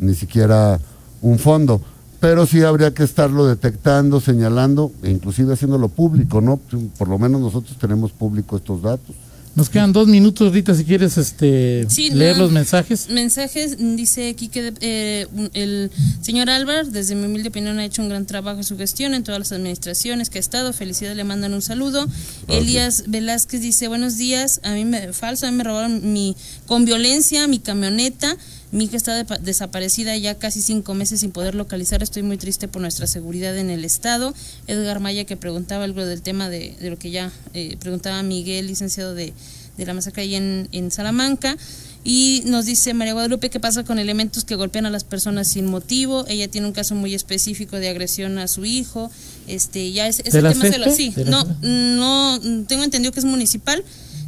ni 0.00 0.14
siquiera 0.14 0.80
un 1.22 1.38
fondo. 1.38 1.80
Pero 2.20 2.46
sí 2.46 2.62
habría 2.62 2.94
que 2.94 3.04
estarlo 3.04 3.46
detectando, 3.46 4.18
señalando 4.18 4.90
e 5.02 5.10
inclusive 5.10 5.52
haciéndolo 5.52 5.88
público, 5.88 6.40
¿no? 6.40 6.58
Por 6.98 7.08
lo 7.08 7.18
menos 7.18 7.40
nosotros 7.40 7.76
tenemos 7.78 8.12
público 8.12 8.56
estos 8.56 8.80
datos. 8.80 9.14
Nos 9.54 9.70
quedan 9.70 9.92
dos 9.92 10.08
minutos, 10.08 10.52
Rita, 10.52 10.74
si 10.74 10.84
quieres 10.84 11.16
este, 11.16 11.86
Sí, 11.88 12.10
leer 12.10 12.36
no. 12.36 12.44
los 12.44 12.52
mensajes. 12.52 13.08
Mensajes, 13.08 13.76
dice 13.78 14.28
aquí 14.28 14.48
que 14.48 14.72
eh, 14.80 15.26
el 15.52 15.92
señor 16.22 16.50
Álvaro, 16.50 16.84
desde 16.88 17.14
mi 17.14 17.26
humilde 17.26 17.50
opinión, 17.50 17.78
ha 17.78 17.84
hecho 17.84 18.02
un 18.02 18.08
gran 18.08 18.26
trabajo 18.26 18.58
en 18.58 18.64
su 18.64 18.76
gestión 18.76 19.14
en 19.14 19.22
todas 19.22 19.38
las 19.38 19.52
administraciones 19.52 20.28
que 20.28 20.38
ha 20.38 20.40
estado. 20.40 20.72
Felicidades, 20.72 21.16
le 21.16 21.24
mandan 21.24 21.54
un 21.54 21.62
saludo. 21.62 22.06
Elías 22.48 23.04
Velázquez 23.06 23.60
dice, 23.60 23.86
buenos 23.86 24.16
días, 24.16 24.60
a 24.64 24.72
mí 24.72 24.84
me, 24.84 25.12
falso, 25.12 25.46
a 25.46 25.50
mí 25.50 25.56
me 25.56 25.64
robaron 25.64 26.12
mi, 26.12 26.36
con 26.66 26.84
violencia 26.84 27.46
mi 27.46 27.60
camioneta. 27.60 28.36
Mi 28.74 28.86
hija 28.86 28.96
está 28.96 29.16
depa- 29.24 29.38
desaparecida 29.38 30.16
ya 30.16 30.34
casi 30.34 30.60
cinco 30.60 30.94
meses 30.94 31.20
sin 31.20 31.30
poder 31.30 31.54
localizar. 31.54 32.02
Estoy 32.02 32.24
muy 32.24 32.36
triste 32.38 32.66
por 32.66 32.82
nuestra 32.82 33.06
seguridad 33.06 33.56
en 33.56 33.70
el 33.70 33.84
estado. 33.84 34.34
Edgar 34.66 34.98
Maya 34.98 35.24
que 35.24 35.36
preguntaba 35.36 35.84
algo 35.84 36.04
del 36.04 36.22
tema 36.22 36.50
de, 36.50 36.74
de 36.80 36.90
lo 36.90 36.98
que 36.98 37.12
ya 37.12 37.30
eh, 37.54 37.76
preguntaba 37.78 38.20
Miguel, 38.24 38.66
licenciado 38.66 39.14
de, 39.14 39.32
de 39.76 39.86
la 39.86 39.94
masacre 39.94 40.22
ahí 40.24 40.34
en, 40.34 40.68
en 40.72 40.90
Salamanca. 40.90 41.56
Y 42.02 42.42
nos 42.46 42.66
dice 42.66 42.92
María 42.94 43.12
Guadalupe 43.12 43.48
qué 43.48 43.60
pasa 43.60 43.84
con 43.84 43.98
elementos 44.00 44.44
que 44.44 44.56
golpean 44.56 44.86
a 44.86 44.90
las 44.90 45.04
personas 45.04 45.46
sin 45.48 45.66
motivo. 45.66 46.24
Ella 46.26 46.48
tiene 46.48 46.66
un 46.66 46.72
caso 46.72 46.96
muy 46.96 47.14
específico 47.14 47.76
de 47.76 47.88
agresión 47.88 48.38
a 48.38 48.48
su 48.48 48.64
hijo. 48.64 49.08
Este, 49.46 49.92
ya 49.92 50.08
es, 50.08 50.18
ese 50.18 50.42
¿De 50.42 50.50
tema 50.52 50.70
se 50.70 50.78
lo 50.78 50.90
sí. 50.92 51.10
¿De 51.10 51.24
No, 51.26 51.44
no, 51.62 52.40
tengo 52.66 52.82
entendido 52.82 53.12
que 53.12 53.20
es 53.20 53.24
municipal. 53.24 53.84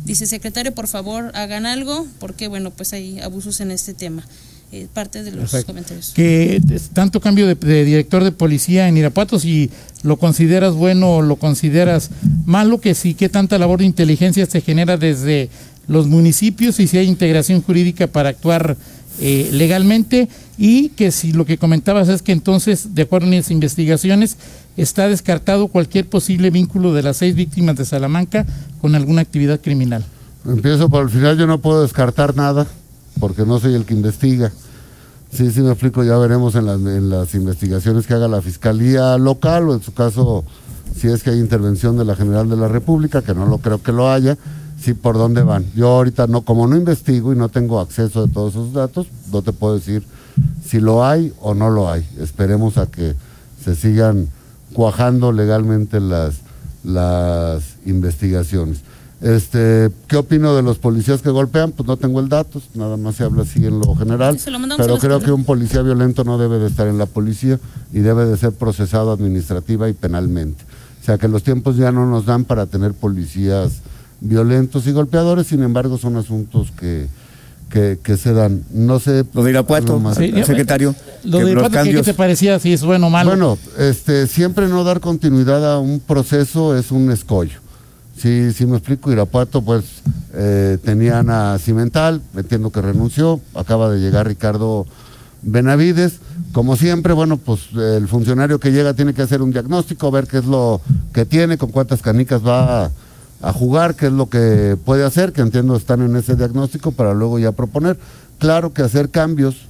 Dice, 0.06 0.26
secretario, 0.26 0.72
por 0.72 0.86
favor, 0.86 1.32
hagan 1.34 1.66
algo, 1.66 2.06
porque, 2.20 2.48
bueno, 2.48 2.70
pues 2.70 2.92
hay 2.92 3.18
abusos 3.20 3.60
en 3.60 3.70
este 3.70 3.92
tema. 3.92 4.24
Eh, 4.72 4.88
parte 4.92 5.22
de 5.22 5.30
los 5.30 5.42
Perfecto. 5.42 5.66
comentarios. 5.68 6.12
Que 6.12 6.60
tanto 6.92 7.20
cambio 7.20 7.46
de, 7.46 7.54
de 7.54 7.84
director 7.84 8.24
de 8.24 8.32
policía 8.32 8.88
en 8.88 8.96
Irapuato, 8.96 9.38
si 9.38 9.70
lo 10.02 10.16
consideras 10.16 10.74
bueno 10.74 11.16
o 11.16 11.22
lo 11.22 11.36
consideras 11.36 12.10
malo, 12.46 12.80
que 12.80 12.96
sí, 12.96 13.14
qué 13.14 13.28
tanta 13.28 13.58
labor 13.58 13.78
de 13.78 13.84
inteligencia 13.84 14.44
se 14.44 14.60
genera 14.60 14.96
desde 14.96 15.50
los 15.86 16.08
municipios 16.08 16.80
y 16.80 16.88
si 16.88 16.98
hay 16.98 17.06
integración 17.06 17.62
jurídica 17.62 18.08
para 18.08 18.30
actuar 18.30 18.76
eh, 19.20 19.48
legalmente 19.52 20.28
y 20.58 20.90
que 20.90 21.10
si 21.10 21.32
lo 21.32 21.44
que 21.44 21.58
comentabas 21.58 22.08
es 22.08 22.22
que 22.22 22.32
entonces, 22.32 22.94
de 22.94 23.02
acuerdo 23.02 23.26
en 23.26 23.36
las 23.36 23.50
investigaciones, 23.50 24.36
está 24.76 25.08
descartado 25.08 25.68
cualquier 25.68 26.08
posible 26.08 26.50
vínculo 26.50 26.92
de 26.92 27.02
las 27.02 27.18
seis 27.18 27.34
víctimas 27.34 27.76
de 27.76 27.84
Salamanca 27.84 28.46
con 28.80 28.94
alguna 28.94 29.22
actividad 29.22 29.60
criminal. 29.60 30.04
Empiezo 30.46 30.88
por 30.88 31.02
el 31.02 31.10
final, 31.10 31.36
yo 31.36 31.46
no 31.46 31.58
puedo 31.58 31.82
descartar 31.82 32.36
nada, 32.36 32.66
porque 33.18 33.44
no 33.44 33.58
soy 33.58 33.74
el 33.74 33.84
que 33.84 33.94
investiga. 33.94 34.52
Sí, 35.32 35.50
sí 35.50 35.60
me 35.60 35.70
explico, 35.70 36.04
ya 36.04 36.16
veremos 36.18 36.54
en 36.54 37.10
las 37.10 37.34
investigaciones 37.34 38.06
que 38.06 38.14
haga 38.14 38.28
la 38.28 38.40
Fiscalía 38.40 39.18
local 39.18 39.68
o 39.68 39.74
en 39.74 39.82
su 39.82 39.92
caso, 39.92 40.44
si 40.98 41.08
es 41.08 41.22
que 41.22 41.30
hay 41.30 41.40
intervención 41.40 41.98
de 41.98 42.04
la 42.04 42.14
General 42.14 42.48
de 42.48 42.56
la 42.56 42.68
República, 42.68 43.22
que 43.22 43.34
no 43.34 43.46
lo 43.46 43.58
creo 43.58 43.82
que 43.82 43.92
lo 43.92 44.10
haya, 44.10 44.38
sí 44.80 44.94
por 44.94 45.16
dónde 45.16 45.42
van. 45.42 45.64
Yo 45.74 45.88
ahorita 45.88 46.26
no, 46.26 46.42
como 46.42 46.66
no 46.66 46.76
investigo 46.76 47.32
y 47.32 47.36
no 47.36 47.48
tengo 47.48 47.80
acceso 47.80 48.24
a 48.24 48.28
todos 48.28 48.52
esos 48.52 48.72
datos, 48.72 49.06
no 49.32 49.42
te 49.42 49.52
puedo 49.52 49.74
decir 49.74 50.02
si 50.64 50.80
lo 50.80 51.04
hay 51.04 51.32
o 51.40 51.54
no 51.54 51.70
lo 51.70 51.90
hay. 51.90 52.06
Esperemos 52.18 52.78
a 52.78 52.86
que 52.86 53.14
se 53.62 53.74
sigan 53.74 54.28
cuajando 54.72 55.32
legalmente 55.32 56.00
las, 56.00 56.36
las 56.84 57.62
investigaciones. 57.86 58.80
Este, 59.22 59.90
¿Qué 60.08 60.16
opino 60.18 60.54
de 60.54 60.62
los 60.62 60.78
policías 60.78 61.22
que 61.22 61.30
golpean? 61.30 61.72
Pues 61.72 61.86
no 61.86 61.96
tengo 61.96 62.20
el 62.20 62.28
dato, 62.28 62.60
nada 62.74 62.98
más 62.98 63.16
se 63.16 63.24
habla 63.24 63.42
así 63.42 63.64
en 63.64 63.78
lo 63.78 63.94
general, 63.96 64.38
lo 64.46 64.76
pero 64.76 64.98
creo 64.98 65.20
que 65.20 65.32
un 65.32 65.44
policía 65.44 65.80
violento 65.80 66.22
no 66.22 66.36
debe 66.36 66.58
de 66.58 66.66
estar 66.66 66.86
en 66.86 66.98
la 66.98 67.06
policía 67.06 67.58
y 67.92 68.00
debe 68.00 68.26
de 68.26 68.36
ser 68.36 68.52
procesado 68.52 69.10
administrativa 69.12 69.88
y 69.88 69.94
penalmente. 69.94 70.64
O 71.00 71.04
sea 71.04 71.16
que 71.16 71.28
los 71.28 71.42
tiempos 71.42 71.76
ya 71.76 71.92
no 71.92 72.04
nos 72.04 72.26
dan 72.26 72.44
para 72.44 72.66
tener 72.66 72.92
policías 72.92 73.80
violentos 74.20 74.86
y 74.86 74.92
golpeadores, 74.92 75.46
sin 75.48 75.62
embargo 75.62 75.98
son 75.98 76.16
asuntos 76.16 76.72
que, 76.78 77.06
que, 77.70 77.98
que 78.02 78.16
se 78.16 78.32
dan. 78.32 78.62
No 78.72 78.98
sé... 79.00 79.24
Lo 79.34 79.42
de 79.44 79.50
Irapuato. 79.50 80.00
Sí, 80.16 80.32
secretario. 80.44 80.94
Lo 81.24 81.38
de 81.38 81.44
los 81.44 81.50
Irapuato, 81.52 81.70
¿qué- 81.72 81.78
¿qué 81.78 81.84
cambios- 81.84 82.04
te 82.06 82.14
parecía? 82.14 82.58
Si 82.58 82.72
es 82.72 82.82
bueno 82.82 83.08
o 83.08 83.10
malo. 83.10 83.30
Bueno, 83.30 83.58
este, 83.78 84.26
siempre 84.26 84.68
no 84.68 84.84
dar 84.84 85.00
continuidad 85.00 85.74
a 85.74 85.78
un 85.78 86.00
proceso 86.00 86.76
es 86.76 86.90
un 86.90 87.10
escollo. 87.10 87.60
Sí, 88.16 88.52
sí 88.54 88.64
me 88.64 88.78
explico, 88.78 89.12
Irapuato 89.12 89.60
pues 89.60 89.84
eh, 90.32 90.78
tenían 90.82 91.28
a 91.28 91.58
Cimental, 91.58 92.22
entiendo 92.34 92.70
que 92.70 92.80
renunció, 92.80 93.40
acaba 93.54 93.90
de 93.90 94.00
llegar 94.00 94.26
Ricardo 94.26 94.86
Benavides, 95.42 96.14
como 96.52 96.76
siempre, 96.76 97.12
bueno, 97.12 97.36
pues 97.36 97.60
el 97.74 98.08
funcionario 98.08 98.58
que 98.58 98.72
llega 98.72 98.94
tiene 98.94 99.12
que 99.12 99.20
hacer 99.20 99.42
un 99.42 99.50
diagnóstico, 99.52 100.10
ver 100.10 100.26
qué 100.26 100.38
es 100.38 100.46
lo 100.46 100.80
que 101.12 101.26
tiene, 101.26 101.58
con 101.58 101.70
cuántas 101.70 102.00
canicas 102.00 102.40
va 102.44 102.86
a, 102.86 102.90
a 103.42 103.52
jugar, 103.52 103.94
qué 103.94 104.06
es 104.06 104.12
lo 104.12 104.28
que 104.28 104.76
puede 104.84 105.04
hacer, 105.04 105.32
que 105.32 105.42
entiendo 105.42 105.76
están 105.76 106.02
en 106.02 106.16
ese 106.16 106.36
diagnóstico 106.36 106.92
para 106.92 107.14
luego 107.14 107.38
ya 107.38 107.52
proponer. 107.52 107.98
Claro 108.38 108.72
que 108.72 108.82
hacer 108.82 109.10
cambios 109.10 109.66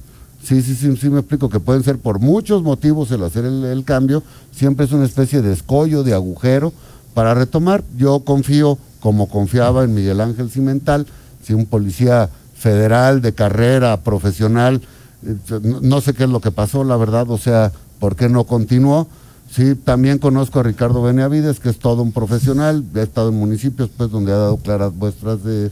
Sí, 0.47 0.61
sí, 0.61 0.75
sí, 0.75 0.95
sí 0.95 1.09
me 1.09 1.19
explico 1.19 1.49
que 1.49 1.59
pueden 1.59 1.83
ser 1.83 1.97
por 1.97 2.19
muchos 2.19 2.63
motivos 2.63 3.11
el 3.11 3.21
hacer 3.23 3.43
el, 3.43 3.65
el 3.65 3.83
cambio, 3.83 4.23
siempre 4.51 4.85
es 4.85 4.93
una 4.93 5.03
especie 5.03 5.41
de 5.41 5.51
escollo, 5.51 6.03
de 6.03 6.13
agujero 6.13 6.71
para 7.13 7.33
retomar. 7.33 7.83
Yo 7.97 8.21
confío, 8.21 8.77
como 9.01 9.27
confiaba 9.27 9.83
en 9.83 9.93
Miguel 9.93 10.21
Ángel 10.21 10.49
Cimental, 10.49 11.05
si 11.43 11.53
un 11.53 11.65
policía 11.65 12.29
federal 12.55 13.21
de 13.21 13.33
carrera, 13.33 13.97
profesional, 13.97 14.81
eh, 15.25 15.35
no, 15.63 15.81
no 15.81 15.99
sé 15.99 16.13
qué 16.13 16.23
es 16.23 16.29
lo 16.29 16.39
que 16.39 16.51
pasó, 16.51 16.85
la 16.85 16.95
verdad, 16.95 17.29
o 17.29 17.37
sea, 17.37 17.73
¿por 17.99 18.15
qué 18.15 18.29
no 18.29 18.45
continuó? 18.45 19.07
Sí, 19.49 19.75
también 19.75 20.19
conozco 20.19 20.59
a 20.59 20.63
Ricardo 20.63 21.01
Benavides, 21.01 21.59
que 21.59 21.69
es 21.69 21.79
todo 21.79 22.03
un 22.03 22.11
profesional, 22.11 22.83
he 22.95 23.01
estado 23.01 23.29
en 23.29 23.35
municipios 23.35 23.89
pues 23.95 24.11
donde 24.11 24.31
ha 24.31 24.37
dado 24.37 24.57
claras 24.57 24.93
muestras 24.93 25.39
de, 25.43 25.71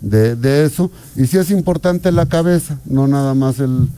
de, 0.00 0.64
eso. 0.64 0.90
Y 1.16 1.26
sí 1.26 1.38
es 1.38 1.50
importante 1.50 2.12
la 2.12 2.26
cabeza, 2.26 2.78
no 2.84 3.08
nada 3.08 3.34
más 3.34 3.58
el, 3.60 3.88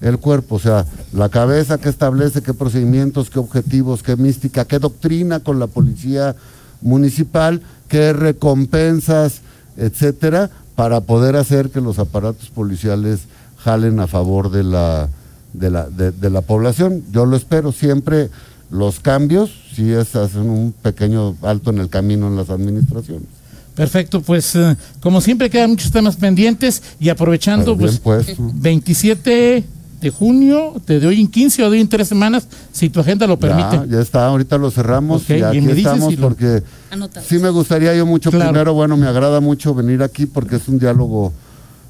el 0.00 0.18
cuerpo, 0.18 0.54
o 0.54 0.58
sea, 0.58 0.86
la 1.12 1.28
cabeza 1.28 1.78
que 1.78 1.88
establece 1.88 2.42
qué 2.42 2.54
procedimientos, 2.54 3.28
qué 3.28 3.38
objetivos, 3.38 4.02
qué 4.02 4.16
mística, 4.16 4.64
qué 4.64 4.78
doctrina 4.78 5.40
con 5.40 5.58
la 5.58 5.66
policía 5.66 6.36
municipal, 6.80 7.60
qué 7.88 8.12
recompensas, 8.12 9.40
etcétera, 9.76 10.50
para 10.76 11.00
poder 11.00 11.36
hacer 11.36 11.70
que 11.70 11.80
los 11.80 11.98
aparatos 11.98 12.50
policiales 12.50 13.20
jalen 13.58 13.98
a 13.98 14.06
favor 14.06 14.50
de 14.50 14.62
la, 14.62 15.08
de 15.52 15.70
la, 15.70 15.88
de 15.88 16.30
la 16.30 16.40
población. 16.42 17.02
Yo 17.10 17.26
lo 17.26 17.36
espero 17.36 17.72
siempre. 17.72 18.30
Los 18.70 19.00
cambios, 19.00 19.50
si 19.74 19.92
es 19.92 20.16
hacen 20.16 20.48
un 20.50 20.72
pequeño 20.82 21.36
alto 21.42 21.70
en 21.70 21.78
el 21.78 21.88
camino 21.88 22.26
en 22.28 22.36
las 22.36 22.50
administraciones. 22.50 23.28
Perfecto, 23.74 24.22
pues 24.22 24.54
eh, 24.56 24.76
como 25.00 25.20
siempre 25.20 25.50
quedan 25.50 25.70
muchos 25.70 25.90
temas 25.92 26.16
pendientes 26.16 26.82
y 26.98 27.10
aprovechando, 27.10 27.76
pues 27.76 27.98
puesto. 28.00 28.34
27 28.38 29.64
de 30.00 30.10
junio, 30.10 30.74
te 30.84 30.98
doy 30.98 31.20
en 31.20 31.28
15 31.28 31.62
o 31.62 31.68
doy 31.68 31.80
en 31.80 31.88
3 31.88 32.08
semanas, 32.08 32.48
si 32.72 32.88
tu 32.90 33.00
agenda 33.00 33.26
lo 33.26 33.38
permite. 33.38 33.76
Ya, 33.76 33.86
ya 33.86 34.00
está, 34.00 34.26
ahorita 34.26 34.56
lo 34.58 34.70
cerramos 34.70 35.28
y 35.30 35.34
y 35.34 35.42
aquí 35.42 35.60
me 35.60 35.72
estamos 35.72 36.10
si 36.10 36.16
lo- 36.16 36.28
porque 36.28 36.62
Anotado. 36.90 37.24
sí 37.26 37.38
me 37.38 37.50
gustaría 37.50 37.94
yo 37.94 38.04
mucho 38.06 38.30
Claro. 38.30 38.50
primero, 38.50 38.74
bueno, 38.74 38.96
me 38.96 39.06
agrada 39.06 39.40
mucho 39.40 39.74
venir 39.74 40.02
aquí 40.02 40.26
porque 40.26 40.56
es 40.56 40.68
un 40.68 40.78
diálogo 40.78 41.32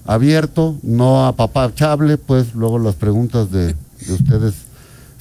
abierto, 0.04 0.76
no 0.82 1.26
apapachable, 1.26 2.16
pues 2.18 2.54
luego 2.54 2.78
las 2.78 2.94
preguntas 2.96 3.50
de, 3.50 3.74
de 4.06 4.12
ustedes 4.12 4.54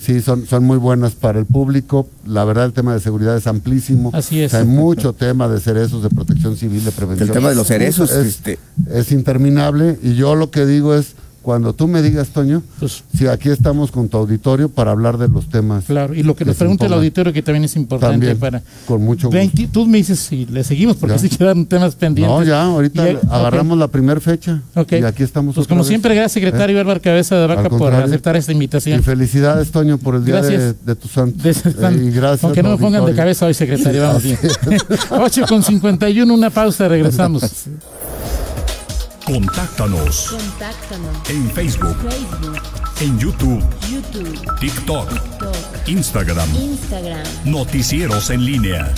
sí 0.05 0.21
son, 0.21 0.45
son 0.45 0.63
muy 0.63 0.77
buenas 0.77 1.13
para 1.13 1.39
el 1.39 1.45
público. 1.45 2.07
La 2.25 2.45
verdad 2.45 2.65
el 2.65 2.73
tema 2.73 2.93
de 2.93 2.99
seguridad 2.99 3.35
es 3.35 3.47
amplísimo. 3.47 4.11
Así 4.13 4.41
es. 4.41 4.47
O 4.47 4.57
sea, 4.57 4.59
hay 4.61 4.65
mucho 4.67 5.13
tema 5.13 5.47
de 5.47 5.59
cerezos, 5.59 6.03
de 6.03 6.09
protección 6.09 6.55
civil, 6.57 6.83
de 6.85 6.91
prevención. 6.91 7.27
El 7.29 7.33
tema 7.33 7.49
de 7.49 7.55
los 7.55 7.67
cerezos, 7.67 8.11
es, 8.11 8.25
este- 8.27 8.59
es 8.93 9.11
interminable 9.11 9.97
y 10.03 10.15
yo 10.15 10.35
lo 10.35 10.51
que 10.51 10.65
digo 10.65 10.93
es, 10.95 11.13
cuando 11.45 11.73
tú 11.73 11.87
me 11.87 12.01
digas, 12.01 12.29
Toño, 12.29 12.63
Pues 12.79 13.03
si 13.15 13.27
aquí 13.27 13.49
estamos 13.49 13.91
con 13.91 14.09
tu 14.09 14.17
auditorio 14.17 14.67
para 14.67 14.89
hablar 14.91 15.19
de 15.19 15.27
los 15.27 15.47
temas. 15.47 15.85
claro, 15.85 16.15
y 16.15 16.23
lo 16.23 16.33
que 16.35 16.39
que 16.39 16.45
nos 16.45 16.57
pregunta 16.57 16.87
el 16.87 16.93
auditorio 16.93 17.31
que 17.31 17.43
también 17.43 17.65
es 17.65 17.75
importante 17.75 18.13
También, 18.13 18.37
para... 18.39 18.63
con 18.87 19.03
mucho 19.03 19.27
gusto. 19.27 19.37
20 19.37 19.67
tú 19.71 19.85
me 19.85 19.99
dices 19.99 20.19
si 20.19 20.47
le 20.47 20.63
seguimos 20.63 20.97
porque 20.97 21.13
Ya. 21.15 21.19
sí 21.19 21.29
quedan 21.29 21.65
temas 21.67 21.93
pendientes. 21.95 22.35
No, 22.35 22.43
ya, 22.43 22.63
ahorita 22.63 23.11
Y, 23.11 23.17
agarramos 23.29 23.77
la 23.77 23.87
primera 23.87 24.19
fecha 24.19 24.61
Ok. 24.75 24.93
y 24.93 25.03
aquí 25.03 25.21
estamos. 25.23 25.53
Pues 25.55 25.65
otra 25.65 25.69
como 25.75 25.81
vez. 25.83 25.87
siempre, 25.87 26.15
gracias 26.15 26.31
secretario 26.33 26.79
Álvaro 26.79 26.99
Cabeza 26.99 27.35
de 27.37 27.45
Vaca 27.47 27.69
por 27.69 27.93
aceptar 27.93 28.35
esta 28.35 28.51
Y 28.51 28.55
invitación. 28.55 29.03
felicidades, 29.03 29.69
Toño, 29.71 29.99
por 29.99 30.15
el 30.15 30.25
día 30.25 30.41
de, 30.41 30.73
de 30.73 30.95
tu 30.95 31.07
santo. 31.07 31.41
De- 31.43 31.51
Eh, 31.51 32.03
y 32.07 32.11
gracias. 32.11 32.43
Aunque 32.43 32.63
no 32.63 32.71
me 32.71 32.77
pongan 32.77 33.05
de 33.05 33.13
cabeza 33.13 33.45
hoy, 33.45 33.53
secretario, 33.53 34.01
vamos 34.01 34.23
bien. 34.23 34.37
8 35.11 35.45
con 35.47 35.61
51, 35.63 36.33
una 36.33 36.49
pausa, 36.49 36.87
regresamos. 36.87 37.43
Contáctanos 39.25 40.29
Contáctanos. 40.29 41.29
en 41.31 41.49
Facebook, 41.49 41.97
Facebook, 41.97 42.61
en 43.01 43.17
YouTube, 43.17 43.63
YouTube, 43.89 44.59
TikTok, 44.59 45.09
TikTok, 45.09 45.87
Instagram. 45.87 46.55
Instagram. 46.55 47.23
Noticieros 47.43 48.29
en 48.29 48.45
línea. 48.45 48.93